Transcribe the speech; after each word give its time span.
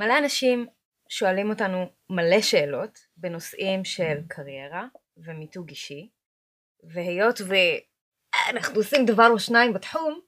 מלא 0.00 0.18
אנשים 0.18 0.66
שואלים 1.08 1.50
אותנו 1.50 1.86
מלא 2.10 2.40
שאלות 2.40 2.98
בנושאים 3.16 3.84
של 3.84 4.18
קריירה 4.28 4.86
ומיתוג 5.16 5.68
אישי, 5.68 6.08
והיות 6.84 7.40
ואנחנו 7.40 8.76
עושים 8.76 9.06
דבר 9.06 9.28
או 9.30 9.38
שניים 9.38 9.72
בתחום, 9.72 10.20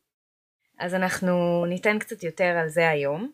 אז 0.78 0.94
אנחנו 0.94 1.64
ניתן 1.68 1.98
קצת 1.98 2.22
יותר 2.22 2.58
על 2.62 2.68
זה 2.68 2.88
היום. 2.88 3.32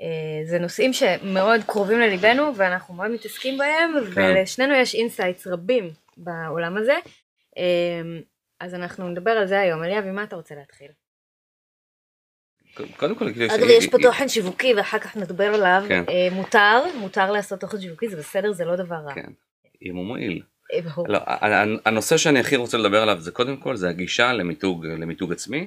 אה, 0.00 0.46
זה 0.46 0.58
נושאים 0.58 0.92
שמאוד 0.92 1.60
קרובים 1.66 2.00
לליבנו 2.00 2.56
ואנחנו 2.56 2.94
מאוד 2.94 3.10
מתעסקים 3.10 3.58
בהם, 3.58 3.92
כן. 4.14 4.20
ולשנינו 4.20 4.74
יש 4.74 4.94
insights 4.94 5.46
רבים 5.46 5.90
בעולם 6.16 6.76
הזה. 6.76 6.96
אה, 7.56 8.20
אז 8.60 8.74
אנחנו 8.74 9.08
נדבר 9.08 9.30
על 9.30 9.46
זה 9.46 9.60
היום. 9.60 9.84
אליאבי, 9.84 10.10
מה 10.10 10.24
אתה 10.24 10.36
רוצה 10.36 10.54
להתחיל? 10.54 10.90
קודם 12.96 13.14
כל, 13.14 13.28
אגב, 13.28 13.68
יש 13.68 13.86
פה 13.86 13.98
תוכן 14.02 14.28
שיווקי 14.28 14.74
ואחר 14.74 14.98
כך 14.98 15.16
נדבר 15.16 15.54
עליו. 15.54 15.84
כן. 15.88 16.04
אה, 16.08 16.28
מותר, 16.32 16.82
מותר 16.98 17.32
לעשות 17.32 17.60
תוכן 17.60 17.80
שיווקי, 17.80 18.08
זה 18.08 18.16
בסדר, 18.16 18.52
זה 18.52 18.64
לא 18.64 18.76
דבר 18.76 18.96
רע. 18.96 19.14
כן, 19.14 19.30
אם 19.82 19.96
הוא 19.96 20.04
מועיל. 20.04 20.42
לא, 21.08 21.18
הנושא 21.84 22.16
שאני 22.16 22.40
הכי 22.40 22.56
רוצה 22.56 22.78
לדבר 22.78 23.02
עליו 23.02 23.20
זה 23.20 23.30
קודם 23.30 23.56
כל, 23.56 23.76
זה 23.76 23.88
הגישה 23.88 24.32
למיתוג, 24.32 24.86
למיתוג 24.86 25.32
עצמי. 25.32 25.66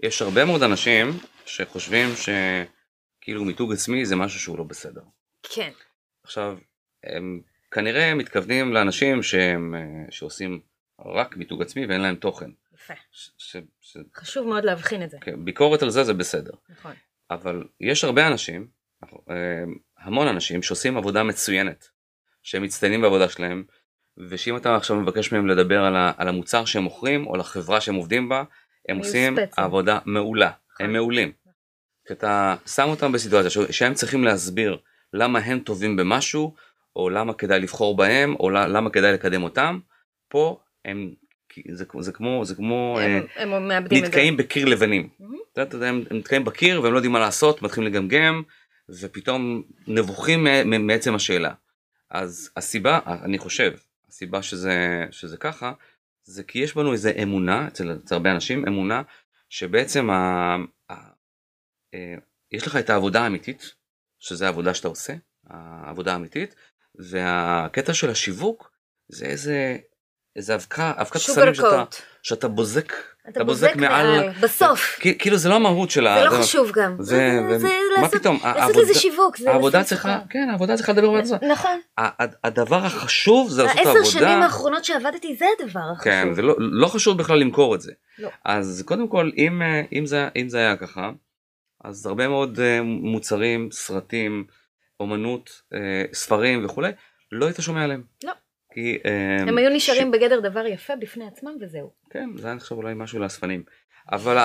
יש 0.00 0.22
הרבה 0.22 0.44
מאוד 0.44 0.62
אנשים 0.62 1.10
שחושבים 1.46 2.08
שכאילו 2.16 3.44
מיתוג 3.44 3.72
עצמי 3.72 4.06
זה 4.06 4.16
משהו 4.16 4.40
שהוא 4.40 4.58
לא 4.58 4.64
בסדר. 4.64 5.02
כן. 5.54 5.70
עכשיו, 6.24 6.58
הם 7.04 7.40
כנראה 7.70 8.14
מתכוונים 8.14 8.72
לאנשים 8.72 9.22
שהם, 9.22 9.74
אה, 9.74 10.10
שעושים 10.10 10.60
רק 11.06 11.36
מיתוג 11.36 11.62
עצמי 11.62 11.86
ואין 11.86 12.00
להם 12.00 12.14
תוכן. 12.14 12.50
יפה. 12.86 12.94
ש, 13.10 13.30
ש, 13.38 13.56
ש... 13.80 13.96
חשוב 14.14 14.48
מאוד 14.48 14.64
להבחין 14.64 15.02
את 15.02 15.10
זה. 15.10 15.18
כן, 15.20 15.44
ביקורת 15.44 15.82
על 15.82 15.90
זה 15.90 16.04
זה 16.04 16.14
בסדר. 16.14 16.52
נכון. 16.68 16.92
אבל 17.30 17.64
יש 17.80 18.04
הרבה 18.04 18.26
אנשים, 18.26 18.68
אה, 19.04 19.36
המון 19.98 20.28
אנשים 20.28 20.62
שעושים 20.62 20.96
עבודה 20.96 21.22
מצוינת, 21.22 21.88
שהם 22.42 22.62
מצטיינים 22.62 23.00
בעבודה 23.02 23.28
שלהם, 23.28 23.64
ושאם 24.28 24.56
אתה 24.56 24.76
עכשיו 24.76 24.96
מבקש 24.96 25.32
מהם 25.32 25.46
לדבר 25.46 25.84
על, 25.84 25.96
ה, 25.96 26.12
על 26.16 26.28
המוצר 26.28 26.64
שהם 26.64 26.82
מוכרים 26.82 27.26
או 27.26 27.36
לחברה 27.36 27.80
שהם 27.80 27.94
עובדים 27.94 28.28
בה, 28.28 28.44
הם 28.88 28.98
עושים 28.98 29.36
ספצים. 29.36 29.64
עבודה 29.64 29.98
מעולה, 30.04 30.50
נכון. 30.72 30.86
הם 30.86 30.92
מעולים. 30.92 31.32
כשאתה 32.04 32.56
שם 32.66 32.88
אותם 32.88 33.12
בסיטואציה 33.12 33.50
שהם 33.70 33.94
צריכים 33.94 34.24
להסביר 34.24 34.78
למה 35.12 35.38
הם 35.38 35.58
טובים 35.58 35.96
במשהו, 35.96 36.54
או 36.96 37.10
למה 37.10 37.34
כדאי 37.34 37.60
לבחור 37.60 37.96
בהם, 37.96 38.34
או 38.40 38.50
למה 38.50 38.90
כדאי 38.90 39.12
לקדם 39.12 39.42
אותם, 39.42 39.78
פה 40.28 40.60
הם, 40.84 41.14
זה, 41.72 41.84
זה 42.00 42.12
כמו, 42.12 42.44
זה 42.44 42.54
כמו 42.54 42.98
הם, 43.00 43.26
אה, 43.36 43.56
הם 43.56 43.70
נתקעים 43.90 44.36
בקיר 44.36 44.64
לבנים. 44.64 45.08
Mm-hmm. 45.20 45.62
אתה 45.62 45.76
יודע, 45.76 45.88
הם, 45.88 46.04
הם 46.10 46.16
נתקעים 46.16 46.44
בקיר 46.44 46.82
והם 46.82 46.92
לא 46.92 46.98
יודעים 46.98 47.12
מה 47.12 47.18
לעשות, 47.18 47.62
מתחילים 47.62 47.92
לגמגם, 47.92 48.42
ופתאום 48.88 49.62
נבוכים 49.86 50.46
מעצם 50.86 51.14
השאלה. 51.14 51.52
אז 52.10 52.50
הסיבה, 52.56 52.98
אני 53.06 53.38
חושב, 53.38 53.72
הסיבה 54.08 54.42
שזה, 54.42 55.06
שזה 55.10 55.36
ככה, 55.36 55.72
זה 56.24 56.42
כי 56.42 56.58
יש 56.58 56.74
בנו 56.74 56.92
איזה 56.92 57.12
אמונה, 57.22 57.68
אצל, 57.68 57.96
אצל 58.04 58.14
הרבה 58.14 58.32
אנשים, 58.32 58.64
אמונה 58.68 59.02
שבעצם 59.48 60.10
ה, 60.10 60.14
ה, 60.14 60.94
ה, 60.94 61.10
אה, 61.94 62.14
יש 62.52 62.66
לך 62.66 62.76
את 62.76 62.90
העבודה 62.90 63.22
האמיתית, 63.22 63.74
שזה 64.18 64.46
העבודה 64.46 64.74
שאתה 64.74 64.88
עושה, 64.88 65.14
העבודה 65.46 66.12
האמיתית, 66.12 66.54
והקטע 66.94 67.94
של 67.94 68.10
השיווק 68.10 68.70
זה 69.08 69.26
איזה, 69.26 69.76
איזה 70.36 70.54
אבקה, 70.54 70.92
אבקת 70.96 71.12
קסמים 71.12 71.54
שאתה, 71.54 71.84
שאתה 72.22 72.48
בוזק, 72.48 72.92
אתה 73.28 73.44
בוזק 73.44 73.76
מעל, 73.76 74.28
בסוף, 74.40 74.98
כאילו 75.18 75.36
זה 75.36 75.48
לא 75.48 75.54
המהות 75.54 75.90
של 75.90 76.06
ה... 76.06 76.18
זה 76.18 76.24
לא 76.24 76.30
חשוב 76.30 76.70
גם, 76.74 76.96
זה, 76.98 77.40
מה 78.00 78.08
פתאום, 78.08 78.38
לעשות 78.44 78.76
לזה 78.76 78.94
שיווק, 78.94 79.36
העבודה 79.46 79.84
צריכה, 79.84 80.18
כן 80.30 80.48
העבודה 80.50 80.76
צריכה 80.76 80.92
לדבר 80.92 81.12
בעצמה, 81.12 81.38
נכון, 81.48 81.80
הדבר 82.44 82.84
החשוב 82.84 83.50
זה 83.50 83.62
לעשות 83.62 83.80
את 83.80 83.86
העבודה, 83.86 84.00
העשר 84.00 84.18
שנים 84.18 84.42
האחרונות 84.42 84.84
שעבדתי 84.84 85.36
זה 85.36 85.46
הדבר 85.60 85.80
החשוב, 85.92 86.04
כן, 86.04 86.34
זה 86.34 86.42
לא 86.58 86.86
חשוב 86.86 87.18
בכלל 87.18 87.38
למכור 87.38 87.74
את 87.74 87.80
זה, 87.80 87.92
אז 88.44 88.82
קודם 88.86 89.08
כל 89.08 89.30
אם 89.92 90.48
זה 90.48 90.58
היה 90.58 90.76
ככה, 90.76 91.10
אז 91.84 92.06
הרבה 92.06 92.28
מאוד 92.28 92.58
מוצרים, 92.82 93.68
סרטים, 93.72 94.44
אומנות, 95.00 95.62
ספרים 96.12 96.64
וכולי, 96.64 96.90
לא 97.32 97.46
היית 97.46 97.56
שומע 97.60 97.84
עליהם. 97.84 98.02
לא. 98.24 98.32
כי... 98.76 98.98
הם 99.48 99.58
היו 99.58 99.70
נשארים. 99.70 100.10
בגדר 100.10 100.40
דבר 100.40 100.66
יפה 100.66 100.96
בפני 100.96 101.26
עצמם 101.26 101.56
וזהו. 101.60 101.90
כן, 102.10 102.30
זה 102.36 102.46
היה 102.46 102.56
נחשב 102.56 102.74
אולי 102.74 102.94
משהו 102.96 103.18
לאספנים. 103.18 103.62
אבל 104.12 104.36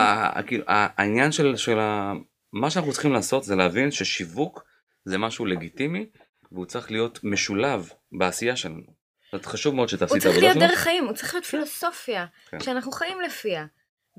כאילו, 0.48 0.64
העניין 0.68 1.32
של, 1.32 1.56
של 1.56 1.80
ה... 1.80 2.14
מה 2.54 2.70
שאנחנו 2.70 2.92
צריכים 2.92 3.14
לעשות 3.14 3.44
זה 3.44 3.56
להבין 3.56 3.92
ששיווק 3.92 4.64
זה 5.06 5.18
משהו 5.18 5.46
לגיטימי 5.46 6.06
והוא 6.52 6.66
צריך 6.66 6.92
להיות 6.92 7.20
משולב 7.24 7.90
בעשייה 8.12 8.56
שלנו. 8.56 9.02
זאת 9.32 9.46
חשוב 9.46 9.76
מאוד 9.76 9.90
שתעשי 9.90 10.18
את 10.18 10.26
העבודה 10.26 10.40
שלנו. 10.40 10.48
הוא 10.48 10.54
צריך 10.54 10.58
להיות 10.58 10.72
דרך 10.72 10.80
חיים, 10.80 11.06
הוא 11.06 11.14
צריך 11.14 11.34
להיות 11.34 11.46
פילוסופיה, 11.46 12.26
כן. 12.50 12.60
שאנחנו 12.60 12.92
חיים 12.92 13.22
לפיה. 13.22 13.66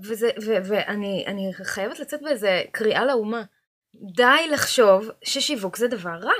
וזה, 0.05 0.31
ו, 0.43 0.53
ואני 0.65 1.51
חייבת 1.63 1.99
לצאת 1.99 2.23
באיזה 2.23 2.63
קריאה 2.73 3.05
לאומה. 3.05 3.43
די 4.17 4.49
לחשוב 4.53 5.11
ששיווק 5.25 5.77
זה 5.77 5.89
דבר 5.89 6.11
רע. 6.11 6.33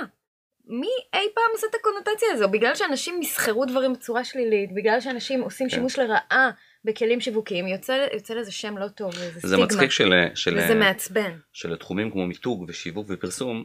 מי 0.65 0.89
אי 1.13 1.27
פעם 1.35 1.43
עושה 1.51 1.67
את 1.69 1.75
הקונוטציה 1.75 2.27
הזו? 2.31 2.49
בגלל 2.49 2.75
שאנשים 2.75 3.19
מסחרו 3.19 3.65
דברים 3.65 3.93
בצורה 3.93 4.23
שלילית, 4.23 4.73
בגלל 4.73 4.99
שאנשים 5.01 5.41
עושים 5.41 5.69
כן. 5.69 5.75
שימוש 5.75 5.99
לרעה 5.99 6.51
בכלים 6.85 7.21
שיווקיים, 7.21 7.67
יוצא, 7.67 8.05
יוצא 8.13 8.33
לזה 8.33 8.51
שם 8.51 8.77
לא 8.77 8.87
טוב, 8.87 9.11
איזה 9.13 9.39
סטיגמה. 9.39 9.47
זה 9.47 9.57
מצחיק 9.57 9.91
של... 9.91 10.13
של 10.35 10.57
וזה 10.57 10.75
מעצבן. 10.75 11.37
שלתחומים 11.53 12.11
כמו 12.11 12.27
מיתוג 12.27 12.65
ושיווק 12.67 13.05
ופרסום, 13.09 13.63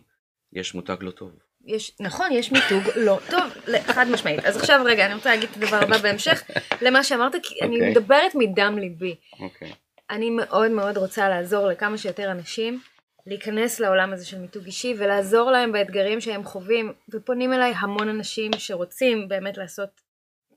יש 0.53 0.75
מותג 0.75 0.97
לא 1.01 1.11
טוב. 1.11 1.31
יש, 1.67 1.97
נכון, 2.01 2.33
יש 2.33 2.53
מיתוג 2.53 2.83
לא 2.97 3.19
טוב, 3.31 3.43
חד 3.87 4.07
משמעית. 4.11 4.45
אז 4.45 4.57
עכשיו 4.57 4.83
רגע, 4.85 5.07
אני 5.07 5.15
רוצה 5.15 5.31
להגיד 5.31 5.49
את 5.51 5.57
הדבר 5.57 5.77
הבא 5.77 5.99
בהמשך 5.99 6.43
למה 6.85 7.05
שאמרת, 7.05 7.33
כי 7.43 7.55
okay. 7.55 7.65
אני 7.65 7.75
אוקיי. 7.75 7.91
מדברת 7.91 8.35
מדם 8.35 8.79
ליבי. 8.79 9.15
Okay. 9.15 9.43
אוקיי. 9.43 9.73
אני 10.11 10.31
מאוד 10.31 10.71
מאוד 10.71 10.97
רוצה 10.97 11.29
לעזור 11.29 11.67
לכמה 11.67 11.99
שיותר 11.99 12.31
אנשים 12.31 12.81
להיכנס 13.29 13.81
לעולם 13.81 14.13
הזה 14.13 14.27
של 14.27 14.39
מיתוג 14.39 14.65
אישי 14.65 14.95
ולעזור 14.99 15.51
להם 15.51 15.73
באתגרים 15.73 16.21
שהם 16.21 16.45
חווים 16.45 16.93
ופונים 17.11 17.53
אליי 17.53 17.73
המון 17.77 18.09
אנשים 18.09 18.51
שרוצים 18.59 19.29
באמת 19.29 19.59
לעשות 19.59 20.01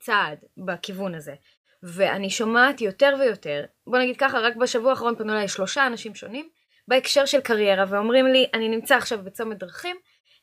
צעד 0.00 0.38
בכיוון 0.56 1.14
הזה. 1.14 1.34
ואני 1.82 2.30
שומעת 2.30 2.80
יותר 2.80 3.14
ויותר 3.20 3.64
בוא 3.86 3.98
נגיד 3.98 4.16
ככה 4.16 4.38
רק 4.38 4.56
בשבוע 4.56 4.90
האחרון 4.90 5.16
פנו 5.16 5.32
אליי 5.32 5.48
שלושה 5.48 5.86
אנשים 5.86 6.14
שונים 6.14 6.48
בהקשר 6.88 7.26
של 7.26 7.40
קריירה 7.40 7.84
ואומרים 7.88 8.26
לי 8.26 8.46
אני 8.54 8.68
נמצא 8.68 8.96
עכשיו 8.96 9.18
בצומת 9.24 9.58
דרכים 9.58 9.96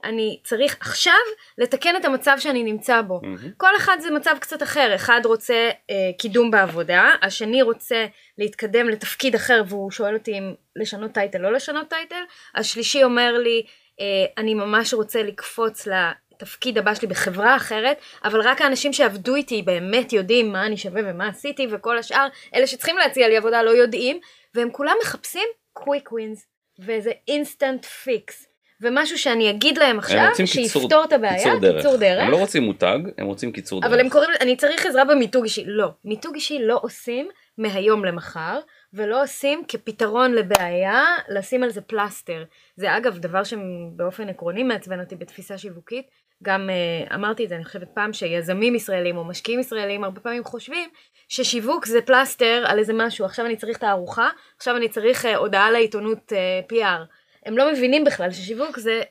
אני 0.03 0.39
צריך 0.43 0.77
עכשיו 0.79 1.13
לתקן 1.57 1.95
את 1.95 2.05
המצב 2.05 2.35
שאני 2.39 2.63
נמצא 2.63 3.01
בו. 3.01 3.21
Mm-hmm. 3.23 3.47
כל 3.57 3.75
אחד 3.77 3.97
זה 3.99 4.11
מצב 4.11 4.35
קצת 4.39 4.63
אחר, 4.63 4.95
אחד 4.95 5.21
רוצה 5.25 5.69
אה, 5.89 5.95
קידום 6.17 6.51
בעבודה, 6.51 7.11
השני 7.21 7.61
רוצה 7.61 8.05
להתקדם 8.37 8.89
לתפקיד 8.89 9.35
אחר 9.35 9.63
והוא 9.67 9.91
שואל 9.91 10.13
אותי 10.13 10.37
אם 10.37 10.53
לשנות 10.75 11.11
title 11.11 11.37
או 11.45 11.51
לא 11.51 11.55
לשנות 11.55 11.89
title, 11.89 12.23
השלישי 12.55 13.03
אומר 13.03 13.37
לי 13.37 13.63
אה, 13.99 14.25
אני 14.37 14.53
ממש 14.53 14.93
רוצה 14.93 15.23
לקפוץ 15.23 15.87
לתפקיד 15.87 16.77
הבא 16.77 16.93
שלי 16.93 17.07
בחברה 17.07 17.55
אחרת, 17.55 17.97
אבל 18.23 18.41
רק 18.41 18.61
האנשים 18.61 18.93
שעבדו 18.93 19.35
איתי 19.35 19.61
באמת 19.61 20.13
יודעים 20.13 20.51
מה 20.51 20.65
אני 20.65 20.77
שווה 20.77 21.01
ומה 21.05 21.27
עשיתי 21.27 21.67
וכל 21.71 21.97
השאר, 21.97 22.27
אלה 22.55 22.67
שצריכים 22.67 22.97
להציע 22.97 23.27
לי 23.27 23.37
עבודה 23.37 23.63
לא 23.63 23.69
יודעים, 23.69 24.19
והם 24.53 24.71
כולם 24.71 24.95
מחפשים 25.01 25.47
quick 25.73 26.11
wins 26.11 26.47
ואיזה 26.79 27.11
instant 27.27 27.85
fix. 27.85 28.48
ומשהו 28.81 29.17
שאני 29.17 29.49
אגיד 29.49 29.77
להם 29.77 29.99
עכשיו, 29.99 30.31
שיפתור 30.45 31.03
את 31.03 31.13
הבעיה, 31.13 31.37
קיצור 31.37 31.59
דרך. 31.59 31.77
קיצור 31.77 31.97
דרך. 31.97 32.23
הם 32.23 32.31
לא 32.31 32.37
רוצים 32.37 32.63
מותג, 32.63 32.99
הם 33.17 33.25
רוצים 33.25 33.51
קיצור 33.51 33.81
דרך. 33.81 33.91
אבל 33.91 33.99
הם 33.99 34.09
קוראים, 34.09 34.29
אני 34.41 34.55
צריך 34.55 34.85
עזרה 34.85 35.05
במיתוג 35.05 35.43
אישי. 35.43 35.63
לא, 35.67 35.89
מיתוג 36.05 36.35
אישי 36.35 36.59
לא 36.61 36.79
עושים 36.81 37.29
מהיום 37.57 38.05
למחר, 38.05 38.59
ולא 38.93 39.23
עושים 39.23 39.63
כפתרון 39.67 40.33
לבעיה, 40.33 41.05
לשים 41.29 41.63
על 41.63 41.69
זה 41.69 41.81
פלסטר. 41.81 42.43
זה 42.75 42.97
אגב 42.97 43.17
דבר 43.17 43.43
שבאופן 43.43 44.29
עקרוני 44.29 44.63
מעצבן 44.63 44.99
אותי 44.99 45.15
בתפיסה 45.15 45.57
שיווקית. 45.57 46.05
גם 46.43 46.69
uh, 46.69 47.15
אמרתי 47.15 47.43
את 47.43 47.49
זה, 47.49 47.55
אני 47.55 47.65
חושבת 47.65 47.87
פעם, 47.93 48.13
שיזמים 48.13 48.75
ישראלים 48.75 49.17
או 49.17 49.25
משקיעים 49.25 49.59
ישראלים 49.59 50.03
הרבה 50.03 50.19
פעמים 50.19 50.43
חושבים 50.43 50.89
ששיווק 51.27 51.85
זה 51.85 52.01
פלסטר 52.01 52.63
על 52.67 52.79
איזה 52.79 52.93
משהו. 52.95 53.25
עכשיו 53.25 53.45
אני 53.45 53.55
צריך 53.55 53.77
תערוכה, 53.77 54.29
עכשיו 54.57 54.77
אני 54.77 54.89
צריך 54.89 55.25
uh, 55.25 55.27
הודעה 55.27 55.71
לעיתונות 55.71 56.31
uh, 56.31 56.73
PR. 56.73 57.03
הם 57.49 57.57
לא 57.57 57.71
מבינים 57.71 58.03
בכלל 58.03 58.31
ששיווק 58.31 58.79
זה 58.79 59.01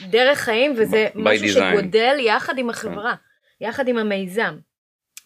דרך 0.00 0.38
חיים 0.38 0.74
וזה 0.76 1.08
משהו 1.14 1.46
design. 1.46 1.78
שגודל 1.78 2.16
יחד 2.20 2.58
עם 2.58 2.70
החברה, 2.70 3.14
יחד 3.60 3.88
עם 3.88 3.98
המיזם. 3.98 4.58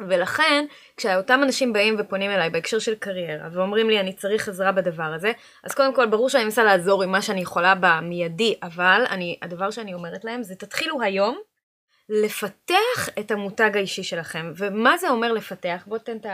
ולכן 0.01 0.65
כשאותם 0.97 1.41
אנשים 1.43 1.73
באים 1.73 1.97
ופונים 1.99 2.31
אליי 2.31 2.51
בהקשר 2.51 2.79
של 2.79 2.95
קריירה 2.95 3.49
ואומרים 3.53 3.91
לי 3.91 4.01
אני 4.01 4.13
צריך 4.13 4.49
עזרה 4.49 4.73
בדבר 4.73 5.03
הזה 5.03 5.33
אז 5.65 5.75
קודם 5.75 5.95
כל 5.95 6.07
ברור 6.07 6.29
שאני 6.29 6.45
מנסה 6.45 6.65
לעזור 6.65 7.03
עם 7.03 7.13
מה 7.13 7.23
שאני 7.23 7.41
יכולה 7.41 7.75
במיידי 7.81 8.55
אבל 8.63 9.05
אני 9.11 9.39
הדבר 9.43 9.71
שאני 9.71 9.95
אומרת 9.95 10.25
להם 10.25 10.43
זה 10.43 10.55
תתחילו 10.55 11.03
היום 11.03 11.39
לפתח 12.09 13.09
את 13.19 13.31
המותג 13.31 13.71
האישי 13.75 14.03
שלכם 14.03 14.53
ומה 14.57 14.97
זה 14.97 15.11
אומר 15.11 15.33
לפתח 15.33 15.85
בוא 15.87 15.99
תן 15.99 16.17
את 16.17 16.27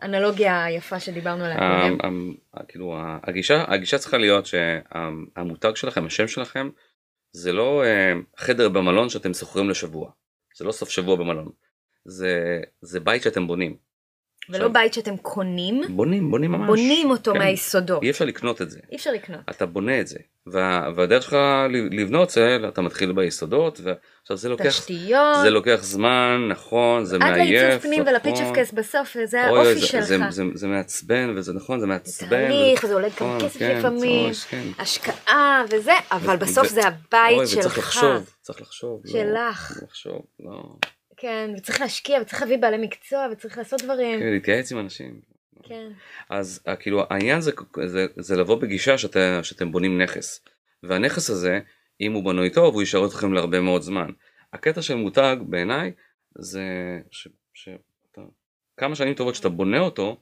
האנלוגיה 0.00 0.64
היפה 0.64 1.00
שדיברנו 1.00 1.44
עליה 1.44 1.56
קודם. 1.56 1.98
אמ, 2.04 2.06
אמ, 2.06 2.34
כאילו 2.68 2.96
הגישה 3.22 3.64
הגישה 3.68 3.98
צריכה 3.98 4.18
להיות 4.18 4.46
שהמותג 4.46 5.76
שלכם 5.76 6.06
השם 6.06 6.28
שלכם 6.28 6.70
זה 7.32 7.52
לא 7.52 7.84
אה, 7.84 8.12
חדר 8.36 8.68
במלון 8.68 9.08
שאתם 9.08 9.34
שוכרים 9.34 9.70
לשבוע 9.70 10.10
זה 10.56 10.64
לא 10.64 10.72
סוף 10.72 10.88
שבוע 10.88 11.16
במלון 11.16 11.48
זה 12.04 12.60
זה 12.80 13.00
בית 13.00 13.22
שאתם 13.22 13.46
בונים. 13.46 13.85
ולא 14.50 14.68
בית 14.68 14.94
שאתם 14.94 15.16
קונים, 15.16 15.82
בונים 15.88 16.30
בונים 16.30 16.52
ממש 16.52 16.66
בונים 16.66 17.10
אותו 17.10 17.32
כן. 17.32 17.38
מהיסודות. 17.38 18.02
אי 18.02 18.10
אפשר 18.10 18.24
לקנות 18.24 18.62
את 18.62 18.70
זה 18.70 18.78
אי 18.92 18.96
אפשר 18.96 19.10
לקנות. 19.12 19.40
אתה 19.50 19.66
בונה 19.66 20.00
את 20.00 20.06
זה 20.06 20.18
וה, 20.52 20.88
והדרך 20.96 21.22
שלך 21.22 21.36
לבנות 21.90 22.30
זה 22.30 22.58
אתה 22.68 22.80
מתחיל 22.82 23.12
ביסודות 23.12 23.80
ועכשיו 23.82 24.36
זה 24.36 24.48
לוקח 24.48 24.66
תשתיות, 24.68 25.36
זה 25.42 25.50
לוקח 25.50 25.78
זמן 25.82 26.48
נכון 26.50 27.04
זה 27.04 27.16
עד 27.16 27.22
מעייף 27.22 27.62
לעיצוב 27.62 27.82
פנים 27.82 28.02
ולפיץ' 28.06 28.40
נכון. 28.40 28.54
קייס 28.54 28.72
בסוף, 28.72 29.16
זה 29.24 29.48
אוי, 29.48 29.58
האופי 29.58 29.80
זה- 29.80 29.86
שלך. 29.86 30.04
זה, 30.04 30.18
זה, 30.30 30.42
זה 30.54 30.66
מעצבן 30.68 31.34
וזה 31.36 31.52
נכון 31.52 31.80
זה 31.80 31.86
מעצבן. 31.86 32.28
תהליך, 32.28 32.84
וזה 32.84 32.94
עולה 32.94 33.10
כמה 33.10 33.36
נכון, 33.36 33.48
כסף 33.48 33.58
כן, 33.58 33.78
לפעמים, 33.78 34.26
ממש, 34.26 34.44
כן. 34.44 34.62
השקעה 34.78 35.64
וזה, 35.70 35.92
אבל 36.12 36.34
ו- 36.34 36.38
בסוף 36.38 36.66
ו- 36.66 36.70
זה 36.70 36.80
הבית 36.86 37.36
אוי, 37.38 37.46
שלך. 37.46 37.58
וצריך 37.58 37.78
לחשוב, 37.78 38.30
צריך 38.42 38.60
לחשוב. 38.60 39.00
לא, 39.04 39.12
שלך. 39.12 39.72
לחשוב, 39.82 40.20
לא. 40.40 40.62
כן, 41.16 41.50
וצריך 41.56 41.80
להשקיע, 41.80 42.20
וצריך 42.20 42.42
להביא 42.42 42.58
בעלי 42.58 42.78
מקצוע, 42.78 43.26
וצריך 43.32 43.58
לעשות 43.58 43.82
דברים. 43.82 44.20
כן, 44.20 44.30
להתייעץ 44.30 44.72
עם 44.72 44.78
אנשים. 44.78 45.20
כן. 45.62 45.88
אז 46.30 46.60
אה, 46.68 46.76
כאילו 46.76 47.04
העניין 47.10 47.40
זה, 47.40 47.52
זה, 47.86 48.06
זה 48.16 48.36
לבוא 48.36 48.60
בגישה 48.60 48.98
שאתה, 48.98 49.40
שאתם 49.42 49.72
בונים 49.72 50.02
נכס. 50.02 50.40
והנכס 50.82 51.30
הזה, 51.30 51.60
אם 52.00 52.12
הוא 52.12 52.24
בנוי 52.24 52.50
טוב, 52.50 52.74
הוא 52.74 52.82
יישאר 52.82 53.06
אתכם 53.06 53.32
להרבה 53.32 53.60
מאוד 53.60 53.82
זמן. 53.82 54.10
הקטע 54.52 54.82
של 54.82 54.94
מותג 54.94 55.36
בעיניי 55.40 55.92
זה 56.38 56.62
ש, 57.10 57.28
שאתה, 57.54 58.20
כמה 58.76 58.94
שנים 58.94 59.14
טובות 59.14 59.34
שאתה 59.34 59.48
בונה 59.48 59.78
אותו, 59.78 60.20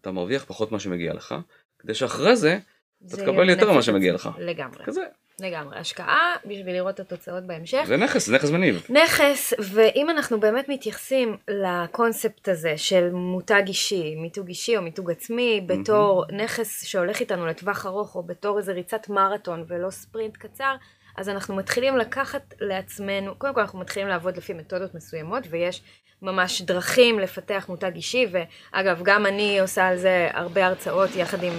אתה 0.00 0.10
מרוויח 0.10 0.44
פחות 0.44 0.70
ממה 0.70 0.80
שמגיע 0.80 1.14
לך, 1.14 1.34
כדי 1.78 1.94
שאחרי 1.94 2.36
זה 2.36 2.58
זה 3.00 3.16
תקבל 3.16 3.50
יותר 3.50 3.72
ממה 3.72 3.82
שמגיע. 3.82 4.12
לך. 4.12 4.30
לגמרי, 4.38 4.84
כזה. 4.84 5.04
לגמרי. 5.40 5.78
השקעה 5.78 6.36
בשביל 6.44 6.74
לראות 6.74 6.94
את 6.94 7.00
התוצאות 7.00 7.46
בהמשך. 7.46 7.82
זה 7.86 7.96
נכס, 7.96 8.26
זה 8.26 8.34
נכס 8.34 8.50
מניב. 8.50 8.86
נכס, 8.88 9.52
ואם 9.58 10.10
אנחנו 10.10 10.40
באמת 10.40 10.68
מתייחסים 10.68 11.36
לקונספט 11.48 12.48
הזה 12.48 12.72
של 12.76 13.10
מותג 13.12 13.62
אישי, 13.66 14.14
מיתוג 14.16 14.48
אישי 14.48 14.76
או 14.76 14.82
מיתוג 14.82 15.10
עצמי, 15.10 15.60
בתור 15.66 16.24
נכס 16.32 16.84
שהולך 16.84 17.20
איתנו 17.20 17.46
לטווח 17.46 17.86
ארוך, 17.86 18.14
או 18.14 18.22
בתור 18.22 18.58
איזה 18.58 18.72
ריצת 18.72 19.08
מרתון 19.08 19.64
ולא 19.68 19.90
ספרינט 19.90 20.36
קצר, 20.36 20.74
אז 21.16 21.28
אנחנו 21.28 21.56
מתחילים 21.56 21.96
לקחת 21.96 22.54
לעצמנו, 22.60 23.34
קודם 23.38 23.54
כל 23.54 23.60
אנחנו 23.60 23.78
מתחילים 23.78 24.08
לעבוד 24.08 24.36
לפי 24.36 24.52
מתודות 24.52 24.94
מסוימות, 24.94 25.44
ויש 25.50 25.82
ממש 26.22 26.62
דרכים 26.62 27.18
לפתח 27.18 27.66
מותג 27.68 27.94
אישי, 27.94 28.26
ואגב, 28.30 29.00
גם 29.02 29.26
אני 29.26 29.60
עושה 29.60 29.86
על 29.86 29.96
זה 29.96 30.28
הרבה 30.32 30.66
הרצאות 30.66 31.16
יחד 31.16 31.42
עם 31.42 31.52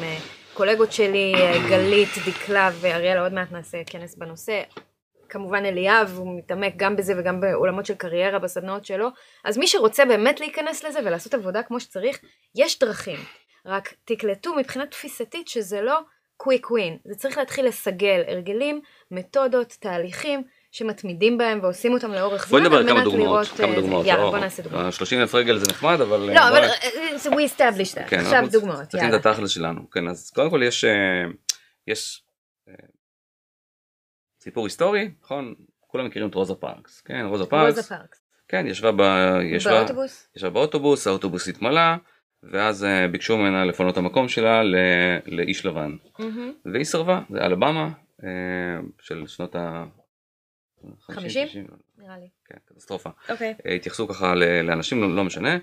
קולגות 0.53 0.91
שלי, 0.91 1.33
אה, 1.35 1.69
גלית, 1.69 2.09
דקלה 2.27 2.69
ואריאלה, 2.81 3.21
עוד 3.21 3.33
מעט 3.33 3.51
נעשה 3.51 3.77
כנס 3.85 4.15
בנושא. 4.15 4.61
כמובן 5.29 5.65
אליאב, 5.65 6.13
הוא 6.17 6.37
מתעמק 6.37 6.73
גם 6.75 6.95
בזה 6.95 7.13
וגם 7.17 7.41
בעולמות 7.41 7.85
של 7.85 7.95
קריירה 7.95 8.39
בסדנאות 8.39 8.85
שלו. 8.85 9.07
אז 9.43 9.57
מי 9.57 9.67
שרוצה 9.67 10.05
באמת 10.05 10.39
להיכנס 10.39 10.83
לזה 10.83 10.99
ולעשות 11.05 11.33
עבודה 11.33 11.63
כמו 11.63 11.79
שצריך, 11.79 12.19
יש 12.55 12.79
דרכים. 12.79 13.19
רק 13.65 13.93
תקלטו 14.05 14.55
מבחינה 14.55 14.87
תפיסתית 14.87 15.47
שזה 15.47 15.81
לא 15.81 15.99
quick 16.37 16.71
win. 16.71 16.97
זה 17.05 17.15
צריך 17.15 17.37
להתחיל 17.37 17.65
לסגל 17.65 18.23
הרגלים, 18.27 18.81
מתודות, 19.11 19.77
תהליכים, 19.79 20.43
שמתמידים 20.71 21.37
בהם 21.37 21.59
ועושים 21.61 21.93
אותם 21.93 22.11
לאורך 22.11 22.47
בואי 22.47 22.61
זמן 22.61 22.69
נדבר 22.69 22.77
על 22.81 22.87
כמה 22.87 23.03
דוגמאות, 23.03 23.47
כמה 23.47 23.67
אה, 23.67 23.75
דוגמאות. 23.75 24.05
יאללה, 24.05 24.23
לא, 24.23 24.29
בוא 24.31 24.39
נעשה 24.39 24.63
דוגמאות. 24.63 24.85
ה-30 24.85 25.15
אלף 25.21 25.35
רגל 25.35 25.57
זה 25.57 25.65
נחמד, 25.71 26.01
אבל... 26.01 26.19
לא, 26.19 26.25
בואי- 26.25 26.37
אבל 26.49 26.57
אה, 26.63 26.69
אה, 27.03 27.17
we 27.17 27.49
established 27.51 27.95
that. 27.97 28.07
כן, 28.09 28.19
עכשיו 28.19 28.43
דוגמאות, 28.51 28.93
יאללה. 28.93 29.15
את 29.17 29.25
התכלס 29.25 29.49
שלנו. 29.49 29.89
כן, 29.89 30.07
אז 30.07 30.29
קודם 30.35 30.49
כל 30.49 30.61
יש, 30.63 30.83
אה, 30.83 31.23
יש 31.87 32.23
אה, 32.69 32.73
סיפור 34.41 34.65
היסטורי, 34.65 35.11
נכון? 35.23 35.53
כולם 35.79 36.05
מכירים 36.05 36.29
את 36.29 36.35
רוזה 36.35 36.55
פארקס. 36.55 37.01
כן, 37.01 37.25
רוזה 37.25 37.45
פארקס. 37.45 37.75
רוזה 37.77 37.89
פארקס. 37.89 38.21
כן, 38.47 38.65
ישבה, 38.67 38.91
ב, 38.91 39.01
ישבה, 39.43 39.71
באוטובוס? 39.79 40.27
ישבה 40.35 40.49
באוטובוס, 40.49 41.07
האוטובוס 41.07 41.47
התמלא, 41.47 41.81
ואז 42.51 42.83
אה, 42.83 43.07
ביקשו 43.07 43.37
ממנה 43.37 43.65
לפנות 43.65 43.93
את 43.93 43.97
המקום 43.97 44.29
שלה 44.29 44.63
ל, 44.63 44.75
לאיש 45.25 45.65
לבן. 45.65 45.95
והיא 46.73 46.83
סרבה, 46.83 47.19
זה 47.29 47.41
אלבמה 47.45 47.89
אה, 48.23 48.29
של 49.01 49.27
שנות 49.27 49.55
ה... 49.55 49.83
50? 51.01 51.47
60, 51.47 51.67
נראה 51.97 52.17
לי. 52.17 52.29
כן, 52.45 52.57
קטסטרופה. 52.65 53.09
אוקיי. 53.29 53.55
אה, 53.65 53.73
התייחסו 53.73 54.07
ככה 54.07 54.35
לאנשים, 54.63 55.01
לא, 55.01 55.15
לא 55.15 55.23
משנה, 55.23 55.57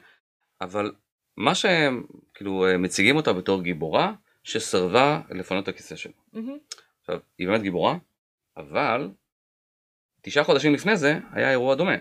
אבל 0.61 0.93
מה 1.37 1.55
שהם 1.55 2.07
כאילו 2.35 2.67
אה, 2.67 2.79
מציגים 2.79 3.17
אותה 3.17 3.33
בתור 3.33 3.63
גיבורה 3.63 4.15
שסרבה 4.43 5.21
לפנות 5.31 5.63
את 5.63 5.69
הכיסא 5.69 5.97
שלו. 5.97 6.13
עכשיו, 7.01 7.21
היא 7.39 7.49
באמת 7.49 7.63
גיבורה, 7.63 7.99
אבל 8.57 9.11
תשעה 10.23 10.45
חודשים 10.45 10.75
לפני 10.75 10.97
זה 10.97 11.19
היה 11.33 11.51
אירוע 11.51 11.75
דומה. 11.75 11.97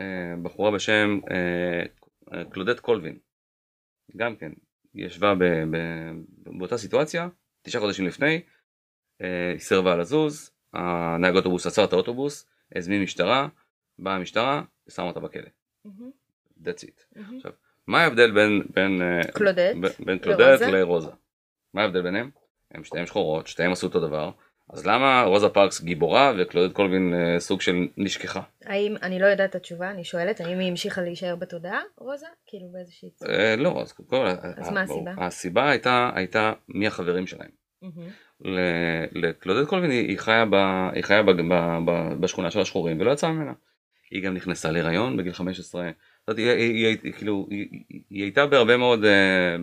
אה, 0.00 0.34
בחורה 0.42 0.70
בשם 0.70 1.20
קלודט 2.50 2.80
קולווין, 2.80 3.18
גם 4.16 4.36
כן, 4.36 4.52
היא 4.94 5.06
ישבה 5.06 5.34
ב, 5.34 5.44
ב, 5.44 5.76
באותה 6.58 6.78
סיטואציה, 6.78 7.28
תשעה 7.62 7.80
חודשים 7.80 8.06
לפני, 8.06 8.40
היא 9.20 9.58
סירבה 9.58 9.96
לזוז, 9.96 10.50
הנהג 10.72 11.36
אוטובוס 11.36 11.66
עצר 11.66 11.84
את 11.84 11.92
האוטובוס, 11.92 12.46
הזמין 12.76 13.02
משטרה, 13.02 13.48
באה 13.98 14.14
המשטרה, 14.14 14.62
ושמה 14.86 15.06
אותה 15.06 15.20
בכלא. 15.20 15.42
That's 16.64 16.84
it. 16.84 17.16
מהמם. 17.16 17.38
מה 17.86 18.02
ההבדל 18.02 18.30
בין, 18.30 18.62
בין, 18.74 19.02
אה, 19.02 19.32
קלודט 19.32 19.74
ב- 19.80 20.04
בין 20.04 20.18
לרוזה? 20.24 20.58
קלודט 20.58 20.62
לרוזה? 20.62 21.10
מה 21.74 21.82
ההבדל 21.82 22.02
ביניהם? 22.02 22.30
הם 22.70 22.84
שתיהם 22.84 23.06
שחורות, 23.06 23.46
שתיהם 23.46 23.72
עשו 23.72 23.86
אותו 23.86 24.00
דבר, 24.00 24.30
אז 24.72 24.86
למה 24.86 25.22
רוזה 25.22 25.48
פארקס 25.48 25.80
גיבורה 25.82 26.32
וקלודט 26.38 26.72
קולווין 26.74 27.14
אה, 27.14 27.40
סוג 27.40 27.60
של 27.60 27.72
נשכחה? 27.96 28.40
האם, 28.64 28.94
אני 29.02 29.18
לא 29.18 29.26
יודעת 29.26 29.50
את 29.50 29.54
התשובה, 29.54 29.90
אני 29.90 30.04
שואלת, 30.04 30.40
האם 30.40 30.58
היא 30.58 30.68
המשיכה 30.70 31.00
להישאר 31.02 31.36
בתודעה, 31.36 31.80
רוזה? 31.98 32.26
כאילו 32.46 32.68
באיזושהי 32.72 33.10
צורה. 33.10 33.32
אה, 33.34 33.56
לא, 33.56 33.82
אז 33.82 33.92
קודם 33.92 34.08
כל, 34.08 34.26
אז 34.26 34.68
ה- 34.68 34.70
מה. 34.70 34.80
הסיבה? 34.82 35.12
הסיבה 35.18 35.70
הייתה, 35.70 36.10
הייתה 36.14 36.52
מי 36.68 36.86
החברים 36.86 37.26
שלהם. 37.26 37.50
ל- 38.44 39.26
לקלודט 39.26 39.68
קולווין 39.68 39.90
היא 39.90 40.18
חיה, 40.18 40.44
ב, 40.44 40.54
היא 40.92 41.04
חיה 41.04 41.22
ב, 41.22 41.30
ב, 41.30 41.54
ב, 41.86 42.14
בשכונה 42.20 42.50
של 42.50 42.60
השחורים 42.60 43.00
ולא 43.00 43.10
יצאה 43.10 43.32
ממנה. 43.32 43.52
היא 44.10 44.22
גם 44.22 44.34
נכנסה 44.34 44.70
להיריון 44.70 45.16
בגיל 45.16 45.32
15. 45.32 45.90
זאת 46.26 46.38
היא, 46.38 46.50
היא, 46.50 46.98
היא, 47.02 47.12
כאילו, 47.12 47.46
היא, 47.50 47.68
היא, 48.10 48.22
הייתה 48.22 48.46
בהרבה 48.46 48.76
מאוד, 48.76 49.04
אה, 49.04 49.56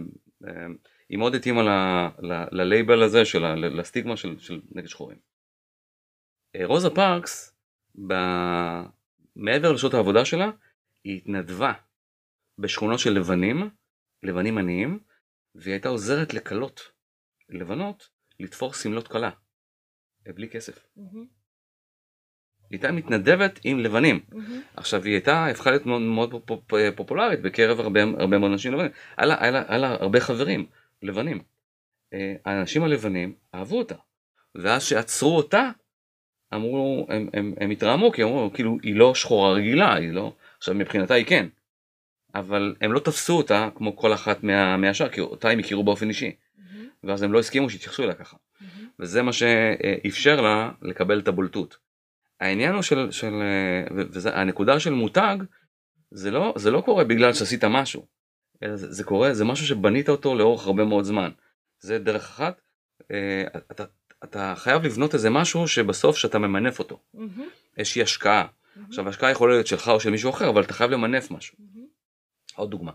אה, 0.47 0.65
היא 1.09 1.17
מאוד 1.17 1.35
התאימה 1.35 2.09
ללייבל 2.51 3.03
הזה, 3.03 3.25
של, 3.25 3.45
לסטיגמה 3.55 4.17
של, 4.17 4.39
של 4.39 4.61
נגד 4.71 4.87
שחורים. 4.87 5.17
אה, 6.55 6.65
רוזה 6.65 6.89
פארקס, 6.89 7.55
ב... 8.07 8.13
מעבר 9.35 9.71
לשעות 9.71 9.93
העבודה 9.93 10.25
שלה, 10.25 10.49
היא 11.03 11.17
התנדבה 11.17 11.73
בשכונות 12.57 12.99
של 12.99 13.13
לבנים, 13.13 13.69
לבנים 14.23 14.57
עניים, 14.57 14.99
והיא 15.55 15.73
הייתה 15.73 15.89
עוזרת 15.89 16.33
לכלות 16.33 16.81
לבנות 17.49 18.09
לתפור 18.39 18.73
שמלות 18.73 19.07
כלה, 19.07 19.29
אה, 20.27 20.33
בלי 20.33 20.49
כסף. 20.49 20.85
היא 22.69 22.77
הייתה 22.77 22.91
מתנדבת 22.91 23.59
עם 23.63 23.79
לבנים. 23.79 24.19
עכשיו 24.75 25.03
היא 25.03 25.13
הייתה, 25.13 25.45
הפכה 25.45 25.69
להיות 25.69 25.85
מאוד, 25.85 26.01
מאוד 26.01 26.33
פופ- 26.45 26.73
פופולרית 26.95 27.41
בקרב 27.41 27.79
הרבה, 27.79 28.03
הרבה 28.03 28.37
מאוד 28.37 28.51
אנשים 28.51 28.73
לבנים. 28.73 28.91
היה 29.17 29.77
לה, 29.77 29.95
הרבה 29.99 30.19
חברים 30.19 30.65
לבנים. 31.01 31.41
אה, 32.13 32.35
האנשים 32.45 32.83
הלבנים 32.83 33.35
אהבו 33.55 33.77
אותה. 33.77 33.95
ואז 34.55 34.83
שעצרו 34.83 35.37
אותה, 35.37 35.69
אמרו, 36.53 37.07
הם, 37.09 37.29
הם, 37.33 37.53
הם 37.59 37.69
התרעמו, 37.69 38.11
כי 38.11 38.23
אמרו, 38.23 38.51
כאילו, 38.53 38.77
היא 38.83 38.95
לא 38.95 39.15
שחורה 39.15 39.53
רגילה, 39.53 39.95
היא 39.95 40.11
לא, 40.11 40.35
עכשיו 40.57 40.75
מבחינתה 40.75 41.13
היא 41.13 41.25
כן. 41.25 41.47
אבל 42.35 42.75
הם 42.81 42.93
לא 42.93 42.99
תפסו 42.99 43.37
אותה 43.37 43.69
כמו 43.75 43.95
כל 43.95 44.13
אחת 44.13 44.43
מה, 44.43 44.77
מהשאר, 44.77 45.09
כי 45.09 45.21
אותה 45.21 45.49
הם 45.49 45.59
הכירו 45.59 45.83
באופן 45.83 46.09
אישי. 46.09 46.35
ואז 47.03 47.23
הם 47.23 47.33
לא 47.33 47.39
הסכימו 47.39 47.69
שיתייחסו 47.69 48.03
אליה 48.03 48.15
ככה. 48.15 48.37
מהמם. 48.61 48.89
וזה 48.99 49.21
מה 49.21 49.33
שאפשר 49.33 50.41
לה 50.41 50.71
לקבל 50.81 51.19
את 51.19 51.27
הבולטות. 51.27 51.77
העניין 52.39 52.73
הוא 52.73 52.81
של, 52.81 53.11
של 53.11 53.33
והנקודה 54.11 54.79
של 54.79 54.93
מותג, 54.93 55.37
זה 56.11 56.31
לא, 56.31 56.53
זה 56.57 56.71
לא 56.71 56.81
קורה 56.81 57.03
בגלל 57.03 57.33
שעשית 57.33 57.63
משהו, 57.63 58.05
אלא 58.63 58.75
זה, 58.75 58.91
זה 58.91 59.03
קורה, 59.03 59.33
זה 59.33 59.45
משהו 59.45 59.65
שבנית 59.65 60.09
אותו 60.09 60.35
לאורך 60.35 60.65
הרבה 60.65 60.85
מאוד 60.85 61.05
זמן. 61.05 61.31
זה 61.79 61.99
דרך 61.99 62.23
אחת, 62.23 62.61
אה, 63.11 63.43
אתה, 63.71 63.83
אתה 64.23 64.53
חייב 64.57 64.83
לבנות 64.83 65.13
איזה 65.13 65.29
משהו 65.29 65.67
שבסוף 65.67 66.17
שאתה 66.17 66.39
ממנף 66.39 66.79
אותו, 66.79 66.99
מהמם. 67.13 67.47
איזושהי 67.77 68.01
השקעה. 68.01 68.47
מהמם. 68.75 68.87
עכשיו 68.87 69.07
ההשקעה 69.07 69.31
יכולה 69.31 69.53
להיות 69.53 69.67
שלך 69.67 69.87
או 69.87 69.99
של 69.99 70.09
מישהו 70.09 70.29
אחר, 70.29 70.49
אבל 70.49 70.63
אתה 70.63 70.73
חייב 70.73 70.91
למנף 70.91 71.31
משהו. 71.31 71.57
מהמם. 71.59 71.87
עוד 72.55 72.71
דוגמה. 72.71 72.91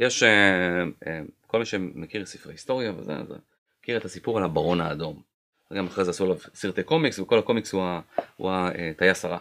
יש, 0.00 0.22
אה, 0.22 0.82
אה, 1.06 1.20
כל 1.46 1.58
מי 1.58 1.64
שמכיר 1.64 2.26
ספרי 2.26 2.52
היסטוריה 2.52 2.92
וזה, 2.96 3.12
אז 3.16 3.34
מכיר 3.80 3.96
את 3.96 4.04
הסיפור 4.04 4.38
על 4.38 4.44
הברון 4.44 4.80
האדום. 4.80 5.22
גם 5.72 5.86
אחרי 5.86 6.04
זה 6.04 6.10
עשו 6.10 6.24
עליו 6.24 6.36
סרטי 6.54 6.82
קומיקס, 6.82 7.18
וכל 7.18 7.38
הקומיקס 7.38 7.72
הוא, 7.72 7.82
הוא 8.36 8.50
הטייס 8.52 9.24
הרע. 9.24 9.38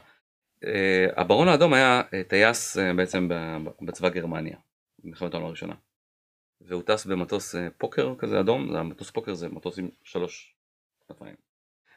אה, 0.64 1.08
הברון 1.16 1.48
האדום 1.48 1.74
היה 1.74 2.02
טייס 2.28 2.78
בעצם 2.96 3.30
בצבא 3.82 4.10
גרמניה, 4.10 4.58
במלחמת 5.04 5.34
העולם 5.34 5.48
הראשונה. 5.48 5.76
והוא 6.62 6.84
טס 6.84 7.06
במטוס 7.06 7.56
פוקר 7.78 8.14
כזה 8.18 8.40
אדום, 8.40 8.72
זה 8.72 8.80
המטוס 8.80 9.12
פוקר 9.12 9.34
זה 9.34 9.50
מטוס 9.50 9.80
עם 9.80 9.90
שלוש 10.04 10.56
כנפיים. 11.08 11.36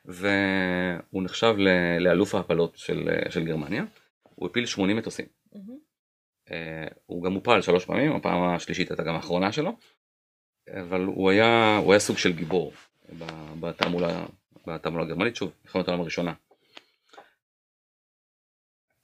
והוא 0.05 1.23
נחשב 1.23 1.55
לאלוף 2.01 2.35
ההפלות 2.35 2.77
של, 2.77 3.09
של 3.31 3.45
גרמניה, 3.45 3.85
הוא 4.35 4.49
הפיל 4.49 4.67
80 4.67 4.97
מטוסים. 4.97 5.27
מהמם. 5.53 5.92
אה, 6.53 6.87
הוא 7.07 7.25
גם 7.25 7.33
הופל 7.33 7.61
שלוש 7.61 7.85
פעמים, 7.85 8.17
הפעם 8.17 8.43
השלישית 8.43 8.91
הייתה 8.91 9.03
גם 9.03 9.15
האחרונה 9.15 9.53
שלו, 9.53 9.77
אבל 10.71 11.01
הוא 11.01 11.31
היה, 11.31 11.77
הוא 11.77 11.93
היה 11.93 12.01
סוג 12.01 12.19
של 12.19 12.33
גיבור 12.33 12.73
בתעמולה, 13.61 14.27
בתעמולה 14.67 15.05
הגרמנית, 15.05 15.37
שוב, 15.37 15.53
מלחמת 15.65 15.89
העולם 15.89 16.01
הראשונה. 16.01 16.33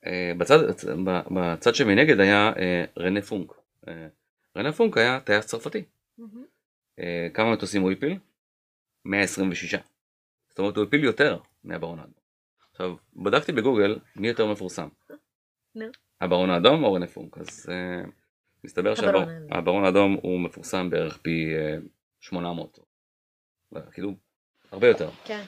אה, 0.06 0.32
בצד, 0.38 0.58
בצד 1.34 1.74
שמנגד 1.74 2.20
היה 2.20 2.52
אה, 2.58 2.84
רנה 2.98 3.22
פונק. 3.22 3.52
רנה 4.56 4.72
פונק 4.72 4.96
היה 4.96 5.20
טייס 5.20 5.46
צרפתי. 5.46 5.84
אה, 6.98 7.28
כמה 7.34 7.52
מטוסים 7.52 7.82
הוא 7.82 7.92
הפיל? 7.92 8.18
126. 9.04 9.74
זאת 10.48 10.58
אומרת 10.58 10.76
הוא 10.76 10.84
הפיל 10.84 11.04
יותר 11.04 11.38
מהברון 11.64 11.98
האדום. 11.98 12.14
עכשיו 12.70 12.96
בדקתי 13.16 13.52
בגוגל 13.52 13.98
מי 14.16 14.28
יותר 14.28 14.46
מפורסם. 14.52 14.88
נו. 15.74 15.86
הברון 16.20 16.50
האדום 16.50 16.84
או 16.84 16.92
רנה 16.92 17.06
פונק 17.06 17.38
אז 17.38 17.66
אה, 17.70 17.74
מסתבר. 18.64 18.94
שהברון 18.94 19.84
האדום 19.84 20.16
הוא 20.22 20.40
מפורסם 20.40 20.90
בערך 20.90 21.18
פי 21.22 21.54
אה, 21.56 21.76
800. 22.20 22.78
לא, 23.72 23.80
כאילו 23.92 24.12
הרבה 24.72 24.88
יותר. 24.88 25.08
כן. 25.24 25.40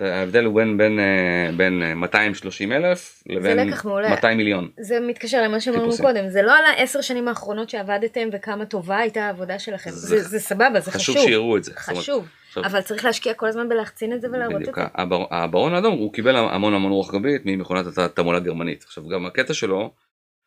ההבדל 0.00 0.44
הוא 0.44 0.54
בין 0.54 0.78
בין 0.78 0.98
אה, 1.00 1.50
בין 1.56 1.82
אה, 1.82 1.94
230 1.94 2.72
אלף 2.72 3.22
לבין 3.26 3.68
לקח 3.68 3.84
מעולה. 3.84 4.10
200 4.10 4.36
מיליון. 4.38 4.70
זה 4.80 5.00
מתקשר 5.00 5.42
למה 5.42 5.60
שאמרנו. 5.60 5.90
קודם, 6.00 6.28
זה 6.28 6.42
לא 6.42 6.58
על 6.58 6.64
העשר 6.64 7.00
שנים 7.00 7.28
האחרונות 7.28 7.70
שעבדתם 7.70 8.28
וכמה 8.32 8.66
טובה 8.66 8.96
הייתה 8.98 9.26
העבודה 9.26 9.58
שלכם, 9.58 9.90
זה- 9.90 10.16
זה 10.20 10.28
זה 10.28 10.38
סבבה, 10.38 10.80
זה 10.80 10.90
חשוב 10.92 11.14
חשוב, 11.16 11.28
שיראו 11.28 11.56
את 11.56 11.64
זה. 11.64 11.72
אומרת, 11.88 11.98
חשוב, 12.02 12.28
עכשיו- 12.48 12.64
אבל 12.64 12.80
צריך 12.80 13.04
להשקיע 13.04 13.34
כל 13.34 13.46
הזמן 13.46 13.68
בלהחצין 13.68 14.12
את 14.12 14.20
זה 14.20 14.28
ולהראות 14.32 14.68
את 14.68 14.74
זה. 14.74 14.82
הבר- 14.94 15.26
הברון 15.30 15.74
האדום 15.74 15.92
הוא 15.98 16.12
קיבל 16.12 16.36
המון 16.36 16.74
המון 16.74 16.92
רוח 16.92 17.14
גבית 17.14 17.42
ממכונת 17.44 17.98
התעמולה 17.98 18.38
הגרמנית. 18.38 18.82
עכשיו 18.84 19.08
גם 19.08 19.26
הקטע 19.26 19.54
שלו 19.54 19.92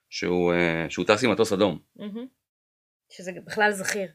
שהוא 0.10 0.54
אה, 0.54 0.86
שהוא 0.90 1.06
טס 1.06 1.24
עם 1.24 1.32
מטוס 1.32 1.54
אדום. 1.54 1.80
שזה 3.10 3.32
בכלל 3.46 3.72
זכיר. 3.72 4.08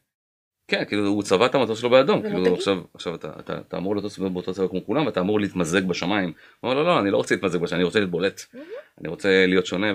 כן, 0.69 0.85
כאילו 0.85 1.07
הוא 1.07 1.23
צבע 1.23 1.47
את 1.47 1.55
המטוס 1.55 1.79
שלו 1.81 1.91
באדום. 1.91 2.23
כאילו 2.23 2.55
עכשיו, 2.55 2.83
עכשיו 2.95 3.15
אתה, 3.15 3.33
אתה, 3.41 3.59
אתה 3.59 3.77
אמור 3.77 3.97
לטוס 3.97 4.19
באותו 4.19 4.55
צבע 4.55 4.69
כמו 4.69 4.87
כולם 4.87 5.07
ואתה 5.07 5.21
אמור 5.21 5.41
להתמזג 5.41 5.85
בשמיים. 5.85 6.33
הוא 6.61 6.71
אומר 6.71 6.83
לא 6.83 6.87
לא 6.87 7.01
אני 7.01 7.11
לא 7.11 7.17
רוצה 7.17 7.35
להתמזג 7.35 7.59
בשמיים, 7.59 7.81
אני 7.81 7.85
רוצה 7.85 7.99
להיות 7.99 8.11
בולט, 8.11 8.41
מהמם. 8.55 8.67
אני 9.01 9.09
רוצה 9.09 9.47
להיות 9.47 9.67
שונה, 9.67 9.87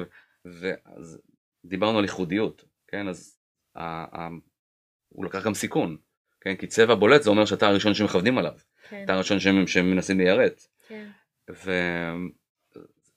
ואז 0.46 1.22
דיברנו 1.65 1.98
על 1.98 2.03
ייחודיות, 2.03 2.65
כן, 2.88 3.08
אז 3.08 3.38
ה, 3.75 3.84
ה, 4.22 4.27
הוא 5.10 5.25
לקח 5.25 5.46
גם 5.46 5.53
סיכון, 5.53 5.98
כן, 6.41 6.56
כי 6.56 6.68
צבע 6.68 6.96
בולט 6.96 7.24
זה 7.24 7.29
אומר 7.29 7.46
שאתה 7.46 7.68
הראשון 7.68 7.94
שמכוונים 7.94 8.38
עליו, 8.38 8.53
כן, 8.89 9.03
אתה 9.03 9.13
הראשון 9.13 9.39
שהם, 9.39 9.68
שהם 9.68 9.91
מנסים 9.91 10.18
ליירט, 10.18 10.68
כן. 10.88 11.08
ו... 11.51 11.72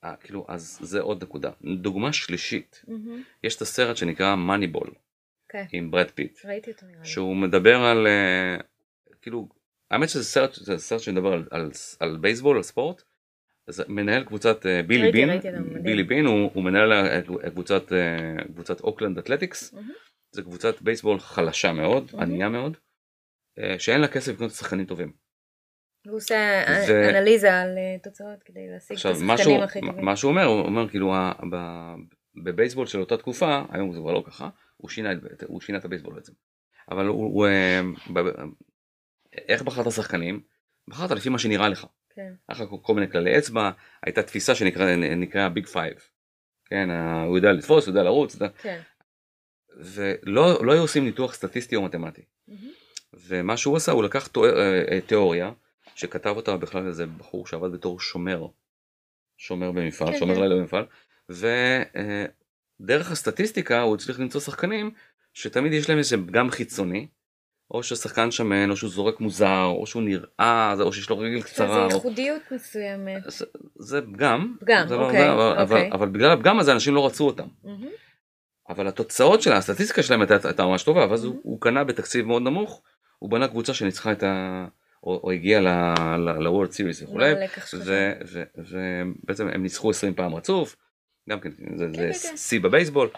אה, 0.05 0.17
כאילו 0.17 0.45
אז 0.49 0.79
זה 0.83 1.01
עוד 1.01 1.23
נקודה. 1.23 1.51
דוגמה 1.81 2.13
שלישית, 2.13 2.83
מהמם. 2.89 3.23
יש 3.45 3.57
את 3.57 3.63
הסרט 3.63 3.97
שנקרא 3.97 4.35
מאניבול 4.37 4.91
כן. 5.49 5.65
עם 5.73 5.91
ברד 5.91 6.11
פיט. 6.11 6.39
ראיתי 6.45 6.71
אותו 6.71 6.87
נראה 6.87 7.01
לי. 7.03 7.09
שהוא 7.09 7.37
מדבר 7.37 7.77
על 7.77 8.07
אה, 8.07 8.57
כאילו 9.23 9.49
האמת 9.91 10.09
שזה 10.09 10.25
סרט 10.25 10.55
זה 10.55 10.79
סרט 10.79 11.01
שמדבר 11.01 11.33
על, 11.33 11.45
על, 11.51 11.71
על 12.01 12.17
בייסבול 12.17 12.57
על 12.57 12.63
ספורט. 12.63 13.03
אז 13.67 13.85
מנהל 13.89 14.25
קבוצת 14.25 14.67
אה, 14.67 14.83
בילי 14.83 15.03
ראיתי, 15.03 15.19
בין 15.19 15.31
ראיתי. 15.31 15.49
בילי 15.83 16.03
בין 16.03 16.27
הוא, 16.27 16.51
הוא 16.55 16.65
מנהל 16.65 16.93
ה- 16.93 17.21
קבוצת 17.51 17.93
אה, 17.93 18.45
קבוצת 18.55 18.81
אוקלנד 18.81 19.19
אתלטיקס 19.19 19.73
מהמם. 19.73 19.89
זה 20.33 20.43
קבוצת 20.43 20.83
בייסבול 20.83 21.19
חלשה 21.21 21.73
מאוד 21.73 22.11
מהמם. 22.13 22.23
ענייה 22.23 22.49
מאוד 22.49 22.77
אה, 23.59 23.79
שאין 23.79 24.01
לה 24.01 24.09
כסף 24.09 24.33
לקנות 24.33 24.51
שחקנים 24.51 24.87
טובים. 24.87 25.13
הוא 26.09 26.17
עושה 26.17 26.63
ו- 26.89 27.09
אנליזה 27.11 27.55
על 27.61 27.79
אה, 27.79 27.97
תוצאות 28.03 28.43
כדי 28.43 28.69
להשיג 28.73 28.87
את 28.91 28.97
עכשיו 28.97 29.15
שהוא, 29.17 29.33
השחקנים 29.33 29.61
הכי 29.63 29.81
טובים. 29.81 30.05
מה 30.05 30.17
שהוא 30.17 30.31
אומר 30.31 30.45
הוא 30.45 30.61
אומר 30.61 30.89
כאילו 30.89 31.13
ב- 31.53 31.95
בבייסבול 32.45 32.87
של 32.87 33.01
אותה 33.01 33.17
תקופה 33.17 33.63
היום 33.71 33.93
זה 33.93 33.99
כבר 33.99 34.13
לא 34.13 34.23
ככה 34.27 34.49
הוא 34.77 34.89
שינה, 34.91 35.13
את- 35.13 35.45
הוא 35.47 35.61
שינה 35.61 35.79
את 35.79 35.85
הבייסבול 35.85 36.15
בעצם. 36.15 36.33
אבל 36.91 37.07
הוא, 37.07 37.25
הוא 37.25 37.47
אה, 37.47 37.81
ב- 38.15 38.29
איך 39.49 39.63
בחרת 39.63 39.93
שחקנים? 39.93 40.41
בחרת 40.89 41.11
לפי 41.11 41.29
מה 41.29 41.39
שנראה 41.39 41.69
לך. 41.69 41.87
כן. 42.15 42.33
לך 42.51 42.63
כל- 42.71 42.77
כל 42.83 42.95
מיני 42.95 43.11
כללי 43.11 43.39
אצבע, 43.39 43.71
הייתה 44.03 44.23
תפיסה 44.23 44.55
שנקרא 44.55 45.49
big 45.49 45.67
five. 45.67 45.95
כן, 46.65 46.91
הוא 47.27 47.39
יודע 47.39 47.53
לתפוס, 47.53 47.87
הוא 47.87 47.93
יודע 47.93 48.03
לרוץ, 48.03 48.35
יודע- 48.35 48.49
כן. 48.49 48.81
ולא 49.79 50.65
לא 50.67 50.73
היו 50.73 50.81
עושים 50.83 51.05
ניתוח 51.05 51.35
סטטיסטי 51.35 51.77
או 51.77 51.83
מתמטי. 51.83 52.23
מהמם. 52.49 52.71
ומה 53.27 53.57
שהוא 53.57 53.77
עשה, 53.77 53.93
הוא 53.93 54.05
לקח 54.05 54.29
אה, 54.37 55.01
תיאוריה, 55.07 55.51
שכתב 55.95 56.33
אותה 56.37 56.57
בכלל 56.57 56.87
איזה 56.87 57.07
בחור 57.07 57.47
שעבד 57.47 57.73
בתור 57.73 58.01
שומר, 58.01 58.47
שומר 59.37 59.73
במפעל, 59.73 60.13
כן, 60.13 60.19
שומר 60.19 60.35
כן. 60.35 60.41
לילה 60.41 60.55
במפעל, 60.57 60.85
ודרך 61.29 63.11
הסטטיסטיקה 63.11 63.81
הוא 63.81 63.95
הצליח 63.95 64.21
למצוא 64.21 64.41
שחקנים 64.41 64.91
שתמיד 65.35 65.73
יש 65.73 65.89
להם 65.89 65.99
איזה 65.99 66.17
פגם 66.17 66.51
חיצוני, 66.51 67.07
או 67.71 67.83
ששחקן 67.83 68.31
שמן, 68.31 68.71
או 68.71 68.77
שהוא 68.77 68.91
זורק 68.91 69.21
מוזר, 69.21 69.65
או 69.65 69.87
שהוא 69.87 70.03
נראה, 70.03 70.75
או 70.81 70.93
שיש 70.93 71.11
לו 71.11 71.19
רגל 71.19 71.43
קצרה, 71.43 71.89
זה 71.89 71.95
או... 71.95 71.99
ייחודיות 71.99 72.43
מסוימת. 72.51 73.23
זה, 73.27 73.45
זה 73.79 74.01
פגם, 74.03 74.57
פגם, 74.61 74.89
זה 74.89 74.97
לא, 74.97 75.07
אוקיי, 75.07 75.33
אבל, 75.33 75.51
אוקיי. 75.51 75.63
אבל, 75.63 75.91
אבל 75.93 76.09
בגלל 76.09 76.31
הפגם 76.31 76.59
הזה 76.59 76.73
אנשים 76.73 76.95
לא 76.95 77.07
רצו 77.07 77.27
אותם. 77.27 77.47
מהמם. 77.65 77.89
אבל 78.69 78.87
התוצאות 78.89 79.43
של 79.43 79.53
הסטטיסטיקה 79.53 80.03
שלהם 80.03 80.21
הייתה, 80.21 80.49
הייתה 80.49 80.65
ממש 80.67 80.83
טובה, 80.83 81.07
ואז 81.11 81.25
הוא, 81.25 81.35
Mhm. 81.35 81.39
הוא 81.43 81.61
קנה 81.61 81.85
בתקציב 81.85 82.27
מאוד 82.27 82.43
נמוך, 82.43 82.83
הוא 83.19 83.31
בנה 83.31 83.49
קבוצה 83.49 83.75
שניצחה 83.75 84.13
את 84.13 84.23
ה... 84.23 84.67
או, 85.03 85.21
או 85.25 85.31
הגיעה 85.31 85.61
ל-World 85.61 86.71
Series 86.71 87.05
וכולי, 87.05 87.33
ו- 87.85 87.85
שם? 87.85 88.23
ו- 88.33 88.43
ובעצם 89.25 89.49
הם 89.49 89.63
ניצחו 89.63 89.91
20 89.91 90.15
פעם 90.15 90.35
רצוף, 90.35 90.77
גם 91.31 91.41
כן, 91.41 91.51
זה, 91.51 91.57
כן, 91.67 91.77
זה 91.77 91.89
כן, 91.95 92.13
כן. 92.29 92.37
שיא 92.37 92.61
בבייסבול, 92.61 93.09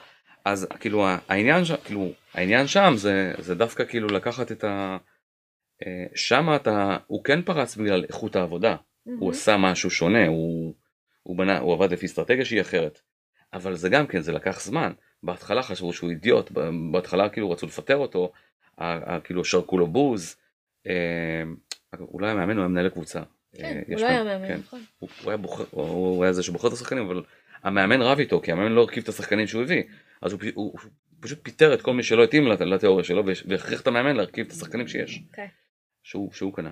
אז 0.45 0.67
כאילו 0.81 1.07
העניין, 1.29 1.65
שם, 1.65 1.75
כאילו, 1.85 2.13
העניין 2.35 2.67
שם 2.67 2.93
זה, 2.97 3.35
זה 3.39 3.55
דווקא 3.55 3.85
כאילו 3.85 4.09
לקחת 4.09 4.53
את 4.53 4.65
ה... 4.65 4.97
אה, 5.87 6.07
שם 6.15 6.47
אתה, 6.57 6.97
הוא 7.07 7.25
כן 7.25 7.43
פרץ 7.43 7.77
בגלל 7.77 8.05
איכות 8.09 8.37
העבודה, 8.37 8.77
מהמם. 9.07 9.19
הוא 9.19 9.31
עשה 9.31 9.57
משהו 9.57 9.91
שונה, 9.91 10.27
הוא, 10.27 10.75
הוא, 11.23 11.37
בנה, 11.37 11.59
הוא 11.59 11.75
עבד 11.75 11.93
לפי 11.93 12.07
אסטרטגיה 12.07 12.45
שהיא 12.45 12.61
אחרת. 12.61 13.01
אבל 13.53 13.75
זה 13.75 13.89
גם 13.89 14.07
כן, 14.07 14.21
זה 14.21 14.33
לקח 14.33 14.61
זמן. 14.61 14.93
בהתחלה 15.23 15.63
חשבו 15.63 15.93
שהוא 15.93 16.11
אידיוט, 16.11 16.51
בהתחלה 16.93 17.29
כאילו 17.29 17.51
רצו 17.51 17.67
לפטר 17.67 17.97
אותו, 17.97 18.33
ה- 18.79 19.15
ה- 19.15 19.21
כאילו 19.21 19.45
שרקו 19.45 19.79
לו 19.79 19.87
בוז. 19.87 20.37
הוא 21.99 22.21
לא 22.21 22.27
היה 22.27 22.35
מאמן, 22.35 22.53
הוא 22.57 22.61
היה 22.61 22.69
מנהל 22.69 22.87
הקבוצה. 22.87 23.23
כן, 23.57 23.65
אה, 23.65 23.83
הוא 23.95 24.01
לא 24.01 24.07
היה 24.07 24.25
מאמן, 24.25 24.49
כן. 24.49 24.59
נכון. 24.65 24.81
הוא, 25.71 26.25
היה 26.25 26.33
זה 26.33 26.43
שבוחר 26.43 26.69
את 26.69 26.73
השחקנים, 26.73 27.07
אבל 27.07 27.23
המאמן 27.63 28.03
רב 28.03 28.19
איתו, 28.19 28.41
כי 28.41 28.53
המאמן 28.53 28.73
לא 28.73 28.81
הרכיב 28.81 29.03
את 29.03 29.09
השחקנים 29.09 29.47
שהוא 29.47 29.63
הביא. 29.63 29.83
אז 30.23 30.33
הוא, 30.33 30.41
פ- 30.41 30.45
הוא, 30.55 30.73
הוא 30.73 30.81
פשוט 31.21 31.39
פיטר 31.43 31.75
את 31.75 31.83
כל 31.83 31.93
מי 31.95 32.03
שלא 32.03 32.25
התאים 32.25 32.47
לת- 32.47 32.61
לתיאוריה 32.61 33.05
שלו, 33.05 33.23
והכריח 33.49 33.81
את 33.81 33.87
המאמן 33.87 34.17
להרכיב 34.17 34.47
את 34.47 34.53
השחקנים 34.53 34.89
שיש. 34.89 35.23
אוקיי. 35.31 35.49
שהוא, 36.03 36.33
שהוא 36.33 36.55
קנה. 36.55 36.71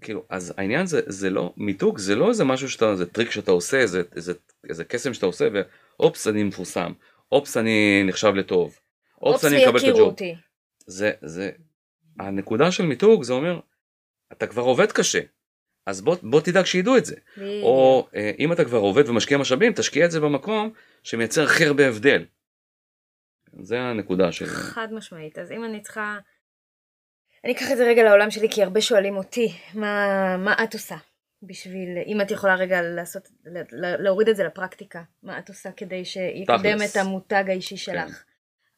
כאילו, 0.00 0.24
אז 0.28 0.54
העניין 0.56 0.86
זה, 0.86 1.00
זה 1.06 1.30
לא, 1.30 1.52
מיתוג 1.56 1.98
זה 1.98 2.14
לא 2.14 2.28
איזה 2.28 2.44
משהו 2.44 2.70
שאתה, 2.70 2.96
זה 2.96 3.06
טריק 3.06 3.30
שאתה 3.30 3.50
עושה, 3.50 3.76
איזה, 3.80 4.02
איזה, 4.16 4.32
איזה 4.68 4.84
קסם 4.84 5.14
שאתה 5.14 5.26
עושה, 5.26 5.48
ואופס 5.52 6.28
אני 6.28 6.42
מפורסם, 6.44 6.92
אופס 7.32 7.56
אני 7.56 8.02
נחשב 8.06 8.34
לטוב, 8.34 8.78
אופס 9.22 9.44
אני 9.44 9.56
מקבל 9.56 9.76
את 9.78 9.82
יכירו 9.82 9.96
הג'וב. 9.98 10.08
אותי. 10.08 10.34
זה, 10.86 11.10
זה, 11.22 11.50
הנקודה 12.20 12.70
של 12.70 12.86
מיתוג 12.86 13.22
זה 13.22 13.32
אומר, 13.32 13.60
אתה 14.32 14.46
כבר 14.46 14.62
עובד 14.62 14.92
קשה, 14.92 15.20
אז 15.86 16.00
בוא, 16.00 16.16
בוא 16.22 16.40
תדאג 16.40 16.64
שידעו 16.64 16.96
את 16.96 17.04
זה. 17.04 17.16
בדיוק. 17.36 17.64
או 17.64 18.08
אה, 18.14 18.30
אם 18.38 18.52
אתה 18.52 18.64
כבר 18.64 18.78
עובד 18.78 19.08
ומשקיע 19.08 19.38
משאבים, 19.38 19.72
תשקיע 19.72 20.06
את 20.06 20.10
זה 20.10 20.20
במקום 20.20 20.72
שמייצר 21.02 21.44
הכי 21.44 21.64
הרבה 21.64 21.88
הבדל. 21.88 22.24
זה 23.60 23.80
הנקודה 23.80 24.32
של... 24.32 24.46
חד 24.46 24.88
משמעית. 24.92 25.38
אז 25.38 25.52
אם 25.52 25.64
אני 25.64 25.80
צריכה... 25.80 26.18
אני 27.44 27.52
אקח 27.52 27.72
את 27.72 27.76
זה 27.76 27.84
רגע 27.84 28.02
לעולם 28.02 28.30
שלי, 28.30 28.48
כי 28.50 28.62
הרבה 28.62 28.80
שואלים 28.80 29.16
אותי, 29.16 29.52
מה, 29.74 30.36
מה 30.36 30.54
את 30.64 30.74
עושה 30.74 30.96
בשביל, 31.42 31.98
אם 32.06 32.20
את 32.20 32.30
יכולה 32.30 32.54
רגע 32.54 32.82
לעשות, 32.82 33.28
להוריד 33.74 34.28
את 34.28 34.36
זה 34.36 34.44
לפרקטיקה, 34.44 35.02
מה 35.22 35.38
את 35.38 35.48
עושה 35.48 35.72
כדי 35.72 36.04
שיקדם 36.04 36.76
תכלס. 36.76 36.96
את 36.96 37.00
המותג 37.00 37.44
האישי 37.48 37.76
שלך. 37.76 38.24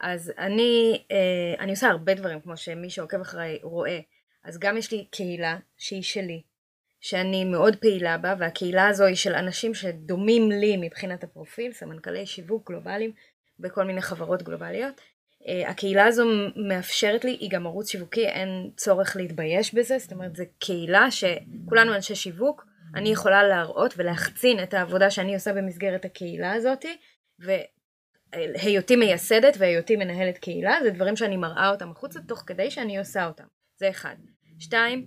אז 0.01 0.33
אני, 0.39 1.05
אה, 1.11 1.55
אני 1.65 1.71
עושה 1.71 1.89
הרבה 1.89 2.15
דברים, 2.15 2.41
כמו 2.41 2.57
שמי 2.57 2.91
שעוקב 2.91 3.21
אחריי 3.21 3.59
רואה. 3.63 3.99
אז 4.45 4.59
גם 4.59 4.77
יש 4.77 4.93
לי 4.93 5.07
קהילה 5.11 5.57
שהיא 5.77 6.03
שלי, 6.03 6.43
שאני 7.01 7.45
מאוד 7.45 7.77
פעילה 7.77 8.19
בה, 8.19 8.35
והקהילה 8.39 8.89
הזו 8.89 9.05
היא 9.05 9.17
של 9.17 9.35
אנשים 9.35 9.75
שדומים 9.75 10.51
לי 10.51 10.77
מבחינת 10.77 11.25
הפרופיל, 11.25 11.73
סמנכ"לי 11.73 12.27
שיווק 12.27 12.71
גלובליים 12.71 13.13
בכל 13.59 13.85
מיני 13.85 14.03
חברות 14.03 14.43
גלובליות. 14.43 15.01
Uh, 15.43 15.69
הקהילה 15.69 16.07
הזו 16.07 16.25
מאפשרת 16.57 17.25
לי, 17.25 17.31
היא 17.31 17.51
גם 17.51 17.67
ערוץ 17.67 17.91
שיווקי, 17.91 18.27
אין 18.27 18.71
צורך 18.77 19.17
להתבייש 19.17 19.75
בזה, 19.75 19.99
זאת 19.99 20.13
אומרת 20.13 20.37
זו 20.37 20.45
קהילה 20.59 21.11
שכולנו 21.11 21.95
אנשי 21.95 22.15
שיווק, 22.15 22.67
אני 22.95 23.09
יכולה 23.09 23.43
להראות 23.43 23.95
ולהחצין 23.97 24.63
את 24.63 24.75
העבודה 24.75 25.11
שאני 25.11 25.35
עושה 25.35 25.53
במסגרת 25.53 26.05
הקהילה 26.05 26.53
הזאת, 26.53 26.85
היותי 28.33 28.97
מייסדת 28.97 29.57
והיותי 29.59 29.97
מנהלת 29.97 30.39
קהילה 30.39 30.77
זה 30.83 30.91
דברים 30.91 31.17
שאני 31.17 31.37
מראה 31.37 31.71
אותם 31.71 31.91
החוצה 31.91 32.21
תוך 32.21 32.43
כדי 32.47 32.71
שאני 32.71 32.99
עושה 32.99 33.27
אותם 33.27 33.45
זה 33.79 33.91
אחד. 33.91 34.17
שתיים 34.59 35.07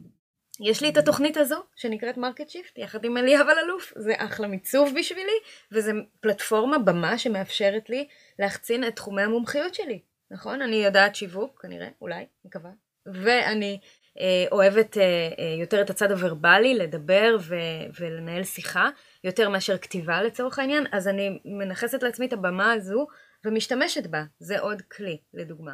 יש 0.60 0.82
לי 0.82 0.90
את 0.90 0.98
התוכנית 0.98 1.38
הזו 1.38 1.63
שנקראת 1.75 2.18
Market 2.17 2.50
Shift 2.50 2.77
יחד 2.78 3.06
עם 3.06 3.18
אליאב 3.18 3.48
אלאלוף 3.48 3.94
זה 3.98 4.13
אחלה 4.18 4.48
מיצוב 4.48 4.94
בשבילי 5.00 5.40
וזה 5.72 5.92
פלטפורמה 6.20 6.80
במה 6.80 7.18
שמאפשרת 7.18 7.90
לי 7.90 8.08
להחצין 8.40 8.88
את 8.88 8.96
תחומי 8.96 9.22
המומחיות 9.22 9.74
שלי 9.74 10.00
נכון? 10.32 10.62
אני 10.62 10.75
יודעת 10.75 11.16
שיווק 11.16 11.62
כנראה 11.62 11.88
אולי 12.01 12.25
מקווה. 12.46 12.72
ואני 13.06 13.80
אה, 14.20 14.46
אוהבת 14.51 14.98
אה, 14.98 15.04
אה, 15.04 15.56
יותר 15.60 15.82
את 15.82 15.90
הצד 15.90 16.12
הוורבלי 16.12 16.74
לדבר 16.74 17.38
ו- 17.42 17.56
ולנהל 18.00 18.44
שיחה 18.44 18.90
יותר 19.24 19.50
מאשר 19.50 19.78
כתיבה 19.78 20.22
לצורך 20.22 20.60
העניין 20.60 20.84
אז 20.92 21.08
אני 21.08 21.40
מנכסת 21.46 22.04
לעצמי 22.04 22.25
את 22.25 22.34
הבמה 22.34 22.72
הזו 22.72 23.08
ומשתמשת 23.46 24.08
בה. 24.08 24.24
זה 24.40 24.60
עוד 24.60 24.82
כלי 24.82 25.18
לדוגמה. 25.34 25.74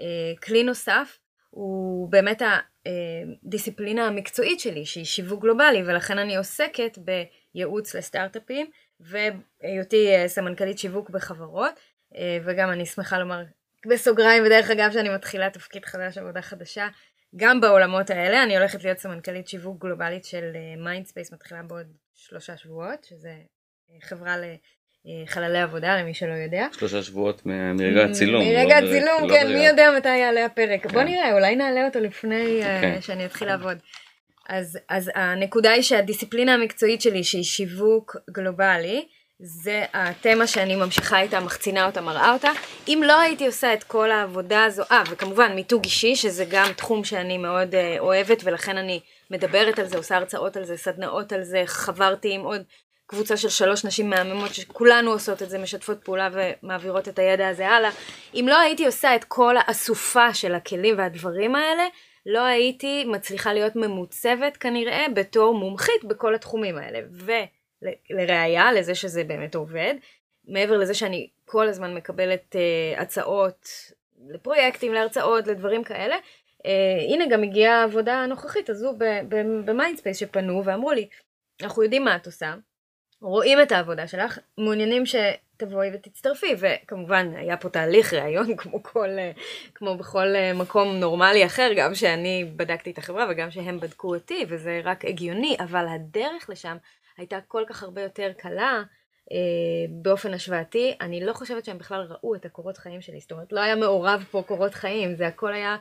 אה, 0.00 0.36
כלי 0.42 0.62
נוסף 0.62 1.18
הוא 1.50 2.10
באמת 2.10 2.42
הדיסציפלינה 3.44 4.06
המקצועית 4.06 4.60
שלי, 4.60 4.86
שהיא 4.86 5.04
שיווק 5.04 5.42
גלובלי, 5.42 5.82
ולכן 5.86 6.18
אני 6.18 6.36
עוסקת 6.36 6.98
בייעוץ 6.98 7.94
לסטארט-אפים, 7.94 8.70
והיותי 9.00 10.16
אה, 10.16 10.28
סמנכ"לית 10.28 10.78
שיווק 10.78 11.10
בחברות, 11.10 11.80
אה, 12.16 12.38
וגם 12.44 12.70
אני 12.70 12.86
שמחה 12.86 13.18
לומר 13.18 13.42
בסוגריים, 13.90 14.42
ודרך 14.46 14.70
אגב 14.70 14.90
שאני 14.92 15.08
מתחילה 15.08 15.50
תפקיד 15.50 15.84
חדש, 15.84 16.18
עבודה 16.18 16.42
חדשה, 16.42 16.88
גם 17.36 17.60
בעולמות 17.60 18.10
האלה, 18.10 18.42
אני 18.42 18.56
הולכת 18.56 18.84
להיות 18.84 18.98
סמנכ"לית 18.98 19.48
שיווק 19.48 19.82
גלובלית 19.82 20.24
של 20.24 20.52
Mindspace, 20.84 21.32
אה, 21.32 21.36
מתחילה 21.36 21.62
בעוד 21.62 21.86
שלושה 22.14 22.56
שבועות, 22.56 23.04
שזה 23.04 23.34
חברה 24.02 24.36
חללי 25.26 25.58
עבודה 25.58 25.96
למי 25.96 26.14
שלא 26.14 26.34
יודע. 26.34 26.66
שלושה 26.78 27.02
שבועות 27.02 27.46
מרגע 27.46 28.04
הצילום. 28.04 28.44
מרגע 28.44 28.80
לא 28.80 28.86
הצילום, 28.86 29.28
כן, 29.28 29.52
מי 29.52 29.66
יודע 29.66 29.90
מתי 29.96 30.16
יעלה 30.16 30.44
הפרק. 30.44 30.86
בוא 30.86 31.00
כן. 31.00 31.08
נראה, 31.08 31.32
אולי 31.32 31.56
נעלה 31.56 31.84
אותו 31.84 32.00
לפני 32.00 32.62
אה, 32.62 32.80
כן. 32.80 33.00
שאני 33.00 33.24
אתחיל 33.26 33.48
לעבוד. 33.48 33.78
אז, 34.48 34.78
אז 34.88 35.10
הנקודה 35.14 35.70
היא 35.70 35.82
שהדיסציפלינה 35.82 36.54
המקצועית 36.54 37.00
שלי 37.00 37.24
שהיא 37.24 37.44
שיווק 37.44 38.16
גלובלי, 38.30 39.04
זה 39.40 39.84
התמה 39.94 40.46
שאני 40.46 40.76
ממשיכה 40.76 41.20
איתה, 41.20 41.40
מחצינה 41.40 41.86
אותה, 41.86 42.00
מראה 42.00 42.32
אותה. 42.32 42.50
אם 42.88 43.02
לא 43.06 43.20
הייתי 43.20 43.46
עושה 43.46 43.74
את 43.74 43.84
כל 43.84 44.10
העבודה 44.10 44.64
הזו, 44.64 44.82
אה, 44.90 45.02
וכמובן 45.10 45.52
מיתוג 45.54 45.84
אישי, 45.84 46.16
שזה 46.16 46.44
גם 46.50 46.72
תחום 46.76 47.04
שאני 47.04 47.38
מאוד 47.38 47.74
אה, 47.74 47.96
אוהבת, 47.98 48.42
ולכן 48.44 48.76
אני 48.76 49.00
מדברת 49.30 49.78
על 49.78 49.86
זה, 49.86 49.96
עושה 49.96 50.16
הרצאות 50.16 50.56
על 50.56 50.64
זה, 50.64 50.76
סדנאות 50.76 51.32
על 51.32 51.42
זה, 51.42 51.62
חברתי 51.66 52.32
עם 52.32 52.40
עוד 52.40 52.62
קבוצה 53.10 53.36
של 53.36 53.48
שלוש 53.48 53.84
נשים 53.84 54.10
מהממות 54.10 54.54
שכולנו 54.54 55.10
עושות 55.10 55.42
את 55.42 55.50
זה, 55.50 55.58
משתפות 55.58 56.04
פעולה 56.04 56.28
ומעבירות 56.32 57.08
את 57.08 57.18
הידע 57.18 57.48
הזה 57.48 57.68
הלאה. 57.68 57.90
אם 58.34 58.46
לא 58.48 58.60
הייתי 58.60 58.86
עושה 58.86 59.16
את 59.16 59.24
כל 59.24 59.54
האסופה 59.56 60.34
של 60.34 60.54
הכלים 60.54 60.94
והדברים 60.98 61.54
האלה, 61.54 61.82
לא 62.26 62.44
הייתי 62.44 63.04
מצליחה 63.04 63.52
להיות 63.52 63.76
ממוצבת 63.76 64.56
כנראה 64.56 65.06
בתור 65.14 65.54
מומחית 65.54 66.04
בכל 66.04 66.34
התחומים 66.34 66.78
האלה. 66.78 67.00
ולראיה 68.10 68.72
לזה 68.72 68.94
שזה 68.94 69.24
באמת 69.24 69.54
עובד, 69.54 69.94
מעבר 70.48 70.76
לזה 70.76 70.94
שאני 70.94 71.28
כל 71.44 71.68
הזמן 71.68 71.94
מקבלת 71.94 72.56
uh, 72.56 73.00
הצעות 73.00 73.68
לפרויקטים, 74.28 74.92
להרצאות, 74.92 75.46
לדברים 75.46 75.84
כאלה, 75.84 76.16
uh, 76.16 76.68
הנה 77.12 77.24
גם 77.30 77.42
הגיעה 77.42 77.80
העבודה 77.80 78.14
הנוכחית 78.14 78.70
הזו 78.70 78.94
ב 79.64 79.69
Mindspace 79.69 80.16
שפנו 80.16 80.64
ואמרו 80.64 80.92
לי, 80.92 81.08
אנחנו 81.62 81.82
יודעים 81.82 82.04
מה 82.04 82.16
את 82.16 82.26
עושה, 82.26 82.54
רואים 83.20 83.62
את 83.62 83.72
העבודה 83.72 84.08
שלך, 84.08 84.38
מעוניינים 84.58 85.02
שתבואי 85.06 85.90
ותצטרפי, 85.94 86.54
וכמובן 86.58 87.32
היה 87.36 87.56
פה 87.56 87.68
תהליך 87.68 88.14
ראיון 88.14 88.56
כמו, 88.58 88.82
כל, 88.82 89.08
כמו 89.74 89.96
בכל 89.96 90.26
מקום 90.54 90.88
נורמלי 90.96 91.46
אחר, 91.46 91.70
גם 91.76 91.94
שאני 91.94 92.44
בדקתי 92.56 92.90
את 92.90 92.98
החברה 92.98 93.26
וגם 93.30 93.50
שהם 93.50 93.80
בדקו 93.80 94.14
אותי, 94.14 94.44
וזה 94.48 94.80
רק 94.84 95.04
הגיוני, 95.04 95.56
אבל 95.60 95.86
הדרך 95.88 96.50
לשם 96.50 96.76
הייתה 97.16 97.38
כל 97.48 97.64
כך 97.66 97.82
הרבה 97.82 98.02
יותר 98.02 98.32
קלה. 98.36 98.82
אה, 99.32 99.36
באופן 99.90 100.34
השוואתי, 100.34 100.94
אני 101.00 101.24
לא 101.24 101.32
חושבת 101.32 101.64
שהם 101.64 101.78
בכלל 101.78 102.06
ראו 102.10 102.34
את 102.34 102.44
הקורות 102.44 102.78
חיים 102.78 103.00
שלי, 103.00 103.20
זאת 103.20 103.32
אומרת 103.32 103.52
לא 103.52 103.60
היה 103.60 103.76
מעורב 103.76 104.24
פה 104.30 104.42
קורות 104.46 104.74
חיים, 104.74 105.14
זה 105.14 105.26
הכל 105.26 105.52
היה 105.52 105.76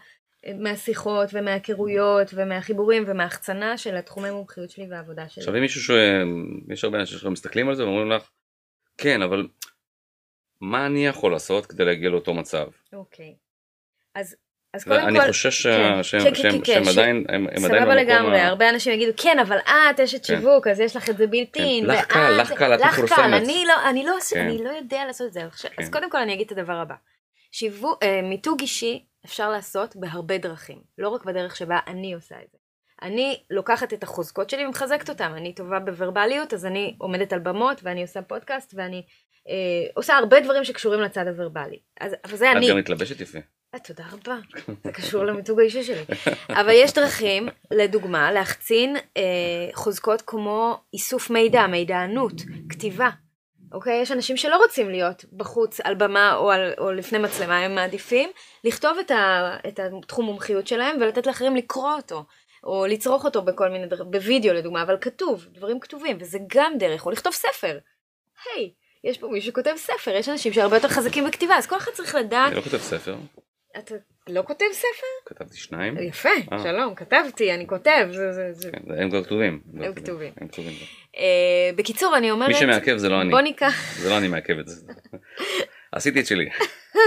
מהשיחות 0.60 1.30
ומההיכרויות 1.34 2.34
ומהחיבורים 2.34 3.04
ומההחצנה 3.08 3.78
של 3.78 3.95
התחומי 3.95 4.32
מומחיות 4.32 4.69
שלי 4.69 4.88
והעבודה 4.89 5.30
שלי. 5.30 5.41
עכשיו 5.41 5.56
אם 5.56 5.62
מישהו 5.62 5.82
ש... 5.82 5.91
יש 6.69 6.84
הרבה 6.84 7.00
אנשים 7.00 7.17
שמסתכלים 7.17 7.69
על 7.69 7.76
זה 7.76 7.84
ואומרים 7.84 8.12
לך, 8.12 8.30
כן, 8.97 9.21
אבל 9.21 9.47
מה 10.62 10.86
אני 10.86 11.08
יכול 11.08 11.32
לעשות 11.32 11.65
כדי 11.65 11.86
להגיע 11.86 12.10
לאותו 12.10 12.34
מצב? 12.34 12.67
אוקיי. 12.93 13.36
אז, 14.15 14.36
אז 14.73 14.84
קודם 14.84 15.02
כל... 15.02 15.08
אני 15.08 15.28
חושש 15.28 15.67
כן, 15.67 16.04
שהם, 16.04 16.23
כן, 16.23 16.36
שהם, 16.36 16.62
כן, 16.62 16.63
שהם 16.65 16.84
ש... 16.84 16.97
עדיין, 16.97 17.26
הם, 17.30 17.36
הם 17.36 17.47
עדיין 17.47 17.62
במקום... 17.62 17.80
סבבה 17.80 17.95
לגמרי, 17.95 18.39
ה... 18.39 18.47
הרבה 18.47 18.69
אנשים 18.69 18.93
יגידו, 18.93 19.12
כן, 19.17 19.39
אבל 19.39 19.58
את 19.58 20.00
אשת 20.00 20.17
כן. 20.17 20.23
שיווק, 20.23 20.67
אז 20.67 20.80
יש 20.80 20.95
לך 20.95 21.10
את 21.10 21.17
זה 21.17 21.28
בלתי. 21.28 21.82
כן. 21.82 21.88
לך 21.88 22.06
קל, 22.06 22.41
לך 22.41 22.54
קל, 22.54 22.76
את 22.76 22.80
מפורסמת. 22.80 23.41
אני 23.41 23.63
לא, 23.67 23.89
אני, 23.89 24.06
לא, 24.06 24.15
כן. 24.34 24.45
אני 24.45 24.63
לא 24.63 24.69
יודע 24.69 25.06
לעשות 25.06 25.28
את 25.28 25.34
זה. 25.34 25.41
כן. 25.62 25.84
אז 25.84 25.89
קודם 25.89 26.10
כל 26.10 26.17
אני 26.17 26.34
אגיד 26.34 26.45
את 26.52 26.58
הדבר 26.58 26.73
הבא. 26.73 26.95
שיווק, 27.52 28.04
אה, 28.04 28.21
מיתוג 28.21 28.62
אישי 28.62 29.06
אפשר 29.25 29.49
לעשות 29.49 29.95
בהרבה 29.95 30.38
דרכים, 30.38 30.82
לא 30.97 31.10
רק 31.10 31.25
בדרך 31.25 31.56
שבה 31.56 31.80
אני 31.88 32.13
עושה 32.13 32.36
את 32.36 32.51
זה. 32.51 32.58
אני 33.01 33.43
לוקחת 33.49 33.93
את 33.93 34.03
החוזקות 34.03 34.49
שלי 34.49 34.65
ומחזקת 34.65 35.10
אותם, 35.10 35.34
אני 35.38 35.56
טובה 35.56 35.80
בוורבליות, 35.80 36.53
אז 36.53 36.65
אני 36.65 36.95
עומדת 36.97 37.34
על 37.34 37.39
במות 37.39 37.82
ואני 37.84 38.01
עושה 38.01 38.21
פודקאסט 38.21 38.73
ואני 38.77 39.03
אה, 39.49 39.89
עושה 39.95 40.17
הרבה 40.17 40.39
דברים 40.39 40.63
שקשורים 40.63 40.99
לצד 40.99 41.27
הוורבלי. 41.27 41.80
אז, 42.01 42.15
אבל 42.25 42.36
זה 42.36 42.51
את 42.51 42.58
אני. 42.58 42.65
את 42.65 42.71
גם 42.71 42.77
מתלבשת 42.77 43.21
יפה. 43.21 43.39
אה, 43.73 43.80
תודה 43.80 44.03
רבה, 44.12 44.38
זה 44.84 44.91
קשור 44.91 45.25
למיתוג 45.25 45.60
האישי 45.60 45.84
שלי. 45.84 46.03
אבל 46.62 46.71
יש 46.73 46.93
דרכים, 46.93 47.49
לדוגמה, 47.71 48.32
להחצין 48.32 48.95
אה, 49.17 49.23
חוזקות 49.73 50.21
כמו 50.21 50.82
איסוף 50.93 51.30
מידע, 51.30 51.67
מידענות, 51.67 52.34
כתיבה. 52.69 53.10
אוקיי? 53.71 54.01
יש 54.01 54.12
אנשים 54.12 54.38
שלא 54.38 54.58
רוצים 54.58 54.89
להיות 54.89 55.25
בחוץ 55.34 55.80
על 55.80 55.95
במה 55.95 56.36
או, 56.36 56.51
על, 56.51 56.73
או 56.77 56.91
לפני 56.91 57.17
מצלמה, 57.17 57.60
הם 57.60 57.75
מעדיפים 57.75 58.30
לכתוב 58.63 58.97
את, 58.97 59.12
ה, 59.12 59.56
את 59.67 59.80
התחום 59.80 60.25
מומחיות 60.25 60.67
שלהם 60.67 60.97
ולתת 61.01 61.27
לאחרים 61.27 61.56
לקרוא 61.56 61.93
אותו. 61.93 62.23
או 62.63 62.86
לצרוך 62.86 63.25
אותו 63.25 63.41
בכל 63.41 63.69
מיני 63.69 63.88
דרכים, 63.88 64.12
בווידאו 64.12 64.53
לדוגמה, 64.53 64.82
אבל 64.82 64.97
כתוב, 65.01 65.45
דברים 65.51 65.80
כתובים, 65.80 66.17
וזה 66.19 66.39
גם 66.47 66.73
דרך, 66.80 67.06
או 67.06 67.12
לכתוב 67.12 67.34
ספר. 67.34 67.77
היי, 68.45 68.65
hey, 68.65 69.10
יש 69.10 69.17
פה 69.17 69.27
מישהו 69.27 69.51
שכותב 69.51 69.73
ספר, 69.77 70.12
יש 70.12 70.30
אנשים 70.30 70.53
שהרבה 70.53 70.77
יותר 70.77 70.88
חזקים 70.88 71.25
בכתיבה, 71.25 71.56
אז 71.56 71.67
כל 71.67 71.77
אחד 71.77 71.91
צריך 71.91 72.15
לדעת... 72.15 72.47
אני 72.47 72.56
לא 72.56 72.62
כותב 72.62 72.77
ספר. 72.77 73.15
אתה 73.77 73.95
לא 74.27 74.41
כותב 74.47 74.65
ספר? 74.71 75.07
כתבתי 75.25 75.57
שניים. 75.57 75.97
יפה, 75.97 76.29
אה. 76.51 76.59
שלום, 76.59 76.95
כתבתי, 76.95 77.53
אני 77.53 77.67
כותב. 77.67 78.07
זה, 78.11 78.33
זה, 78.33 78.53
זה... 78.53 78.71
כן, 78.71 79.01
הם 79.01 79.09
כבר 79.09 79.23
כתובים. 79.23 79.61
הם 79.79 79.93
כתובים. 79.93 80.33
הם 80.41 80.47
כתובים. 80.47 80.73
אה, 81.17 81.69
בקיצור, 81.75 82.17
אני 82.17 82.31
אומרת... 82.31 82.47
מי 82.47 82.55
שמעכב 82.55 82.97
זה 82.97 83.09
לא 83.09 83.21
אני. 83.21 83.29
בוא 83.29 83.41
ניקח... 83.41 83.73
זה 84.03 84.09
לא 84.09 84.17
אני 84.17 84.27
מעכב 84.27 84.59
את 84.59 84.67
זה. 84.67 84.93
עשיתי 85.91 86.19
את 86.19 86.25
שלי. 86.25 86.49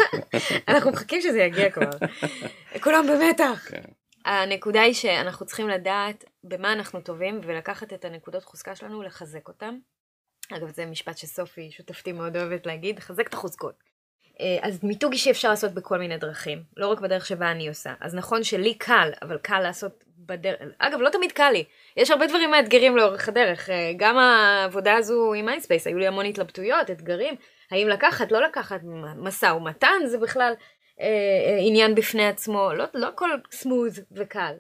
אנחנו 0.69 0.91
מחכים 0.91 1.21
שזה 1.21 1.41
יגיע 1.41 1.71
כבר. 1.71 1.91
כולם 2.81 3.07
במתח. 3.07 3.67
כן. 3.71 3.83
הנקודה 4.25 4.83
היא 4.83 4.95
שאנחנו 4.95 5.47
צריכים 5.47 5.69
לדעת 5.69 6.25
במה 6.45 6.73
אנחנו 6.73 7.01
טובים 7.01 7.41
ולקחת 7.43 7.93
את 7.93 8.05
הנקודות 8.05 8.45
חוזקה 8.45 8.75
שלנו 8.75 8.99
ולחזק 8.99 9.49
אותם. 9.49 9.75
אגב 10.53 10.69
זה 10.69 10.87
משפט 10.87 11.19
שסופי 11.19 11.71
שותפתי 11.71 12.13
מאוד 12.13 12.37
אוהבת 12.37 12.67
להגיד, 12.67 12.99
חזק 12.99 13.29
את 13.29 13.35
החוזקות. 13.35 13.90
אה, 14.41 14.59
אז 14.63 14.85
מיתוג 14.85 15.13
אישי 15.13 15.31
אפשר 15.31 15.51
לעשות 15.51 15.73
בכל 15.75 15.99
מיני 15.99 16.19
דרכים, 16.19 16.63
לא 16.77 16.87
רק 16.87 17.01
בדרך 17.01 17.27
שבה 17.27 17.51
אני 17.51 17.69
עושה. 17.69 17.95
אז 18.01 18.15
נכון 18.15 18.43
שלי 18.43 18.75
קל, 18.75 19.11
אבל 19.23 19.39
קל 19.39 19.61
לעשות 19.61 20.05
בדרך, 20.19 20.61
אגב 20.79 21.01
לא 21.01 21.11
תמיד 21.11 21.33
קל 21.33 21.51
לי, 21.51 21.65
יש 21.97 22.11
הרבה 22.11 22.27
דברים 22.27 22.51
מאתגרים 22.51 22.97
לאורך 22.97 23.29
הדרך, 23.29 23.71
אה, 23.71 23.93
גם 23.97 24.19
העבודה 24.19 24.95
הזו 24.95 25.35
עם 25.35 25.47
Mindspace, 25.47 25.87
היו 25.87 25.99
לי 25.99 26.07
המון 26.07 26.27
התלבטויות, 26.27 26.91
אתגרים, 26.91 27.35
האם 27.71 27.89
לקחת, 27.89 28.33
לא 28.33 28.43
לקחת, 28.43 28.81
משא 29.17 29.47
ומתן 29.47 30.07
זה 30.07 30.19
בכלל 30.19 30.53
אה, 31.01 31.07
אה, 31.07 31.59
עניין 31.61 31.95
בפני 31.95 32.27
עצמו, 32.27 32.71
לא, 32.75 32.85
לא 32.95 33.09
הכל 33.09 33.31
smooth 33.51 34.01
וקל. 34.13 34.53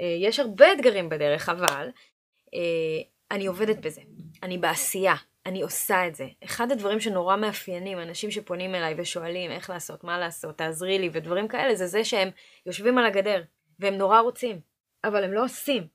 אה, 0.00 0.16
יש 0.18 0.40
הרבה 0.40 0.72
אתגרים 0.72 1.08
בדרך, 1.08 1.48
אבל 1.48 1.88
אה, 2.54 3.02
אני 3.30 3.46
עובדת 3.46 3.78
בזה, 3.78 4.00
אני 4.42 4.58
בעשייה, 4.58 5.14
אני 5.46 5.62
עושה 5.62 6.06
את 6.06 6.14
זה. 6.14 6.26
אחד 6.44 6.72
הדברים 6.72 7.00
שנורא 7.00 7.36
מאפיינים 7.36 7.98
אנשים 7.98 8.30
שפונים 8.30 8.74
אליי 8.74 8.94
ושואלים 8.96 9.50
איך 9.50 9.70
לעשות, 9.70 10.04
מה 10.04 10.18
לעשות, 10.18 10.58
תעזרי 10.58 10.98
לי 10.98 11.10
ודברים 11.12 11.48
כאלה, 11.48 11.74
זה 11.74 11.86
זה 11.86 12.04
שהם 12.04 12.28
יושבים 12.66 12.98
על 12.98 13.06
הגדר 13.06 13.42
והם 13.78 13.94
נורא 13.94 14.20
רוצים, 14.20 14.60
אבל 15.04 15.24
הם 15.24 15.32
לא 15.32 15.44
עושים. 15.44 15.86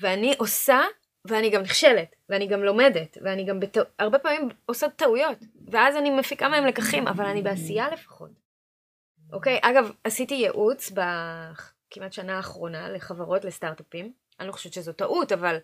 ואני 0.00 0.34
עושה 0.38 0.80
ואני 1.24 1.50
גם 1.50 1.62
נכשלת, 1.62 2.14
ואני 2.28 2.46
גם 2.46 2.62
לומדת, 2.62 3.18
ואני 3.22 3.44
גם 3.44 3.60
בטע... 3.60 3.80
הרבה 3.98 4.18
פעמים 4.18 4.48
עושה 4.66 4.88
טעויות, 4.88 5.38
ואז 5.70 5.96
אני 5.96 6.10
מפיקה 6.10 6.48
מהם 6.48 6.66
לקחים, 6.66 7.08
אבל 7.08 7.24
אני 7.24 7.42
בעשייה 7.42 7.90
לפחות. 7.90 8.30
אוקיי, 9.32 9.58
אגב, 9.62 9.90
עשיתי 10.04 10.34
ייעוץ 10.34 10.90
בכמעט 10.90 12.12
שנה 12.12 12.36
האחרונה 12.36 12.88
לחברות, 12.88 13.44
לסטארט-אפים. 13.44 14.12
אני 14.40 14.48
לא 14.48 14.52
חושבת 14.52 14.72
שזו 14.72 14.92
טעות, 14.92 15.32
אבל 15.32 15.58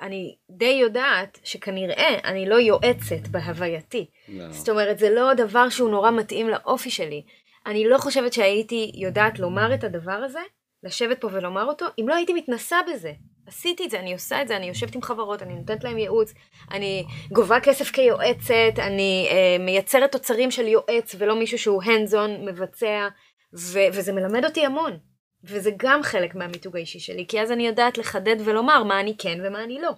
אני 0.00 0.36
די 0.50 0.78
יודעת 0.80 1.38
שכנראה 1.44 2.18
אני 2.24 2.48
לא 2.48 2.54
יועצת 2.54 3.28
בהווייתי. 3.30 4.06
לא. 4.28 4.52
זאת 4.52 4.68
אומרת, 4.68 4.98
זה 4.98 5.10
לא 5.10 5.34
דבר 5.34 5.68
שהוא 5.68 5.90
נורא 5.90 6.10
מתאים 6.10 6.48
לאופי 6.48 6.90
שלי. 6.90 7.22
אני 7.66 7.88
לא 7.88 7.98
חושבת 7.98 8.32
שהייתי 8.32 8.92
יודעת 8.94 9.38
לומר 9.38 9.74
את 9.74 9.84
הדבר 9.84 10.12
הזה, 10.12 10.38
לשבת 10.82 11.20
פה 11.20 11.28
ולומר 11.32 11.64
אותו, 11.64 11.86
אם 12.00 12.08
לא 12.08 12.14
הייתי 12.14 12.32
מתנסה 12.32 12.76
בזה. 12.92 13.12
עשיתי 13.46 13.84
את 13.84 13.90
זה, 13.90 14.00
אני 14.00 14.12
עושה 14.12 14.42
את 14.42 14.48
זה, 14.48 14.56
אני 14.56 14.66
יושבת 14.66 14.94
עם 14.94 15.02
חברות, 15.02 15.42
אני 15.42 15.54
נותנת 15.54 15.84
להם 15.84 15.98
ייעוץ, 15.98 16.34
אני 16.70 17.04
גובה 17.32 17.60
כסף 17.60 17.90
כיועצת, 17.90 18.72
אני 18.78 19.28
אה, 19.30 19.64
מייצרת 19.64 20.12
תוצרים 20.12 20.50
של 20.50 20.66
יועץ 20.66 21.14
ולא 21.18 21.38
מישהו 21.38 21.58
שהוא 21.58 21.82
hands 21.82 22.12
on 22.12 22.46
מבצע, 22.46 23.08
ו- 23.54 23.88
וזה 23.92 24.12
מלמד 24.12 24.44
אותי 24.44 24.66
המון. 24.66 24.98
וזה 25.44 25.70
גם 25.76 26.02
חלק 26.02 26.34
מהמיתוג 26.34 26.76
האישי 26.76 27.00
שלי, 27.00 27.26
כי 27.28 27.40
אז 27.40 27.52
אני 27.52 27.66
יודעת 27.66 27.98
לחדד 27.98 28.36
ולומר 28.44 28.82
מה 28.84 29.00
אני 29.00 29.14
כן 29.18 29.38
ומה 29.44 29.64
אני 29.64 29.80
לא, 29.80 29.90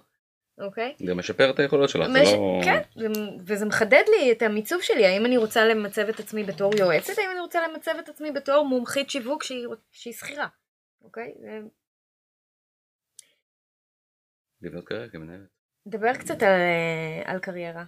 אוקיי? 0.57 0.95
זה 1.05 1.13
משפר 1.13 1.49
את 1.49 1.59
היכולות 1.59 1.89
שלך, 1.89 2.07
זה 2.11 2.21
מש... 2.21 2.29
לא... 2.33 2.61
כן, 2.63 2.81
וזה 3.45 3.65
מחדד 3.65 4.03
לי 4.17 4.31
את 4.31 4.41
המיצוב 4.41 4.81
שלי, 4.81 5.05
האם 5.05 5.25
אני 5.25 5.37
רוצה 5.37 5.65
למצב 5.65 6.01
את 6.09 6.19
עצמי 6.19 6.43
בתור 6.43 6.71
יועצת, 6.79 7.13
האם 7.17 7.31
אני 7.31 7.39
רוצה 7.39 7.67
למצב 7.67 7.91
את 7.99 8.09
עצמי 8.09 8.31
בתור 8.31 8.65
מומחית 8.65 9.09
שיווק 9.09 9.43
שהיא, 9.43 9.67
שהיא 9.91 10.13
שכירה, 10.13 10.47
אוקיי? 11.03 11.33
זה- 11.41 11.59
לבנות 14.61 14.85
קריירה 14.85 15.09
כמנהלת. 15.09 15.47
דבר 15.87 16.13
קצת 16.13 16.43
על, 16.43 16.49
אה, 16.49 17.21
על 17.31 17.39
קריירה. 17.39 17.83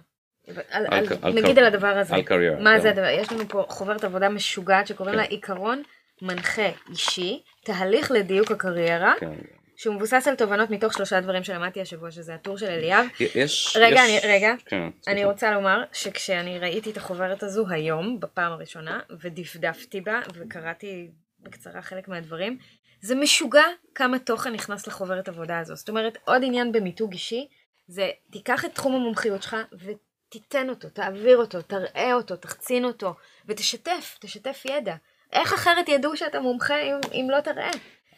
על, 0.48 0.54
על 0.70 0.86
על, 0.90 1.06
על 1.22 1.32
נגיד 1.32 1.54
קר- 1.54 1.60
על 1.60 1.66
הדבר 1.66 1.86
הזה. 1.98 2.14
על 2.14 2.22
קריירה. 2.22 2.60
מה 2.60 2.70
כן. 2.76 2.80
זה 2.82 2.90
הדבר? 2.90 3.06
יש 3.08 3.32
לנו 3.32 3.48
פה 3.48 3.64
חוברת 3.68 4.04
עבודה 4.04 4.28
משוגעת 4.28 4.86
שקוראים 4.86 5.14
כן. 5.14 5.20
לה 5.20 5.26
עיקרון 5.26 5.82
מנחה 6.22 6.68
אישי, 6.90 7.42
תהליך 7.64 8.10
לדיוק 8.10 8.50
הקריירה, 8.50 9.14
כן. 9.20 9.34
שהוא 9.76 9.94
מבוסס 9.94 10.28
על 10.28 10.34
תובנות 10.34 10.70
מתוך 10.70 10.92
שלושה 10.92 11.20
דברים 11.20 11.44
שלמדתי 11.44 11.80
השבוע, 11.80 12.10
שזה 12.10 12.34
הטור 12.34 12.58
של 12.58 12.66
אליאב. 12.66 13.06
יש... 13.34 13.76
רגע, 13.80 14.00
יש- 14.06 14.24
אני, 14.24 14.32
רגע, 14.32 14.54
כן, 14.66 14.82
אני 14.82 14.92
סליחה. 15.02 15.24
רוצה 15.30 15.50
לומר 15.50 15.82
שכשאני 15.92 16.58
ראיתי 16.58 16.90
את 16.90 16.96
החוברת 16.96 17.42
הזו 17.42 17.64
היום, 17.68 18.20
בפעם 18.20 18.52
הראשונה, 18.52 19.00
ודפדפתי 19.20 20.00
בה, 20.00 20.20
וקראתי 20.34 21.10
בקצרה 21.40 21.82
חלק 21.82 22.08
מהדברים, 22.08 22.58
זה 23.00 23.14
משוגע 23.14 23.64
כמה 23.94 24.18
תוכן 24.18 24.52
נכנס 24.52 24.86
לחוברת 24.86 25.28
עבודה 25.28 25.58
הזו. 25.58 25.76
זאת 25.76 25.88
אומרת, 25.88 26.18
עוד 26.24 26.42
עניין 26.44 26.72
במיתוג 26.72 27.12
אישי, 27.12 27.48
זה 27.86 28.10
תיקח 28.30 28.64
את 28.64 28.74
תחום 28.74 28.94
המומחיות 28.94 29.42
שלך 29.42 29.56
ותיתן 29.72 30.68
אותו, 30.68 30.88
תעביר 30.88 31.36
אותו, 31.36 31.62
תראה 31.62 32.12
אותו, 32.14 32.36
תחצין 32.36 32.84
אותו, 32.84 33.14
ותשתף, 33.46 34.16
תשתף 34.20 34.62
ידע. 34.64 34.94
איך 35.34 35.52
אחרת 35.52 35.88
ידעו 35.88 36.16
שאתה 36.16 36.40
מומחה 36.40 36.80
אם, 36.82 36.94
אם 37.12 37.28
לא 37.30 37.40
תראה? 37.40 37.70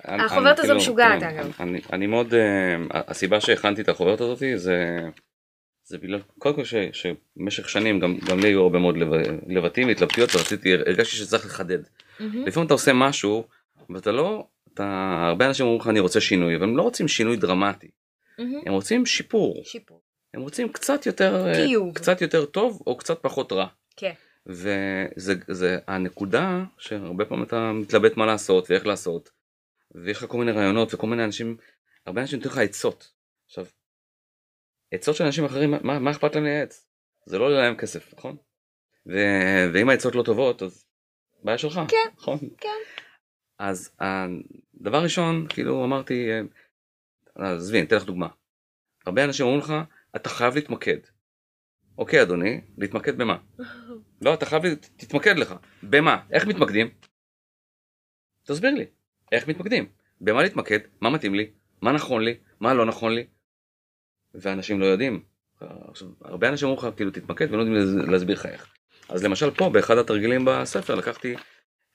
אני- 0.09 0.23
החוברת 0.23 0.59
אני 0.61 0.67
הזו 0.69 0.77
משוגעת, 0.77 1.21
כן, 1.21 1.27
אגב. 1.27 1.53
אני- 1.61 1.81
אני 1.93 2.07
מאוד... 2.07 2.35
אה, 2.35 2.77
הסיבה 2.91 3.41
שהכנתי 3.41 3.83
את 3.83 3.89
החוברת 3.89 4.21
הזאת 4.21 4.39
זה... 4.57 4.99
זה 5.85 5.99
בגלל, 5.99 6.21
קודם 6.39 6.55
כל 6.55 6.65
ש- 6.65 6.75
שבמשך 6.93 7.69
שנים 7.69 8.01
גם, 8.01 8.19
גם 8.31 8.39
לי 8.41 8.49
היו 8.49 8.63
הרבה 8.63 8.79
מאוד 8.79 8.97
לב- 8.97 9.13
לבטים, 9.49 9.89
התלבטויות, 9.89 10.35
ורציתי, 10.37 10.75
הרגשתי 10.75 11.17
שצריך 11.17 11.47
לחדד. 11.47 11.79
מהמם. 12.21 12.47
לפעמים 12.47 12.67
אתה 12.67 12.75
עושה 12.75 12.93
משהו, 12.93 13.45
ואתה 13.91 14.13
לא, 14.13 14.47
אתה, 14.75 14.85
הרבה 15.29 15.47
אנשים 15.47 15.67
אומרים 15.67 15.81
לך 15.81 15.89
אני 15.89 16.01
רוצה 16.01 16.21
שינוי, 16.21 16.57
אבל 16.57 16.65
הם 16.65 16.77
לא 16.77 16.83
רוצים 16.83 17.09
שינוי 17.09 17.37
דרמטי, 17.37 17.89
מהמם. 18.39 18.61
הם 18.67 18.73
רוצים 18.73 19.07
שיפור, 19.07 19.63
שיפור. 19.65 20.01
הם 20.35 20.41
רוצים 20.41 20.69
קצת 20.69 21.07
יותר, 21.07 21.47
אה, 21.47 21.55
טיוב. 21.55 21.95
קצת 21.95 22.21
יותר 22.23 22.45
טוב 22.45 22.83
או 22.87 22.97
קצת 22.97 23.19
פחות 23.23 23.53
רע. 23.53 23.67
כן. 23.97 24.13
וזה 24.47 25.35
זה 25.49 25.79
הנקודה 25.87 26.65
שהרבה 26.79 27.25
פעמים 27.25 27.45
אתה 27.45 27.73
מתלבט 27.73 28.17
מה 28.17 28.27
לעשות 28.27 28.71
ואיך 28.71 28.87
לעשות, 28.87 29.31
ויש 29.95 30.19
לך 30.19 30.25
כל 30.31 30.39
מיני 30.39 30.53
רעיונות 30.53 30.95
וכל 30.95 31.07
מיני 31.07 31.25
אנשים, 31.25 31.57
הרבה 32.07 32.21
אנשים 32.21 32.39
נותנים 32.39 32.53
לך 32.53 32.59
עצות. 32.59 33.13
עכשיו, 33.47 33.67
עצות 34.91 35.17
של 35.17 35.25
אנשים 35.25 35.45
אחרים, 35.45 35.71
מה, 35.71 35.99
מה 35.99 36.11
אכפת 36.11 36.35
להם 36.35 36.45
לייעץ? 36.45 36.87
זה 37.27 37.39
לא 37.39 37.45
עולה 37.45 37.59
להם 37.63 37.77
כסף, 37.77 38.15
נכון? 38.15 38.37
ו, 39.07 39.13
ואם 39.75 39.89
העצות 39.89 40.15
לא 40.15 40.23
טובות, 40.23 40.63
אז 40.63 40.85
בעיה 41.43 41.59
שלך, 41.59 41.81
כן, 41.89 42.11
נכון? 42.17 42.39
כן. 42.59 42.69
אז 43.59 43.91
הדבר 44.01 45.03
ראשון, 45.03 45.47
כאילו 45.49 45.85
אמרתי, 45.85 46.29
אה, 46.31 46.41
עזבי, 47.53 47.79
אני 47.79 47.87
אתן 47.87 47.97
לך 47.97 48.05
דוגמה. 48.05 48.29
הרבה 49.07 49.25
אנשים 49.25 49.47
אומרים 49.47 49.63
לך, 49.63 49.73
אתה 50.17 50.29
חייב 50.29 50.55
להתמקד. 50.55 50.99
אוקיי 51.99 52.23
אדוני, 52.23 52.61
להתמקד 52.79 53.19
במה? 53.19 53.37
לא, 54.23 54.35
אתה 54.35 54.47
חייב, 54.47 54.63
תתמקד 54.97 55.37
לך. 55.39 55.55
במה? 55.83 56.23
איך 56.31 56.47
מתמקדים? 56.47 56.91
תסביר 58.45 58.71
לי. 58.75 58.85
איך 59.33 59.49
מתמקדים? 59.49 59.87
במה 60.21 60.43
להתמקד? 60.43 60.79
מה 61.01 61.11
מתאים 61.11 61.35
לי? 61.35 61.51
מה 61.83 61.93
נכון 61.93 62.23
לי? 62.25 62.35
מה 62.61 62.75
לא 62.75 62.87
נכון 62.87 63.13
לי? 63.15 63.27
ואנשים 64.35 64.81
לא 64.81 64.87
יודעים. 64.87 65.23
עכשיו, 65.61 66.09
הרבה 66.25 66.49
אנשים 66.49 66.69
אומרים 66.69 66.89
לך, 66.89 66.97
כאילו, 66.97 67.11
תתמקד 67.11 67.47
ולא 67.53 67.63
יודעים 67.63 67.77
להס- 67.77 68.09
להסביר 68.11 68.35
לך 68.37 68.47
איך. 68.47 68.73
אז 69.09 69.25
למשל 69.25 69.51
פה, 69.51 69.71
באחד 69.71 69.99
התרגילים 69.99 70.45
בספר, 70.45 70.95
לקחתי 70.95 71.35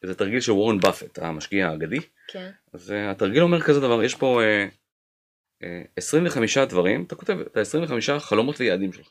איזה 0.03 0.15
תרגיל 0.15 0.39
של 0.39 0.51
וורן 0.51 0.79
באפט, 0.79 1.19
המשקיע 1.19 1.69
האגדי. 1.69 1.99
כן. 2.27 2.51
אז 2.73 2.91
אה, 2.91 3.11
התרגיל 3.11 3.41
אומר 3.43 3.61
כזה 3.61 3.79
דבר, 3.79 4.03
יש 4.03 4.15
פה 4.15 4.41
אה, 4.43 4.67
אה, 5.63 5.81
25 5.97 6.57
דברים, 6.57 7.03
אתה 7.03 7.15
כותב 7.15 7.37
את 7.39 7.57
ה-25 7.57 8.19
חלומות 8.19 8.59
ויעדים 8.59 8.93
שלך. 8.93 9.09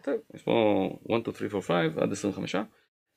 כותב, 0.00 0.18
יש 0.34 0.42
פה 0.42 0.98
1, 1.14 1.34
2, 1.34 1.50
3, 1.50 1.54
4, 1.54 1.60
5 1.60 1.96
עד 2.02 2.12
25, 2.12 2.56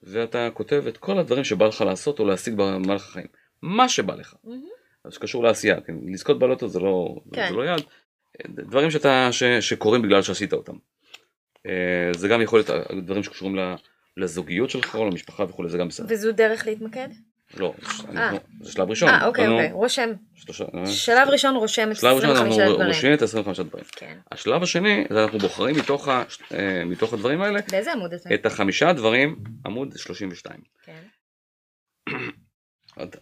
ואתה 0.04 0.50
כותב 0.54 0.84
את 0.88 0.98
כל 0.98 1.19
הדברים 1.19 1.43
שבא 1.43 1.65
לך 1.65 1.82
לעשות 1.82 2.19
או 2.19 2.26
להשיג 2.26 2.54
במהלך 2.58 3.08
החיים. 3.08 3.28
מה 3.62 3.89
שבא 3.89 4.15
לך, 4.15 4.36
מהמם. 4.43 4.63
אז 5.06 5.13
שקשור 5.13 5.43
לעשייה, 5.43 5.82
כן? 5.82 5.96
לזכות 6.06 6.39
בלוטו 6.39 6.67
זה 6.67 6.80
לא, 6.80 7.15
כן. 7.34 7.48
זה 7.50 7.56
לא 7.56 7.63
יעד, 7.63 7.82
דברים 8.48 8.91
שאתה, 8.91 9.30
ש, 9.32 9.43
שקורים 9.43 10.02
בגלל 10.02 10.22
שעשית 10.22 10.54
אותם. 10.54 10.76
אה, 11.65 12.12
זה 12.15 12.28
גם 12.28 12.41
יכול 12.41 12.60
להיות 12.60 12.69
אה, 12.69 13.02
דברים 13.02 13.24
שקשורים 13.24 13.56
לזוגיות 14.17 14.69
שלך 14.69 14.96
או 14.96 15.06
למשפחה 15.06 15.43
וכולי, 15.43 15.69
זה 15.69 15.78
גם 15.78 15.88
בסדר. 15.88 16.08
וזו 16.10 16.32
דרך 16.32 16.67
להתמקד? 16.67 17.08
לא, 17.58 17.74
אנחנו- 18.10 18.39
זה 18.62 18.72
שלב 18.72 18.89
ראשון. 18.89 19.10
אה, 19.10 19.26
אוקיי, 19.28 19.48
אוקיי, 19.48 19.72
רושם. 19.72 20.10
שלושה- 20.36 20.66
שלב 20.86 21.28
ראשון 21.30 21.56
רושם 21.56 21.92
את 21.92 21.96
שלב 21.96 22.16
ראשון 22.16 22.30
25 22.30 22.60
אנחנו. 22.60 22.86
רושמים 22.88 23.13
את 23.13 23.22
ה-25 23.22 23.63
דברים. 23.63 23.86
כן. 23.92 24.18
השלב 24.32 24.63
השני 24.63 25.06
זה 25.10 25.24
אנחנו 25.24 25.39
בוחרים 25.39 25.76
מתוך, 25.76 26.08
אה, 26.10 26.24
מתוך 26.86 27.13
הדברים 27.13 27.42
האלה 27.42 27.60
באיזה 27.72 27.92
עמוד 27.94 28.13
אתה? 28.13 28.34
את 28.34 28.46
החמישה 28.46 28.94
דברים, 28.94 29.36
עמוד 29.66 29.98
32. 29.98 30.60
כן. 30.84 31.02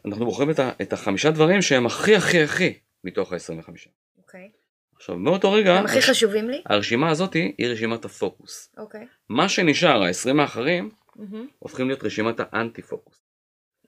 אנחנו 0.05 0.25
בוחרים 0.25 0.49
את, 0.81 0.93
החמישה 0.93 1.31
דברים 1.31 1.61
שהם 1.61 1.85
הכי 1.85 2.15
הכי 2.15 2.43
הכי 2.43 2.73
מתוך 3.03 3.33
ה-25. 3.33 3.69
אוקיי. 4.17 4.49
עכשיו 4.95 5.15
מאותו 5.17 5.51
רגע, 5.51 5.73
הם 5.79 5.85
הכי 5.85 6.01
חשובים 6.01 6.49
לי? 6.49 6.61
הרשימה 6.65 7.09
הזאת 7.09 7.33
היא 7.33 7.67
רשימת 7.67 8.05
הפוקוס. 8.05 8.69
אוקיי. 8.77 9.07
מה 9.29 9.49
שנשאר, 9.49 10.03
ה-20 10.03 10.41
האחרים. 10.41 10.91
הופכים 11.59 11.87
להיות 11.87 12.03
רשימת 12.03 12.35
האנטי 12.39 12.81
פוקוס. 12.81 13.20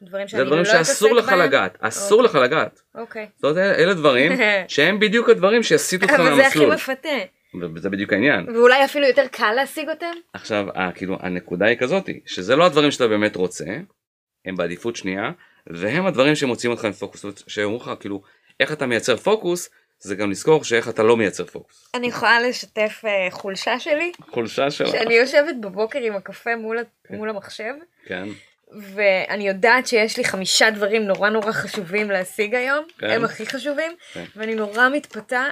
דברים 0.04 0.28
שאני 0.28 0.38
זה 0.40 0.44
לא 0.44 0.50
דברים 0.50 0.62
אתעסק 0.64 0.78
שאסור 0.94 1.14
לך 1.16 1.30
בהם? 1.30 1.40
לגעת, 1.40 1.78
אסור 1.82 2.22
אוקיי. 2.26 2.42
לך 2.42 2.46
לגעת. 2.48 2.82
אוקיי. 2.96 3.28
זאת 3.36 3.58
אומרת, 3.58 3.76
אלה 3.80 3.94
דברים 3.94 4.32
שהם 4.68 5.00
בדיוק 5.00 5.30
הדברים 5.30 5.64
שיסיטו 5.64 6.06
אותך 6.06 6.16
אבל 6.20 6.36
זה 6.36 6.48
הכי 6.48 6.60
מהמסלול. 6.60 6.74
מפתה. 6.74 7.10
וזה 7.76 7.90
בדיוק 7.90 8.14
העניין. 8.14 8.50
ואולי 8.56 8.86
אפילו 8.86 9.08
יותר 9.08 9.28
קל 9.32 9.54
להשיג 9.56 9.90
אותם? 9.90 10.12
עכשיו, 10.34 10.66
ה- 10.76 10.92
כאילו, 10.92 11.18
הנקודה 11.22 11.66
היא 11.66 11.78
כזאתי, 11.78 12.20
שזה 12.26 12.56
לא 12.56 12.66
הדברים 12.66 12.92
שאתה 12.92 13.08
באמת 13.08 13.36
רוצה, 13.36 13.66
הם 14.46 14.56
בעדיפות 14.56 14.96
שנייה, 14.96 15.32
והם 15.68 16.06
הדברים 16.06 16.36
שמוציאים 16.36 16.72
אותך 16.72 16.86
מפוקוס, 16.86 17.22
זאת 17.22 17.24
אומרת, 17.24 17.44
שאומרים 17.48 17.82
לך, 17.82 17.92
כאילו, 18.00 18.22
איך 18.60 18.72
אתה 18.72 18.86
מייצר 18.86 19.18
פוקוס, 19.18 19.70
זה 20.00 20.16
גם 20.16 20.32
לזכור 20.32 20.64
שאיך 20.64 20.90
אתה 20.90 21.04
לא 21.04 21.18
מייצר 21.18 21.46
פוקוס. 21.46 21.88
אני 21.96 22.08
יכולה 22.08 22.42
לשתף 22.42 23.02
אה, 23.06 23.28
חולשה 23.32 23.80
שלי? 23.80 24.12
חולשה 24.32 24.72
שלך. 24.72 24.88
שאני 24.92 25.14
יושבת 25.14 25.56
בבוקר 25.62 26.00
עם 26.00 26.16
הקפה 26.16 26.56
מול 26.56 26.78
ה- 26.78 26.82
מול 27.16 27.30
המחשב, 27.30 27.74
כן, 28.06 28.28
ואני 28.82 29.48
יודעת 29.48 29.88
שיש 29.88 30.18
לי 30.18 30.24
חמישה 30.26 30.70
דברים 30.72 31.04
נורא 31.04 31.30
נורא 31.30 31.52
חשובים 31.52 32.12
להשיג 32.12 32.56
היום, 32.56 32.86
כן. 32.98 33.10
הם 33.10 33.26
הכי 33.26 33.46
חשובים, 33.46 33.92
כן. 34.14 34.24
ואני 34.36 34.56
נורא 34.56 34.90
מתפתה 34.90 35.46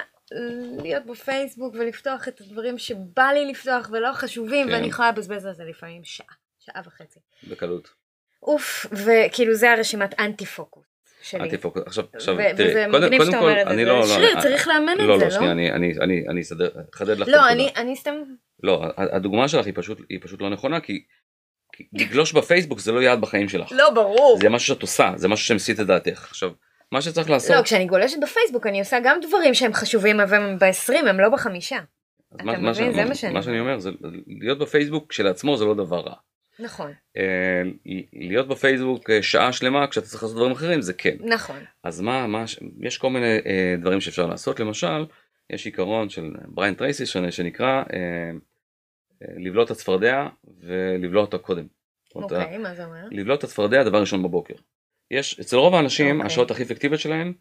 להיות 0.84 1.06
בפייסבוק 1.06 1.76
ולפתוח 1.80 2.28
את 2.28 2.42
הדברים 2.42 2.78
שבא 2.78 3.24
לי 3.34 3.52
לפתוח 3.52 3.90
ולא 3.94 4.14
חשובים, 4.14 4.68
כן. 4.68 4.74
ואני 4.74 4.88
יכולה 4.88 5.10
לבזבז 5.12 5.46
על 5.46 5.54
זה 5.54 5.64
לפעמים 5.64 6.02
שעה, 6.04 6.26
שעה 6.60 6.82
וחצי. 6.86 7.20
בקלות. 7.50 7.90
אוף, 8.44 8.86
וכאילו 8.92 9.54
זה 9.54 9.72
הרשימת 9.72 10.20
אנטי 10.20 10.46
פוקוס 10.46 10.86
שלי. 11.22 11.40
אנטי 11.44 11.58
פוקוס. 11.58 11.84
עכשיו, 11.86 12.04
עכשיו, 12.14 12.36
תראי, 12.36 12.70
וזה 12.70 12.86
קודם 12.92 13.04
מגניב 13.06 13.20
קודם 13.22 13.32
שאתה 13.32 13.42
כל, 13.42 13.50
אומר 13.50 13.62
את 13.62 13.68
זה, 13.68 13.74
אני 13.74 13.86
לא, 13.86 14.00
לא, 14.00 14.06
שריר, 14.08 14.34
אני- 14.34 14.42
צריך 14.42 14.68
לאמן 14.68 14.94
את 14.94 14.98
לא, 15.00 15.18
זה, 15.20 15.26
לא, 15.26 15.30
לא? 15.30 15.36
שנייה, 15.36 15.52
אני- 15.52 15.72
אני- 15.72 15.94
אני 16.02 16.24
אני 16.30 16.42
אסדר, 16.42 16.70
אחדד 16.96 17.18
לך 17.18 17.28
את 17.28 17.34
לא, 17.34 17.38
הנקודה. 17.38 17.52
אני, 17.52 17.72
אני 17.76 17.96
סתם, 17.96 18.16
לא, 18.64 18.84
הדוגמה 18.98 19.48
שלך 19.48 19.66
היא 19.66 19.74
פשוט- 19.78 20.00
היא 20.10 20.20
פשוט 20.22 20.42
לא 20.42 20.50
נכונה, 20.50 20.80
כי 20.80 21.04
לגלוש 21.94 22.34
בפייסבוק 22.34 22.80
זה 22.80 22.92
לא 22.92 23.00
יעד 23.00 23.22
בחיים 23.22 23.50
שלך. 23.50 23.72
לא 23.72 23.90
ברור. 23.90 24.38
זה 24.42 24.50
משהו 24.50 24.68
שאת 24.76 24.82
עושה, 24.82 25.12
זה 25.16 25.28
משהו 25.28 25.46
שמסיט 25.46 25.80
את 25.80 25.86
דעתך. 25.88 26.28
עכשיו, 26.30 26.52
מה 26.92 27.02
שצריך 27.02 27.30
לעשות... 27.30 27.56
לא, 27.56 27.62
כשאני 27.62 27.86
גולשת 27.86 28.18
בפייסבוק 28.24 28.68
אני 28.68 28.80
עושה 28.80 28.98
גם 29.04 29.18
דברים 29.28 29.54
שהם 29.54 29.74
חשובים, 29.74 30.20
אבל 30.20 30.38
הם 30.38 30.58
ב-20, 30.60 31.10
הם 31.10 31.20
לא 31.20 31.30
בחמישה. 31.30 31.78
אתה 32.36 32.44
מה- 32.44 32.58
מה 32.58 32.72
מבין? 32.72 32.92
ש- 32.92 32.96
זה 32.96 33.06
מה 33.06 33.16
שאני 33.16 33.34
מה 33.34 33.42
שאני 33.44 33.60
אומר 33.60 33.80
זה 33.80 33.90
להיות 34.28 34.60
בפייסבוק 34.60 35.10
כשלעצמו 35.10 35.58
זה 35.58 35.66
לא 35.66 35.74
דבר 35.74 36.00
רע. 36.00 36.14
נכון, 36.60 36.92
אה, 37.18 37.62
להיות 38.14 38.48
בפייסבוק 38.48 39.10
אה, 39.10 39.24
שעה 39.24 39.52
שלמה 39.54 39.88
כשאתה 39.88 40.08
צריך 40.08 40.24
לעשות 40.24 40.36
דברים 40.38 40.52
אחרים 40.52 40.82
זה 40.82 40.94
כן. 40.94 41.16
נכון. 41.24 41.60
אז 41.84 42.02
מה, 42.02 42.28
מה, 42.28 42.44
יש 42.82 42.98
כל 42.98 43.10
מיני 43.10 43.38
אה, 43.46 43.76
דברים 43.82 44.02
שאפשר 44.02 44.26
לעשות, 44.26 44.60
למשל, 44.60 45.06
יש 45.50 45.66
עיקרון 45.66 46.10
של 46.10 46.24
בריין 46.48 46.74
טרייסי 46.74 47.06
שנקרא 47.30 47.84
לבלוט 49.38 49.66
את 49.66 49.72
הצפרדע 49.72 50.28
ולבלוט 50.60 51.34
אותה 51.34 51.38
קודם. 51.38 51.68
אוקיי, 52.16 52.58
מה 52.58 52.76
זה 52.76 52.86
אומר? 52.86 53.04
לבלוט 53.12 53.40
את 53.40 53.44
הצפרדע 53.44 53.84
דבר 53.84 54.00
ראשון 54.00 54.24
בבוקר. 54.24 54.54
יש, 55.12 55.40
אצל 55.40 55.56
רוב 55.58 55.76
האנשים, 55.76 56.16
אוקיי. 56.16 56.26
השעות 56.28 56.52
הכי 56.52 56.64
אפקטיביות 56.64 57.02
שלהם, 57.02 57.34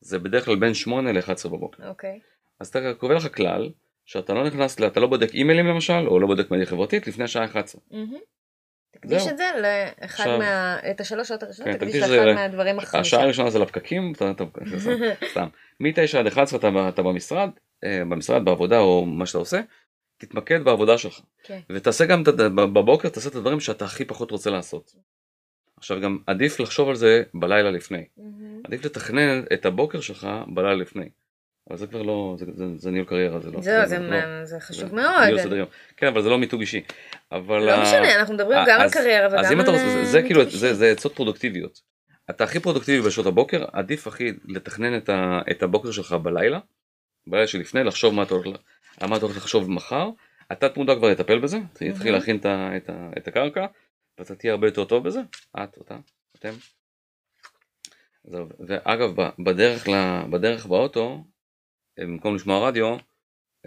זה 0.00 0.18
בדרך 0.18 0.44
כלל 0.44 0.56
בין 0.56 0.74
8 0.74 1.12
ל-11 1.12 1.48
בבוקר. 1.48 1.88
אוקיי. 1.88 2.20
אז 2.60 2.68
אתה 2.68 2.94
קובע 2.98 3.14
לך 3.14 3.36
כלל, 3.36 3.70
שאתה 4.04 4.34
לא 4.34 4.44
נכנס, 4.46 4.82
אתה 4.82 5.00
לא 5.00 5.06
בודק 5.06 5.34
אימיילים 5.34 5.66
למשל, 5.66 6.06
או 6.06 6.20
לא 6.20 6.26
בודק 6.26 6.50
מדיה 6.50 6.66
חברתית 6.66 7.06
לפני 7.06 7.24
השעה 7.24 7.44
11. 7.44 7.80
מהמם. 7.90 8.18
תקדיש 8.92 9.22
זהו. 9.22 9.30
את 9.32 9.38
זה 9.38 9.44
לאחד 9.56 10.04
עכשיו- 10.04 10.38
מה... 10.38 10.76
את 10.90 11.00
השלוש 11.00 11.28
שעות 11.28 11.42
הראשונות, 11.42 11.72
כן, 11.72 11.78
תקדיש 11.78 11.96
לאחד 11.96 12.08
זה- 12.08 12.34
מהדברים 12.34 12.78
החמישה. 12.78 12.98
השעה 12.98 13.22
הראשונה 13.22 13.50
זה 13.50 13.58
לפקקים, 13.58 14.12
אתה, 14.16 14.32
סתם. 15.30 15.48
מ-9 15.80 16.18
עד 16.18 16.26
11 16.26 16.58
אתה, 16.58 16.88
אתה 16.88 17.02
במשרד, 17.02 17.50
אה, 17.84 18.02
במשרד, 18.10 18.44
בעבודה 18.44 18.78
או 18.78 19.06
מה 19.06 19.26
שאתה 19.26 19.38
עושה, 19.38 19.60
תתמקד 20.18 20.64
בעבודה 20.64 20.98
שלך. 20.98 21.20
כן. 21.42 21.60
ותעשה 21.70 22.04
גם, 22.06 22.22
בבוקר 22.54 23.08
תעשה 23.08 23.28
את 23.28 23.34
הדברים 23.34 23.60
שאתה 23.60 23.84
הכי 23.84 24.04
פחות 24.04 24.30
רוצה 24.30 24.50
לעשות. 24.50 24.92
עכשיו 25.76 26.00
גם 26.00 26.18
עדיף 26.26 26.60
לחשוב 26.60 26.88
על 26.88 26.94
זה 26.96 27.22
בלילה 27.34 27.70
לפני. 27.70 28.04
מהמם. 28.16 28.60
עדיף 28.64 28.84
לתכנן 28.84 29.42
את 29.52 29.66
הבוקר 29.66 30.00
שלך 30.00 30.28
בלילה 30.54 30.74
לפני. 30.74 31.08
אבל 31.70 31.76
זה 31.78 31.86
כבר 31.86 32.02
לא, 32.02 32.36
זה, 32.38 32.46
זה, 32.54 32.64
זה 32.76 32.90
ניהול 32.90 33.06
קריירה, 33.06 33.40
זה 33.40 33.50
לא. 33.50 33.60
זהו, 33.60 33.86
זה 33.86 33.98
לא- 33.98 34.10
מה- 34.10 34.44
זה 34.44 34.60
חשוב 34.60 34.88
זה 34.88 34.94
מאוד. 34.96 35.24
ניהול 35.24 35.38
סדר 35.42 35.56
יום. 35.56 35.68
כן, 35.96 36.06
אבל 36.06 36.22
זה 36.22 36.28
לא 36.28 36.38
מיתוג 36.38 36.60
אישי. 36.60 36.80
אבל... 37.32 37.58
לא 37.58 37.70
ה- 37.72 37.82
משנה, 37.82 38.14
אנחנו 38.18 38.34
מדברים 38.34 38.58
גם 38.68 38.80
על 38.80 38.86
אז- 38.86 38.92
קריירה 38.92 39.26
וגם 39.28 39.38
על... 39.38 39.44
אז 39.44 39.52
אם 39.52 39.60
אתה 39.60 39.70
רוצה, 39.70 39.88
זה, 39.88 39.98
אה, 39.98 40.04
זה 40.04 40.22
כאילו, 40.22 40.50
זה. 40.50 40.74
זה 40.74 40.90
עצות 40.90 41.14
פרודוקטיביות. 41.14 41.80
אתה 42.30 42.44
הכי 42.44 42.60
פרודוקטיבי 42.60 43.00
בשעות 43.06 43.26
הבוקר, 43.26 43.64
עדיף 43.72 44.06
הכי 44.06 44.32
לתכנן 44.44 44.96
את, 44.96 45.08
ה, 45.08 45.40
את 45.50 45.62
הבוקר 45.62 45.90
שלך 45.90 46.12
בלילה, 46.12 46.58
בלילה 47.26 47.46
שלפני, 47.46 47.84
לחשוב 47.84 48.14
מה 48.14 48.22
אתה 48.22 48.34
הולך, 48.34 48.46
ל- 48.46 48.56
על 49.00 49.08
מה 49.08 49.16
אתה 49.16 49.24
הולך 49.24 49.36
לחשוב 49.36 49.70
מחר. 49.70 50.10
התת 50.50 50.76
מודע 50.76 50.94
כבר 50.94 51.10
יטפל 51.10 51.38
בזה, 51.38 51.58
מהמם. 51.80 52.06
להכין 52.06 52.36
את, 52.36 52.46
את, 52.76 52.90
את 53.18 53.28
הקרקע, 53.28 53.66
ואתה 54.18 54.34
תהיה 54.34 54.52
הרבה 54.52 54.66
יותר 54.66 54.84
טוב 54.84 55.04
בזה, 55.04 55.20
את, 55.62 55.76
אותה, 55.76 55.98
אתם. 56.38 56.52
זהו, 58.24 58.46
ואגב, 58.68 59.10
בדרך, 59.38 59.88
ל, 59.88 59.92
בדרך 60.30 60.66
באוטו, 60.66 61.24
אה, 61.98 62.04
במקום 62.04 62.34
לשמוע 62.34 62.68
רדיו, 62.68 62.96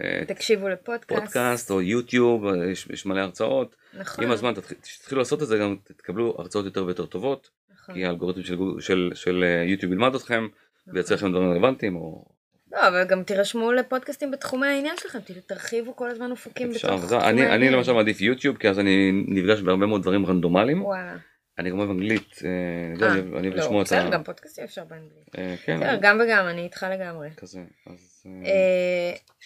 אה, 0.00 0.22
תקשיבו 0.26 0.68
לפודקאסט. 0.68 1.20
פודקאסט 1.22 1.70
או 1.70 1.82
יוטיוב, 1.82 2.46
אה, 2.46 2.66
יש, 2.70 2.86
יש 2.90 3.06
מלא 3.06 3.20
הרצאות. 3.20 3.76
נכון. 3.94 4.24
עם 4.24 4.30
הזמן 4.30 4.54
תתחיל- 4.54 4.78
תתחילו 4.78 5.18
לעשות 5.18 5.42
את 5.42 5.46
זה 5.46 5.58
גם 5.58 5.76
תקבלו 5.96 6.36
הרצאות 6.38 6.64
יותר 6.64 6.84
ויותר 6.84 7.06
טובות 7.06 7.50
נכון. 7.70 7.94
כי 7.94 8.04
האלגוריתם 8.04 8.42
של, 8.42 8.58
של, 8.80 9.10
של 9.14 9.44
אה, 9.44 9.64
יוטיוב 9.64 9.92
ילמד 9.92 10.14
אתכם 10.14 10.48
נכון. 10.80 10.94
וייצר 10.94 11.14
לכם 11.14 11.30
דברים 11.32 11.50
רלוונטיים 11.50 11.96
או 11.96 12.24
לא, 12.72 12.88
אבל 12.88 13.04
גם 13.04 13.22
תירשמו 13.22 13.72
לפודקאסטים 13.72 14.30
בתחומי 14.30 14.66
העניין 14.66 14.96
שלכם, 14.96 15.18
תרחיבו 15.46 15.96
כל 15.96 16.10
הזמן 16.10 16.30
אופקים. 16.30 16.70
בתוך 16.70 16.80
תחומי 17.04 17.22
אני, 17.22 17.30
אני 17.42 17.50
העניין. 17.50 17.72
למשל 17.72 17.92
מעדיף 17.92 18.20
יוטיוב 18.20 18.56
כי 18.56 18.68
אז 18.68 18.78
אני 18.78 19.10
נפגש 19.28 19.60
בהרבה 19.60 19.86
מאוד 19.86 20.02
דברים 20.02 20.26
רנדומליים 20.26 20.84
וואלה. 20.84 21.16
אני 21.58 21.70
גם 21.70 21.78
אוהב 21.78 21.90
אנגלית 21.90 22.28
אה, 22.44 22.98
זה, 22.98 23.04
אה, 23.06 23.12
אני 23.12 23.30
אוהב- 23.32 23.44
לא, 23.44 23.64
לשמוע 23.64 23.82
את 23.82 23.92
ה... 23.92 24.08
גם 24.12 24.24
פודקאסטים 24.24 24.64
אפשר 24.64 24.84
באנגלית. 24.84 25.38
אה, 25.38 25.54
כן, 25.64 25.98
גם 26.00 26.20
וגם, 26.24 26.46
אני 26.48 26.62
איתך 26.62 26.86
לגמרי. 26.90 27.28
כזה 27.36 27.60
אז 27.86 28.26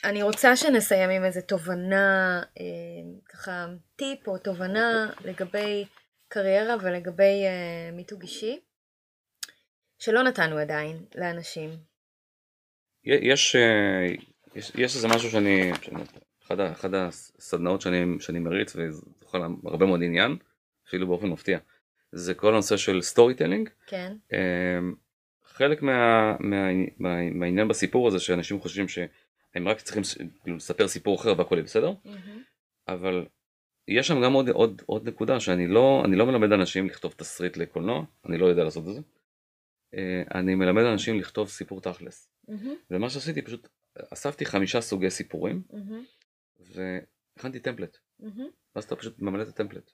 אני 0.04 0.22
רוצה 0.22 0.56
שנסיים 0.56 1.10
עם 1.10 1.24
איזה 1.24 1.40
תובנה, 1.42 2.42
ככה 3.32 3.66
טיפ 3.96 4.28
או 4.28 4.38
תובנה 4.38 5.10
לגבי 5.24 5.84
קריירה 6.28 6.74
ולגבי 6.82 7.44
מיתוג 7.92 8.22
אישי, 8.22 8.60
שלא 9.98 10.22
נתנו 10.22 10.58
עדיין 10.58 10.96
לאנשים. 11.14 11.70
יש, 13.06 13.56
אה, 13.56 14.06
יש, 14.54 14.72
יש 14.74 14.96
איזה 14.96 15.08
משהו 15.08 15.30
שאני, 15.30 15.72
אחד, 16.46 16.60
אחד 16.60 16.94
הסדנאות 16.94 17.80
שאני, 17.80 18.20
שאני 18.20 18.38
מריץ 18.38 18.76
וזוכה 18.76 19.38
להרבה 19.38 19.86
מאוד 19.86 20.02
עניין, 20.02 20.36
אפילו 20.88 21.06
באופן 21.06 21.26
מפתיע, 21.26 21.58
זה 22.12 22.34
כל 22.34 22.52
הנושא 22.52 22.76
של 22.76 23.02
storytelling. 23.02 23.68
כן? 23.86 24.16
חלק 25.44 25.82
מה, 25.82 26.32
מה, 26.40 26.66
מה, 26.98 27.30
מהעניין 27.30 27.68
בסיפור 27.68 28.08
הזה 28.08 28.20
שאנשים 28.20 28.60
חושבים 28.60 28.88
שהם 28.88 29.68
רק 29.68 29.80
צריכים 29.80 30.02
כאילו, 30.42 30.56
לספר 30.56 30.88
סיפור 30.88 31.16
אחר 31.16 31.34
והכל 31.38 31.54
יהיה 31.54 31.64
בסדר, 31.64 31.92
מהמם. 32.04 32.42
אבל 32.88 33.26
יש 33.88 34.08
שם 34.08 34.22
גם 34.22 34.32
עוד, 34.32 34.48
עוד, 34.48 34.82
עוד 34.86 35.08
נקודה 35.08 35.40
שאני 35.40 35.66
לא, 35.66 36.04
לא 36.08 36.26
מלמד 36.26 36.52
אנשים 36.52 36.86
לכתוב 36.86 37.14
תסריט 37.16 37.56
לקולנוע, 37.56 38.04
אני 38.28 38.38
לא 38.38 38.46
יודע 38.46 38.64
לעשות 38.64 38.88
את 38.88 38.94
זה. 38.94 39.00
אה, 39.94 40.22
אני 40.34 40.54
מלמד 40.54 40.82
אנשים 40.82 41.18
לכתוב 41.18 41.48
סיפור 41.48 41.80
תכלס. 41.80 42.30
מהמם. 42.48 42.74
ומה 42.90 43.10
שעשיתי 43.10 43.42
פשוט 43.42 43.68
אספתי 44.12 44.46
חמישה 44.46 44.80
סוגי 44.80 45.10
סיפורים 45.10 45.62
מהמם. 45.72 46.04
והכנתי 46.74 47.60
טמפלט 47.60 47.96
מהמם. 48.20 48.48
ואז 48.76 48.84
אתה 48.84 48.96
פשוט 48.96 49.22
ממלא 49.22 49.42
את 49.42 49.48
הטמפלט. 49.48 49.90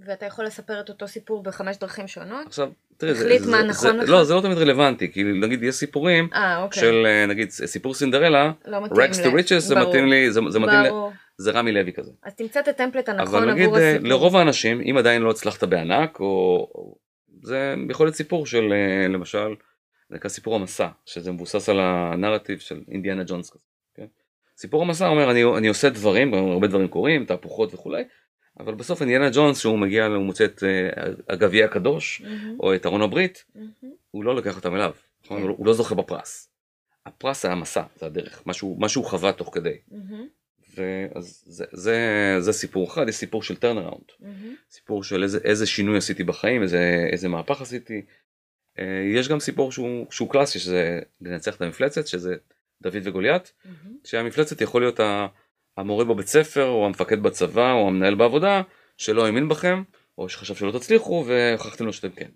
ואתה 0.00 0.26
יכול 0.26 0.44
לספר 0.44 0.80
את 0.80 0.88
אותו 0.88 1.08
סיפור 1.08 1.42
בחמש 1.42 1.76
דרכים 1.76 2.08
שונות? 2.08 2.46
עכשיו 2.46 2.70
תראי 2.96 3.14
זה, 3.14 3.38
זה, 3.38 3.50
מה 3.50 3.62
זה, 3.62 3.68
נכון 3.68 3.96
לך. 3.96 4.08
לא 4.08 4.24
זה 4.24 4.34
לא 4.34 4.40
תמיד 4.40 4.58
רלוונטי 4.58 5.12
כי 5.12 5.24
נגיד 5.24 5.62
יש 5.62 5.74
סיפורים 5.74 6.28
אה, 6.34 6.62
אוקיי. 6.62 6.80
של 6.82 7.06
אה, 7.06 7.26
נגיד 7.26 7.50
סיפור 7.50 7.94
סינדרלה 7.94 8.52
לא 8.64 8.76
רקס 8.76 9.20
טו 9.22 9.32
ריצ'ס 9.32 9.58
זה. 9.58 9.74
מתאים 9.74 10.06
לי 10.06 10.30
זה, 10.32 10.40
זה 10.48 10.58
מתאים 10.58 10.80
לי. 10.82 10.88
זה 11.38 11.50
רמי 11.50 11.72
לוי 11.72 11.92
כזה. 11.92 12.12
אז 12.22 12.34
תמצא 12.34 12.60
את 12.60 12.68
הטמפלט 12.68 13.08
הנכון 13.08 13.26
אבל 13.42 13.52
נגיד 13.52 13.64
עבור 13.64 13.78
הסיפור. 13.78 14.08
לרוב 14.08 14.36
האנשים 14.36 14.80
אם 14.80 14.96
עדיין 14.96 15.22
לא 15.22 15.30
הצלחת 15.30 15.64
בענק 15.64 16.20
או- 16.20 16.96
זה 17.46 17.74
יכול 17.90 18.06
להיות 18.06 18.16
סיפור 18.16 18.46
של 18.46 18.72
אה, 18.72 19.08
למשל 19.08 19.54
זה 20.08 20.16
נקרא 20.16 20.30
סיפור 20.30 20.54
המסע 20.54 20.88
שזה 21.04 21.32
מבוסס 21.32 21.68
על 21.68 21.80
הנרטיב 21.80 22.58
של 22.58 22.82
אינדיאנה 22.88 23.22
ג'ונס 23.26 23.50
כזה. 23.50 23.64
כן? 23.94 24.06
סיפור 24.56 24.82
המסע 24.82 25.08
אומר 25.08 25.30
אני, 25.30 25.44
אני 25.58 25.68
עושה 25.68 25.90
דברים 25.90 26.34
הרבה 26.34 26.66
דברים 26.66 26.88
קורים 26.88 27.24
תהפוכות 27.24 27.74
וכולי 27.74 28.04
אבל 28.60 28.74
בסוף 28.74 29.00
אינדיאנה 29.00 29.30
ג'ונס 29.32 29.58
שהוא 29.58 29.78
מגיע 29.78 30.06
הוא 30.06 30.24
מוצא 30.24 30.44
את 30.44 30.62
אה, 30.62 31.12
הגביע 31.28 31.64
הקדוש 31.64 32.20
מהמם. 32.20 32.60
או 32.60 32.74
את 32.74 32.86
ארון 32.86 33.02
הברית 33.02 33.44
מהמם. 33.54 33.94
הוא 34.10 34.24
לא 34.24 34.36
לקח 34.36 34.56
אותם 34.56 34.74
אליו? 34.74 34.92
כן. 35.22 35.34
הוא, 35.34 35.66
לא, 35.66 35.72
זוכה 35.72 35.94
בפרס. 35.94 36.50
הפרס 37.06 37.44
היה 37.44 37.54
המסע 37.54 37.82
זה 37.96 38.06
הדרך 38.06 38.42
משהו 38.46 38.76
משהו 38.80 39.04
חווה 39.04 39.32
תוך 39.32 39.54
כדי. 39.54 39.76
מהמם. 39.88 40.26
ואז 40.76 41.42
זה, 41.46 41.64
זה, 41.72 41.96
זה 42.38 42.52
סיפור 42.52 42.88
אחד, 42.88 43.08
יש 43.08 43.14
סיפור 43.14 43.42
של 43.42 43.56
turnaround, 43.56 44.04
מהמם. 44.20 44.54
סיפור 44.70 45.04
של 45.04 45.22
איזה, 45.22 45.38
איזה 45.44 45.66
שינוי 45.66 45.98
עשיתי 45.98 46.24
בחיים, 46.24 46.62
איזה, 46.62 47.06
איזה 47.12 47.28
מהפך 47.28 47.60
עשיתי. 47.60 48.02
אה, 48.78 48.84
יש 49.14 49.28
גם 49.28 49.40
סיפור 49.40 49.72
שהוא, 49.72 50.06
שהוא 50.10 50.30
קלאסי, 50.30 50.58
שזה 50.58 51.00
לנצח 51.20 51.56
את 51.56 51.62
המפלצת, 51.62 52.06
שזה 52.06 52.34
דוד 52.82 53.02
וגוליית, 53.02 53.52
מהמם. 53.64 53.96
שהמפלצת 54.04 54.60
יכול 54.60 54.82
להיות 54.82 55.00
המורה 55.76 56.04
בבית 56.04 56.26
ספר, 56.26 56.66
או 56.66 56.86
המפקד 56.86 57.22
בצבא, 57.22 57.72
או 57.72 57.88
המנהל 57.88 58.14
בעבודה, 58.14 58.62
שלא 58.96 59.26
האמין 59.26 59.48
בכם, 59.48 59.82
או 60.18 60.28
שחשב 60.28 60.54
שלא 60.54 60.78
תצליחו, 60.78 61.24
והוכחתם 61.26 61.86
לו 61.86 61.92
שאתם 61.92 62.10
כן. 62.10 62.28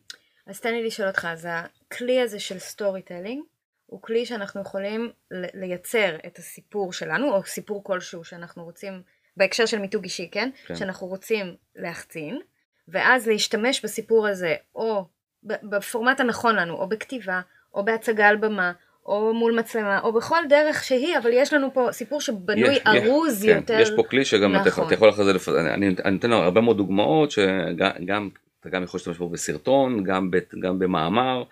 אז 0.47 0.61
תן 0.61 0.75
לי 0.75 0.87
לשאול 0.87 1.09
אותך, 1.09 1.29
אז 1.31 1.49
הכלי 1.51 2.21
הזה 2.21 2.41
של 2.41 2.59
storytelling 2.59 3.43
הוא 3.91 4.03
כלי 4.03 4.27
שאנחנו 4.27 4.61
יכולים 4.61 5.11
לייצר 5.31 6.17
את 6.27 6.39
הסיפור 6.39 6.93
שלנו, 6.93 7.35
או 7.35 7.43
סיפור 7.45 7.85
כלשהו 7.85 8.25
שאנחנו 8.25 8.65
רוצים, 8.65 9.03
בהקשר 9.37 9.67
של 9.67 9.79
מיתוג 9.79 10.05
אישי, 10.05 10.29
כן? 10.33 10.51
כן. 10.67 10.75
שאנחנו 10.75 11.07
רוצים 11.07 11.55
להחצין, 11.77 12.41
ואז 12.89 13.29
להשתמש 13.29 13.85
בסיפור 13.85 14.29
הזה, 14.29 14.55
או 14.75 15.05
בפורמט 15.43 16.21
הנכון 16.21 16.57
לנו, 16.57 16.75
או 16.75 16.89
בכתיבה, 16.89 17.41
או 17.75 17.85
בהצגה 17.85 18.29
על 18.29 18.37
במה, 18.37 18.73
או 19.07 19.35
מול 19.35 19.59
מצלמה, 19.59 20.01
או 20.01 20.13
בכל 20.13 20.39
דרך 20.49 20.85
שהיא, 20.85 21.19
אבל 21.19 21.31
יש 21.33 21.53
לנו 21.53 21.75
פה 21.75 21.89
סיפור 21.93 22.21
שבנוי 22.21 22.75
יש- 22.75 22.83
ארוז 22.87 23.43
כן, 23.43 23.57
יותר. 23.57 23.79
יש 23.81 23.91
פה 23.97 24.03
כלי 24.03 24.25
שגם 24.25 24.57
אתה, 24.57 24.69
נכון. 24.69 24.87
אתה 24.87 24.95
יכול 24.95 25.09
אחרי 25.11 25.25
זה, 25.25 25.33
לפ... 25.33 25.49
אני, 25.49 25.75
אני 25.75 25.95
אני 26.05 26.15
נותן 26.15 26.33
הרבה 26.33 26.61
מאוד 26.61 26.77
דוגמאות 26.77 27.31
שגם 27.31 27.91
גם, 28.07 28.29
אתה 28.61 28.69
גם 28.69 28.83
יכול 28.83 28.99
להשתמש 28.99 29.19
בו 29.19 29.29
בסרטון, 29.29 30.05
גם, 30.05 30.31
ב, 30.31 30.37
גם 30.63 30.79
במאמר, 30.79 31.43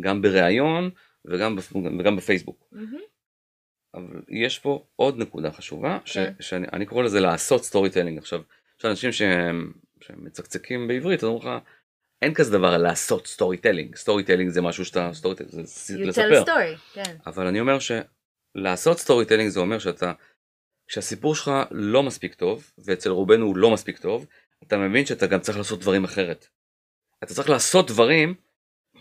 גם 0.00 0.22
בריאיון 0.22 0.90
וגם. 1.26 1.56
וגם 1.98 2.16
בפייסבוק. 2.16 2.68
מהמם. 2.72 2.98
אבל 3.94 4.22
יש 4.28 4.58
פה 4.58 4.86
עוד 4.96 5.18
נקודה 5.18 5.50
חשובה, 5.50 5.98
ש... 6.04 6.18
כן. 6.18 6.32
שאני 6.40 6.66
אני 6.72 6.86
קורא 6.86 7.04
לזה 7.04 7.20
לעשות 7.20 7.64
storytelling. 7.64 8.18
עכשיו, 8.18 8.42
יש 8.78 8.84
אנשים 8.84 9.12
שהם, 9.12 9.72
שהם 10.00 10.24
מצקצקים 10.24 10.88
בעברית, 10.88 11.22
אומרים 11.22 11.42
לך, 11.42 11.64
אין 12.22 12.34
כזה 12.34 12.52
דבר 12.52 12.76
לעשות 12.76 13.26
storytelling. 13.26 13.96
storytelling 13.96 14.50
זה 14.50 14.62
משהו 14.62 14.84
שאתה, 14.84 15.10
storytelling 15.12 15.66
זה 15.66 15.94
You 15.94 15.98
tell 15.98 16.08
לספר. 16.08 16.42
a 16.42 16.46
story, 16.46 16.94
כן. 16.94 17.16
אבל 17.26 17.46
אני 17.46 17.60
אומר 17.60 17.78
שלעשות 17.78 18.98
storytelling 18.98 19.48
זה 19.48 19.60
אומר 19.60 19.78
שאתה, 19.78 20.12
כשהסיפור 20.88 21.34
שלך 21.34 21.50
לא 21.70 22.02
מספיק 22.02 22.34
טוב, 22.34 22.70
ואצל 22.78 23.10
רובנו 23.10 23.46
הוא 23.46 23.56
לא 23.56 23.70
מספיק 23.70 23.98
טוב, 23.98 24.26
אתה 24.62 24.76
מבין 24.78 25.06
שאתה 25.06 25.26
גם 25.26 25.40
צריך 25.40 25.58
לעשות 25.58 25.80
דברים 25.80 26.04
אחרת. 26.04 26.46
אתה 27.24 27.34
צריך 27.34 27.50
לעשות 27.50 27.90
דברים 27.90 28.34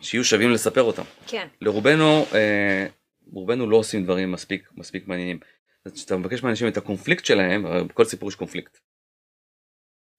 שיהיו 0.01 0.23
שווים 0.23 0.51
לספר 0.51 0.81
אותם. 0.83 1.03
כן. 1.27 1.47
לרובנו, 1.61 2.25
אה, 2.33 2.85
רובנו 3.33 3.69
לא 3.69 3.77
עושים 3.77 4.03
דברים 4.03 4.31
מספיק, 4.31 4.69
מספיק 4.77 5.07
מעניינים. 5.07 5.39
אז 5.85 5.93
כשאתה 5.93 6.17
מבקש 6.17 6.43
מאנשים 6.43 6.67
את 6.67 6.77
הקונפליקט 6.77 7.25
שלהם, 7.25 7.65
בכל 7.87 8.05
סיפור 8.05 8.29
יש 8.29 8.35
קונפליקט. 8.35 8.77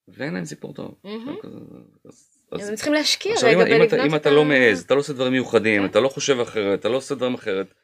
ואין 0.08 0.34
להם 0.34 0.44
סיפור 0.44 0.74
טוב. 0.74 0.94
מהמם. 1.04 1.36
אז- 2.04 2.38
אז- 2.52 2.68
הם 2.68 2.74
צריכים 2.74 2.92
להשקיע 2.92 3.32
עכשיו, 3.32 3.48
רגע 3.50 3.60
אם, 3.60 3.82
אתה, 3.82 3.90
בלבנות 3.96 4.06
אם 4.10 4.14
את 4.16 4.20
אתה 4.20 4.28
ה- 4.28 4.32
לא 4.32 4.44
מעז, 4.44 4.80
אתה 4.82 4.94
לא 4.94 5.00
עושה 5.00 5.12
דברים 5.12 5.32
מיוחדים, 5.32 5.82
כן. 5.82 5.88
אתה 5.90 6.00
לא 6.00 6.08
חושב 6.08 6.40
אחרת, 6.40 6.80
אתה 6.80 6.88
לא 6.88 6.96
עושה 6.96 7.14
דברים 7.14 7.34
אחרת, 7.34 7.74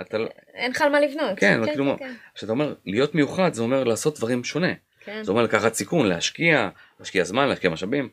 אתה 0.00 0.18
לא... 0.18 0.28
אין 0.54 0.70
לך 0.70 0.80
על 0.82 0.92
מה 0.92 1.00
לבנות. 1.00 1.38
כן, 1.38 1.58
אבל 1.58 1.66
כאילו, 1.66 1.96
כשאתה 2.34 2.52
אומר 2.52 2.74
להיות 2.86 3.14
מיוחד 3.14 3.54
זה 3.54 3.62
אומר 3.62 3.84
לעשות 3.84 4.18
דברים 4.18 4.44
שונה. 4.44 4.72
כן. 5.04 5.22
זה 5.22 5.30
אומר 5.30 5.42
לקחת 5.42 5.74
סיכון, 5.74 6.06
להשקיע, 6.06 6.68
להשקיע 7.00 7.24
זמן, 7.24 7.48
להשקיע 7.48 7.70
משאבים. 7.70 8.08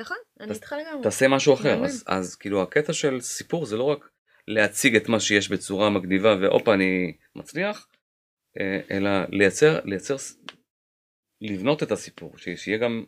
נכון, 0.00 0.16
אני 0.40 0.52
איתך 0.52 0.74
לגמרי. 0.80 1.02
תעשה 1.02 1.28
משהו 1.28 1.54
אחר. 1.54 1.84
אז, 1.84 2.04
אז 2.06 2.36
כאילו 2.36 2.62
הקטע 2.62 2.92
של 2.92 3.20
סיפור 3.20 3.66
זה 3.66 3.76
לא 3.76 3.84
רק 3.84 4.10
להציג 4.48 4.96
את 4.96 5.08
מה 5.08 5.20
שיש 5.20 5.50
בצורה 5.50 5.90
מגניבה 5.90 6.36
והופה 6.40 6.74
אני 6.74 7.16
מצליח, 7.34 7.88
אה, 8.60 8.80
אלא 8.90 9.10
לייצר, 9.28 9.80
לייצר, 9.84 10.16
לבנות 11.40 11.82
את 11.82 11.92
הסיפור, 11.92 12.32
שיהיה 12.36 12.78
גם 12.78 13.04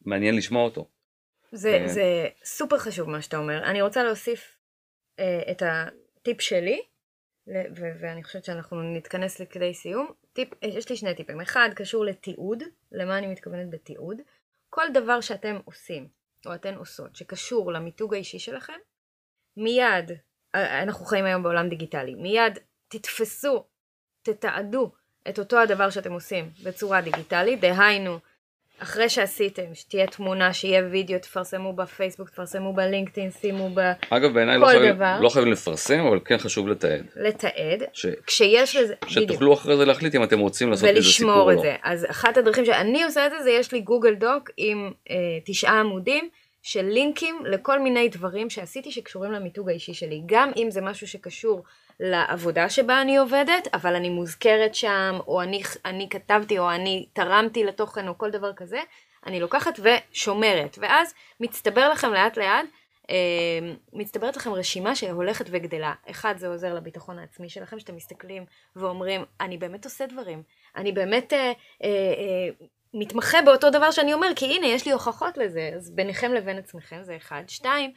מעניין 0.00 0.36
לשמוע 0.36 0.64
אותו. 0.64 0.90
זה, 1.52 1.78
אה. 1.82 1.88
זה 1.88 2.28
סופר 2.44 2.78
חשוב 2.78 3.10
מה 3.10 3.22
שאתה 3.22 3.36
אומר. 3.36 3.64
אני 3.64 3.82
רוצה 3.82 4.04
להוסיף 4.04 4.58
אה, 5.18 5.50
את 5.50 5.62
הטיפ 5.62 6.40
שלי, 6.40 6.82
ו- 7.48 7.92
ואני 8.00 8.24
חושבת 8.24 8.44
שאנחנו 8.44 8.82
נתכנס 8.82 9.40
לכדי 9.40 9.74
סיום. 9.74 10.12
טיפ, 10.32 10.48
יש 10.62 10.90
לי 10.90 10.96
שני 10.96 11.14
טיפים. 11.14 11.40
אחד 11.40 11.68
קשור 11.76 12.04
לתיעוד, 12.04 12.62
למה 12.92 13.18
אני 13.18 13.26
מתכוונת 13.26 13.70
בתיעוד. 13.70 14.16
כל 14.70 14.86
דבר 14.94 15.20
שאתם 15.20 15.58
עושים, 15.64 16.08
או 16.46 16.54
אתן 16.54 16.74
עושות, 16.74 17.16
שקשור 17.16 17.72
למיתוג 17.72 18.14
האישי 18.14 18.38
שלכם, 18.38 18.78
מיד, 19.56 20.10
אה, 20.54 20.82
אנחנו 20.82 21.04
חיים 21.06 21.24
היום 21.24 21.42
בעולם 21.42 21.68
דיגיטלי, 21.68 22.14
מיד 22.14 22.58
תתפסו, 22.88 23.64
תתעדו 24.22 24.92
את 25.28 25.38
אותו 25.38 25.58
הדבר 25.58 25.90
שאתם 25.90 26.12
עושים 26.12 26.50
בצורה 26.64 27.00
דיגיטלית, 27.00 27.60
דהיינו, 27.60 28.18
אחרי 28.82 29.08
שעשיתם, 29.08 29.74
שתהיה 29.74 30.06
תמונה, 30.06 30.52
שיהיה 30.52 30.82
וידאו, 30.90 31.18
תפרסמו 31.18 31.72
בפייסבוק, 31.72 32.30
תפרסמו 32.30 32.72
בלינקדאין, 32.72 33.30
שימו 33.30 33.70
ב... 33.74 33.92
אגב 34.10 34.34
בעיניי 34.34 34.58
לא 34.58 34.92
דבר. 34.92 35.18
לא 35.20 35.28
חייבים 35.28 35.52
לפרסם, 35.52 36.00
אבל 36.00 36.20
כן 36.24 36.38
חשוב 36.38 36.68
לתעד. 36.68 37.06
לתעד, 37.16 37.82
ש, 37.92 38.06
כשיש 38.26 38.76
לזה, 38.76 38.94
שתוכלו 39.06 39.54
אחרי 39.54 39.76
זה 39.76 39.84
להחליט 39.84 40.14
אם 40.14 40.22
אתם 40.22 40.38
רוצים 40.38 40.70
לעשות 40.70 40.88
מזה 40.88 41.02
סיפור 41.12 41.32
ולשמור 41.32 41.42
או 41.42 41.50
את 41.50 41.56
לא. 41.56 41.62
זה. 41.62 41.76
אז 41.82 42.06
אחת 42.10 42.36
הדרכים 42.36 42.64
שאני 42.64 43.04
עושה 43.04 43.26
את 43.26 43.30
זה, 43.30 43.42
זה 43.42 43.50
יש 43.50 43.72
לי 43.72 43.80
גוגל 43.80 44.14
דוק 44.14 44.50
עם 44.56 44.92
אה, 45.10 45.16
תשעה 45.44 45.80
עמודים 45.80 46.28
של 46.62 46.84
לינקים 46.84 47.36
לכל 47.44 47.80
מיני 47.80 48.08
דברים 48.08 48.50
שעשיתי 48.50 48.90
שקשורים 48.90 49.32
למיתוג 49.32 49.68
האישי 49.68 49.94
שלי. 49.94 50.22
גם 50.26 50.50
אם 50.56 50.70
זה 50.70 50.80
משהו 50.80 51.06
שקשור 51.08 51.62
לעבודה 52.00 52.70
שבה 52.70 53.02
אני 53.02 53.16
עובדת, 53.16 53.68
אבל 53.74 53.94
אני 53.94 54.08
מוזכרת 54.08 54.74
שם, 54.74 55.18
או 55.26 55.42
אני, 55.42 55.62
אני 55.84 56.08
כתבתי, 56.10 56.58
או 56.58 56.70
אני 56.70 57.06
תרמתי 57.12 57.64
לתוכן, 57.64 58.08
או 58.08 58.18
כל 58.18 58.30
דבר 58.30 58.52
כזה, 58.52 58.80
אני 59.26 59.40
לוקחת 59.40 59.80
ושומרת. 59.82 60.78
ואז 60.80 61.14
מצטבר 61.40 61.88
לכם 61.88 62.12
לאט 62.12 62.36
לאט, 62.36 62.66
אה, 63.10 63.16
מצטברת 63.92 64.36
לכם 64.36 64.52
רשימה 64.52 64.96
שהולכת 64.96 65.44
וגדלה. 65.50 65.94
אחד, 66.10 66.34
זה 66.38 66.48
עוזר 66.48 66.74
לביטחון 66.74 67.18
העצמי 67.18 67.48
שלכם, 67.48 67.78
שאתם 67.78 67.96
מסתכלים 67.96 68.44
ואומרים, 68.76 69.24
אני 69.40 69.58
באמת 69.58 69.84
עושה 69.84 70.06
דברים. 70.06 70.42
אני 70.76 70.92
באמת 70.92 71.32
אה, 71.32 71.38
אה, 71.38 71.52
אה, 71.84 72.66
מתמחה 72.94 73.42
באותו 73.42 73.70
דבר 73.70 73.90
שאני 73.90 74.14
אומר, 74.14 74.28
כי 74.36 74.56
הנה, 74.56 74.66
יש 74.66 74.86
לי 74.86 74.92
הוכחות 74.92 75.38
לזה. 75.38 75.70
אז 75.76 75.90
ביניכם 75.90 76.34
לבין 76.34 76.58
עצמכם 76.58 77.02
זה 77.02 77.16
אחד. 77.16 77.42
שתיים, 77.48 77.92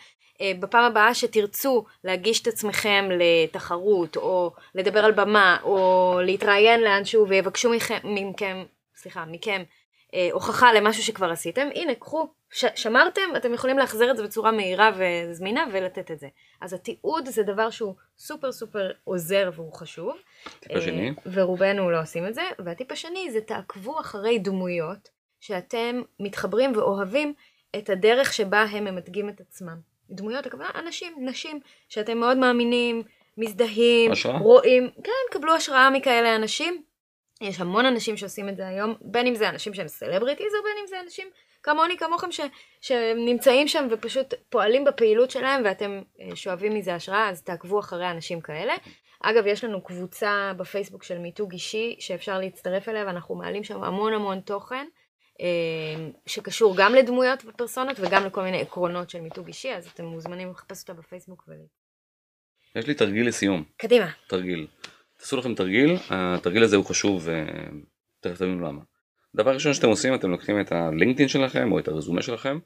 בפעם 0.60 0.84
הבאה 0.84 1.13
שתרצו 1.13 1.86
להגיש 2.03 2.41
את 2.41 2.47
עצמכם 2.47 3.10
לתחרות, 3.12 4.17
או 4.17 4.51
לדבר 4.75 5.06
על 5.06 5.12
במה, 5.12 5.58
או 5.63 6.19
להתראיין 6.23 6.82
לאנשהו 6.82 7.27
ויבקשו 7.27 7.69
מכם, 7.69 7.99
מכם, 8.03 8.63
סליחה, 8.95 9.25
מכם, 9.25 9.63
אה, 10.13 10.29
הוכחה 10.32 10.73
למשהו 10.73 11.03
שכבר 11.03 11.32
עשיתם, 11.32 11.67
הנה, 11.75 11.95
קחו, 11.95 12.29
ש- 12.51 12.65
שמרתם, 12.75 13.21
אתם 13.38 13.53
יכולים 13.53 13.77
להחזיר 13.77 14.12
את 14.12 14.17
זה 14.17 14.23
בצורה 14.23 14.51
מהירה 14.51 14.91
וזמינה 14.97 15.65
ולתת 15.71 16.12
את 16.12 16.19
זה. 16.19 16.27
אז 16.62 16.73
התיעוד 16.73 17.25
זה 17.25 17.43
דבר 17.43 17.69
שהוא 17.69 17.95
סופר 18.17 18.51
סופר 18.51 18.91
עוזר 19.03 19.49
והוא 19.53 19.73
חשוב. 19.73 20.15
טיפ 20.60 20.71
השני? 20.77 21.10
אה, 21.10 21.13
ורובנו 21.34 21.91
לא 21.91 22.01
עושים 22.01 22.27
את 22.27 22.34
זה. 22.34 22.41
והטיפ 22.65 22.91
השני 22.91 23.32
זה 23.32 23.41
תעקבו 23.41 23.99
אחרי 23.99 24.39
דמויות 24.39 25.10
שאתם 25.39 26.01
מתחברים 26.19 26.71
ואוהבים 26.75 27.34
את 27.75 27.89
הדרך 27.89 28.34
שבה 28.34 28.62
הם 28.62 28.84
ממתגים 28.84 29.29
את 29.29 29.41
עצמם. 29.41 29.92
דמויות, 30.13 30.45
הכוונה 30.45 30.69
אנשים, 30.76 31.13
נשים, 31.19 31.60
שאתם 31.89 32.17
מאוד 32.17 32.38
מאמינים, 32.38 33.04
מזדהים, 33.38 34.12
השראה? 34.12 34.38
רואים, 34.38 34.89
כן, 35.04 35.38
קבלו 35.38 35.56
השראה 35.56 35.89
מכאלה 35.89 36.36
אנשים. 36.36 36.84
יש 37.41 37.60
המון 37.62 37.86
אנשים 37.86 38.17
שעושים 38.17 38.49
את 38.49 38.56
זה 38.58 38.67
היום, 38.67 38.95
בין 39.02 39.28
אם 39.28 39.36
זה 39.36 39.49
אנשים 39.49 39.73
שהם 39.73 39.88
סלבריטיז, 39.88 40.54
או 40.56 40.63
בין 40.63 40.73
אם 40.82 40.88
זה 40.88 40.99
אנשים 41.04 41.28
כמוני, 41.63 41.97
כמוכם, 41.97 42.32
ש, 42.32 42.39
שנמצאים 42.82 43.67
שם 43.67 43.88
ופשוט 43.91 44.34
פועלים 44.49 44.84
בפעילות 44.84 45.32
שלהם, 45.32 45.62
ואתם 45.65 46.02
אה, 46.21 46.36
שואבים 46.36 46.73
מזה 46.73 46.95
השראה, 46.95 47.30
אז 47.30 47.43
תעקבו 47.43 47.80
אחרי 47.80 48.12
אנשים 48.12 48.41
כאלה. 48.41 48.73
אגב, 49.21 49.47
יש 49.47 49.63
לנו 49.63 49.84
קבוצה 49.84 50.52
בפייסבוק 50.58 51.04
של 51.04 51.17
מיתוג 51.17 51.52
אישי, 51.52 51.95
שאפשר 51.99 52.39
להצטרף 52.39 52.89
אליה, 52.89 53.06
ואנחנו 53.06 53.36
מעלים 53.36 53.63
שם 53.63 53.84
המון 53.84 54.13
המון 54.13 54.39
תוכן, 54.39 54.86
שקשור 56.26 56.76
גם 56.78 56.96
לדמויות 56.96 57.46
ופרסונות, 57.46 58.00
וגם 58.00 58.26
לכל 58.26 58.43
מיני 58.43 58.62
עקרונות 58.62 59.10
של 59.10 59.22
מיתוג 59.22 59.48
אישי, 59.48 59.74
אז 59.74 59.88
אתם 59.88 60.06
מוזמנים 60.06 60.50
לחפש 60.50 60.82
אותה 60.82 60.93
בפייסבוק. 60.93 61.43
ו... 61.48 61.52
יש 62.76 62.88
לי 62.88 62.93
תרגיל 62.93 63.28
לסיום, 63.28 63.63
קדימה. 63.78 64.12
תרגיל. 64.28 64.67
תעשו 65.17 65.38
לכם 65.38 65.56
תרגיל, 65.56 65.96
התרגיל 66.10 66.63
הזה 66.63 66.76
הוא 66.76 66.86
חשוב, 66.86 67.30
אה, 67.30 67.46
תכף 68.19 68.38
תבינו 68.38 68.67
למה. 68.67 68.82
דבר 69.36 69.54
ראשון 69.54 69.74
שאתם 69.74 69.88
עושים, 69.88 70.15
אתם 70.15 70.32
לוקחים 70.32 70.62
את 70.62 70.72
הלינקדאין 70.72 71.30
שלכם 71.30 71.72
או 71.72 71.80
את 71.80 71.88
הרזומה 71.88 72.22
שלכם, 72.22 72.60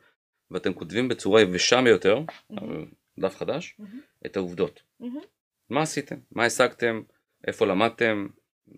ואתם 0.51 0.73
כותבים 0.73 1.07
בצורה 1.07 1.41
יבשה 1.41 1.81
ביותר, 1.81 2.19
על 2.57 2.85
דף 3.19 3.35
חדש, 3.35 3.75
מהמם. 3.79 4.01
את 4.25 4.37
העובדות. 4.37 4.81
מהמם. 4.99 5.19
מה 5.69 5.81
עשיתם, 5.81 6.15
מה 6.31 6.45
השגתם, 6.45 7.01
איפה 7.47 7.65
למדתם 7.65 8.27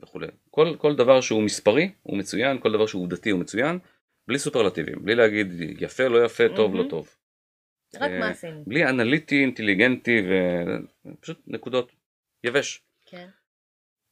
וכולי. 0.04 0.28
כל, 0.60 0.76
כל 0.78 0.96
דבר 0.96 1.22
שהוא 1.22 1.44
מספרי 1.44 1.92
הוא 2.04 2.18
מצוין, 2.18 2.60
כל 2.60 2.72
דבר 2.72 2.86
שהוא 2.88 3.04
עובדתי 3.04 3.30
הוא 3.30 3.40
מצוין, 3.40 3.80
בלי 4.28 4.40
סופרלטיבים, 4.40 5.06
בלי 5.06 5.16
להגיד 5.16 5.48
יפה, 5.82 6.08
לא 6.08 6.26
יפה, 6.26 6.44
טוב, 6.56 6.72
לא 6.72 6.78
מהמם. 6.78 6.90
טוב. 6.90 7.16
רק 7.96 8.12
אה, 8.12 8.20
מה 8.20 8.30
עשינו. 8.30 8.64
בלי 8.68 8.86
אנליטי, 8.86 9.42
אינטליגנטי 9.42 10.22
ופשוט 11.06 11.42
נקודות. 11.48 11.92
יבש. 12.44 12.82
כן. 13.06 13.28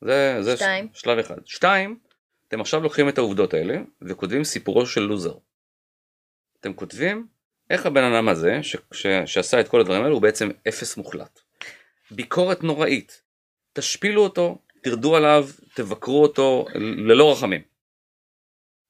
זה, 0.02 0.38
זה 0.42 0.56
שתיים. 0.58 0.90
ש- 0.94 1.02
שלב 1.02 1.18
אחד. 1.20 1.38
שתיים, 1.46 2.00
אתם 2.48 2.62
עכשיו 2.62 2.82
לוקחים 2.82 3.10
את 3.10 3.18
העובדות 3.18 3.54
האלה 3.54 3.78
וכותבים 4.02 4.44
סיפורו 4.44 4.86
של 4.86 5.02
לוזר. 5.02 5.34
אתם 6.60 6.74
כותבים 6.74 7.28
איך 7.70 7.86
הבן 7.86 8.04
אדם 8.04 8.30
הזה 8.30 8.64
ש, 8.64 8.76
ש, 8.94 9.08
שעשה 9.26 9.60
את 9.60 9.68
כל 9.68 9.82
הדברים 9.82 10.04
האלו 10.04 10.14
הוא 10.14 10.22
בעצם 10.22 10.50
אפס 10.68 10.98
מוחלט. 10.98 11.40
ביקורת 12.12 12.64
נוראית. 12.64 13.22
תשפילו 13.74 14.24
אותו, 14.24 14.58
תרדו 14.82 15.16
עליו, 15.16 15.48
תבקרו 15.74 16.24
אותו 16.24 16.66
ללא 16.76 17.32
רחמים. 17.32 17.62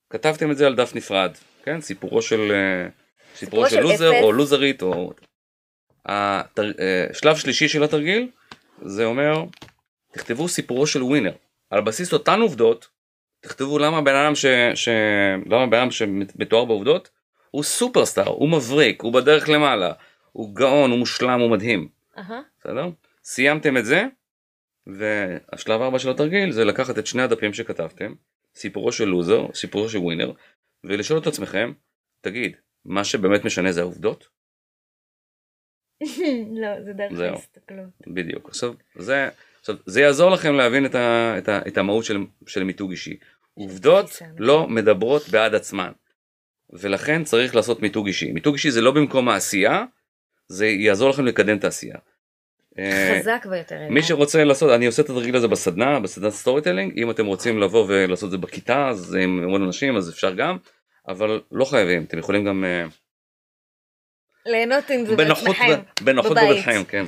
כתבתם 0.10 0.52
את 0.52 0.58
זה 0.58 0.68
על 0.68 0.76
דף 0.76 0.96
נפרד, 0.96 1.32
כן? 1.64 1.82
סיפורו 1.82 2.22
של, 2.22 2.52
אה, 2.52 2.90
סיפורו 3.36 3.70
של 3.70 3.76
של 3.76 3.82
לוזר 3.82 4.12
אפס. 4.12 4.24
או 4.24 4.32
לוזרית 4.32 4.82
או... 4.82 5.14
התר... 6.06 6.72
אה, 6.80 7.06
שלב 7.14 7.36
שלישי 7.36 7.68
של 7.68 7.84
התרגיל 7.84 8.30
זה 8.82 9.06
אומר 9.06 9.44
תכתבו 10.12 10.48
סיפורו 10.48 10.88
של 10.88 11.04
ווינר. 11.04 11.34
על 11.70 11.82
בסיס 11.82 12.14
אותן 12.14 12.42
עובדות 12.42 12.88
תכתבו 13.40 13.80
למה 13.80 14.02
בן 14.02 14.16
אדם 14.16 14.36
ש... 14.36 14.46
ש... 14.76 14.90
למה 15.46 15.68
בן 15.68 15.78
אדם 15.78 15.92
שמתואר 15.92 16.66
בעובדות 16.66 17.10
הוא 17.52 17.64
סופרסטאר, 17.64 18.28
הוא 18.28 18.50
מבריק, 18.50 19.02
הוא 19.02 19.14
בדרך 19.14 19.50
למעלה, 19.50 19.94
הוא 20.32 20.56
גאון, 20.56 20.92
הוא 20.92 21.00
מושלם, 21.00 21.40
הוא 21.40 21.52
מדהים. 21.52 21.88
בסדר? 22.60 22.90
סיימתם 23.24 23.78
את 23.78 23.86
זה, 23.86 24.06
והשלב 24.88 25.82
הבא 25.82 25.98
של 25.98 26.10
התרגיל 26.10 26.52
זה 26.52 26.66
לקחת 26.66 27.00
את 27.00 27.08
שני 27.08 27.22
הדפים 27.22 27.54
שכתבתם, 27.54 28.14
סיפורו 28.56 28.92
של 28.92 29.06
לוזר, 29.06 29.46
סיפורו 29.54 29.90
של 29.90 29.98
ווינר, 29.98 30.32
ולשאול 30.84 31.20
את 31.20 31.28
עצמכם, 31.28 31.74
תגיד, 32.22 32.56
מה 32.86 33.04
שבאמת 33.04 33.46
משנה 33.46 33.72
זה 33.72 33.82
העובדות? 33.82 34.28
לא, 36.62 36.82
זה 36.84 36.94
דרך. 36.94 37.20
ההסתכלות. 37.20 37.90
בדיוק. 38.08 38.50
עכשיו, 38.50 38.74
זה, 38.96 39.30
עכשיו, 39.60 39.76
זה 39.86 40.02
יעזור 40.02 40.32
לכם 40.32 40.54
להבין 40.54 40.86
את, 40.86 40.96
ה, 40.96 41.36
את, 41.38 41.50
ה, 41.50 41.60
את 41.68 41.78
המהות 41.78 42.06
של, 42.06 42.18
של 42.48 42.64
מיתוג 42.64 42.92
אישי. 42.92 43.18
עובדות 43.54 44.10
לא 44.38 44.68
מדברות 44.68 45.30
בעד 45.30 45.56
עצמן, 45.56 45.92
ולכן 46.70 47.24
צריך 47.24 47.56
לעשות 47.56 47.82
מיתוג 47.82 48.08
אישי. 48.08 48.32
מיתוג 48.32 48.54
אישי 48.54 48.72
זה 48.72 48.82
לא 48.82 48.92
במקום 48.92 49.30
העשייה, 49.30 49.86
זה 50.48 50.68
יעזור 50.68 51.10
לכם 51.10 51.26
לקדם 51.26 51.58
את 51.58 51.64
העשייה. 51.64 51.98
אה, 52.80 53.20
חזק 53.20 53.46
ביותר. 53.50 53.76
מי 53.90 54.04
שרוצה 54.04 54.44
לעשות, 54.44 54.72
אני 54.72 54.86
עושה 54.86 55.02
את 55.02 55.10
התרגיל 55.10 55.36
הזה 55.36 55.48
בסדנה, 55.48 56.00
בסדנת 56.00 56.32
storytelling, 56.34 56.94
אם 56.98 57.12
אתם 57.12 57.26
רוצים 57.26 57.60
לבוא 57.60 57.86
ולעשות 57.88 58.28
את 58.28 58.32
זה 58.32 58.38
בכיתה, 58.38 58.88
אז 58.88 59.16
עם 59.16 59.44
המון 59.44 59.64
אנשים, 59.64 59.98
אז 59.98 60.10
אפשר 60.10 60.34
גם, 60.34 60.58
אבל 61.08 61.42
לא 61.52 61.66
חייבים, 61.66 62.04
אתם 62.04 62.20
יכולים 62.20 62.46
גם 62.46 62.66
אה, 62.66 62.86
ליהנות 64.46 64.90
עם 64.90 65.06
זה 65.06 65.16
בעצמכם. 65.16 65.66
ב- 65.70 66.04
בנוחות 66.04 66.32
בבית. 66.32 66.50
בביתכם, 66.50 66.84
כן. 66.88 67.06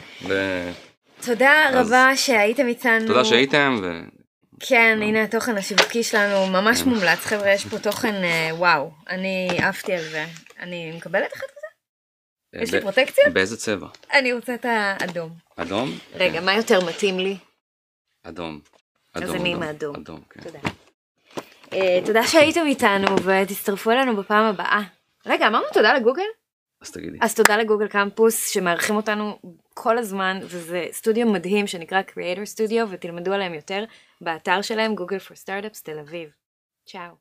תודה 1.25 1.69
רבה 1.73 2.11
שהייתם 2.15 2.67
איתנו. 2.67 3.07
תודה 3.07 3.25
שהייתם. 3.25 3.81
כן, 4.59 4.99
הנה 5.01 5.23
התוכן 5.23 5.57
השיווקי 5.57 6.03
שלנו 6.03 6.47
ממש 6.47 6.81
כן. 6.81 6.89
מומלץ, 6.89 7.19
חבר'ה, 7.19 7.51
יש 7.53 7.65
פה 7.65 7.79
תוכן 7.79 8.15
אה, 8.23 8.49
וואו, 8.51 8.91
אני 9.09 9.49
עפתי 9.61 9.93
על 9.93 10.01
זה. 10.03 10.25
אני 10.59 10.91
מקבלת 10.97 11.33
אחד 11.33 11.45
כזה? 11.47 11.58
יש 12.53 12.73
לי 12.73 12.81
פרוטקציה? 12.81 13.23
באיזה 13.33 13.57
צבע? 13.57 13.87
אני 14.13 14.33
רוצה 14.33 14.55
את 14.55 14.65
האדום. 14.65 15.29
אדום? 15.55 15.89
רגע, 16.13 16.41
מה 16.41 16.53
יותר 16.55 16.85
מתאים 16.85 17.19
לי? 17.19 17.37
אדום. 18.23 18.59
אז 19.13 19.35
אני 19.35 19.51
עם 19.51 19.63
אדום. 19.63 19.63
האדום. 19.63 19.95
אדום, 19.95 20.21
כן. 20.29 20.41
תודה. 20.41 20.59
אה, 21.73 21.99
תודה 22.05 22.23
שהייתם 22.23 22.65
איתנו 22.65 23.07
ותצטרפו 23.23 23.91
אלינו 23.91 24.15
בפעם 24.15 24.45
הבאה. 24.45 24.81
רגע, 25.25 25.47
אמרנו 25.47 25.65
תודה 25.73 25.93
לגוגל? 25.93 26.23
אז 26.81 26.91
תגידי. 26.91 27.17
אז 27.21 27.35
תודה 27.35 27.57
לגוגל 27.57 27.87
קמפוס 27.87 28.49
שמארחים 28.49 28.95
אותנו 28.95 29.39
כל 29.73 29.97
הזמן 29.97 30.39
וזה 30.43 30.85
סטודיו 30.91 31.27
מדהים 31.27 31.67
שנקרא 31.67 32.01
Creator 32.01 32.55
Studio 32.55 32.85
ותלמדו 32.89 33.33
עליהם 33.33 33.53
יותר 33.53 33.83
באתר 34.21 34.61
שלהם 34.61 34.95
גוגל 34.95 35.17
for 35.17 35.45
startups 35.45 35.81
תל 35.83 35.99
אביב. 35.99 36.29
צ'או. 36.85 37.15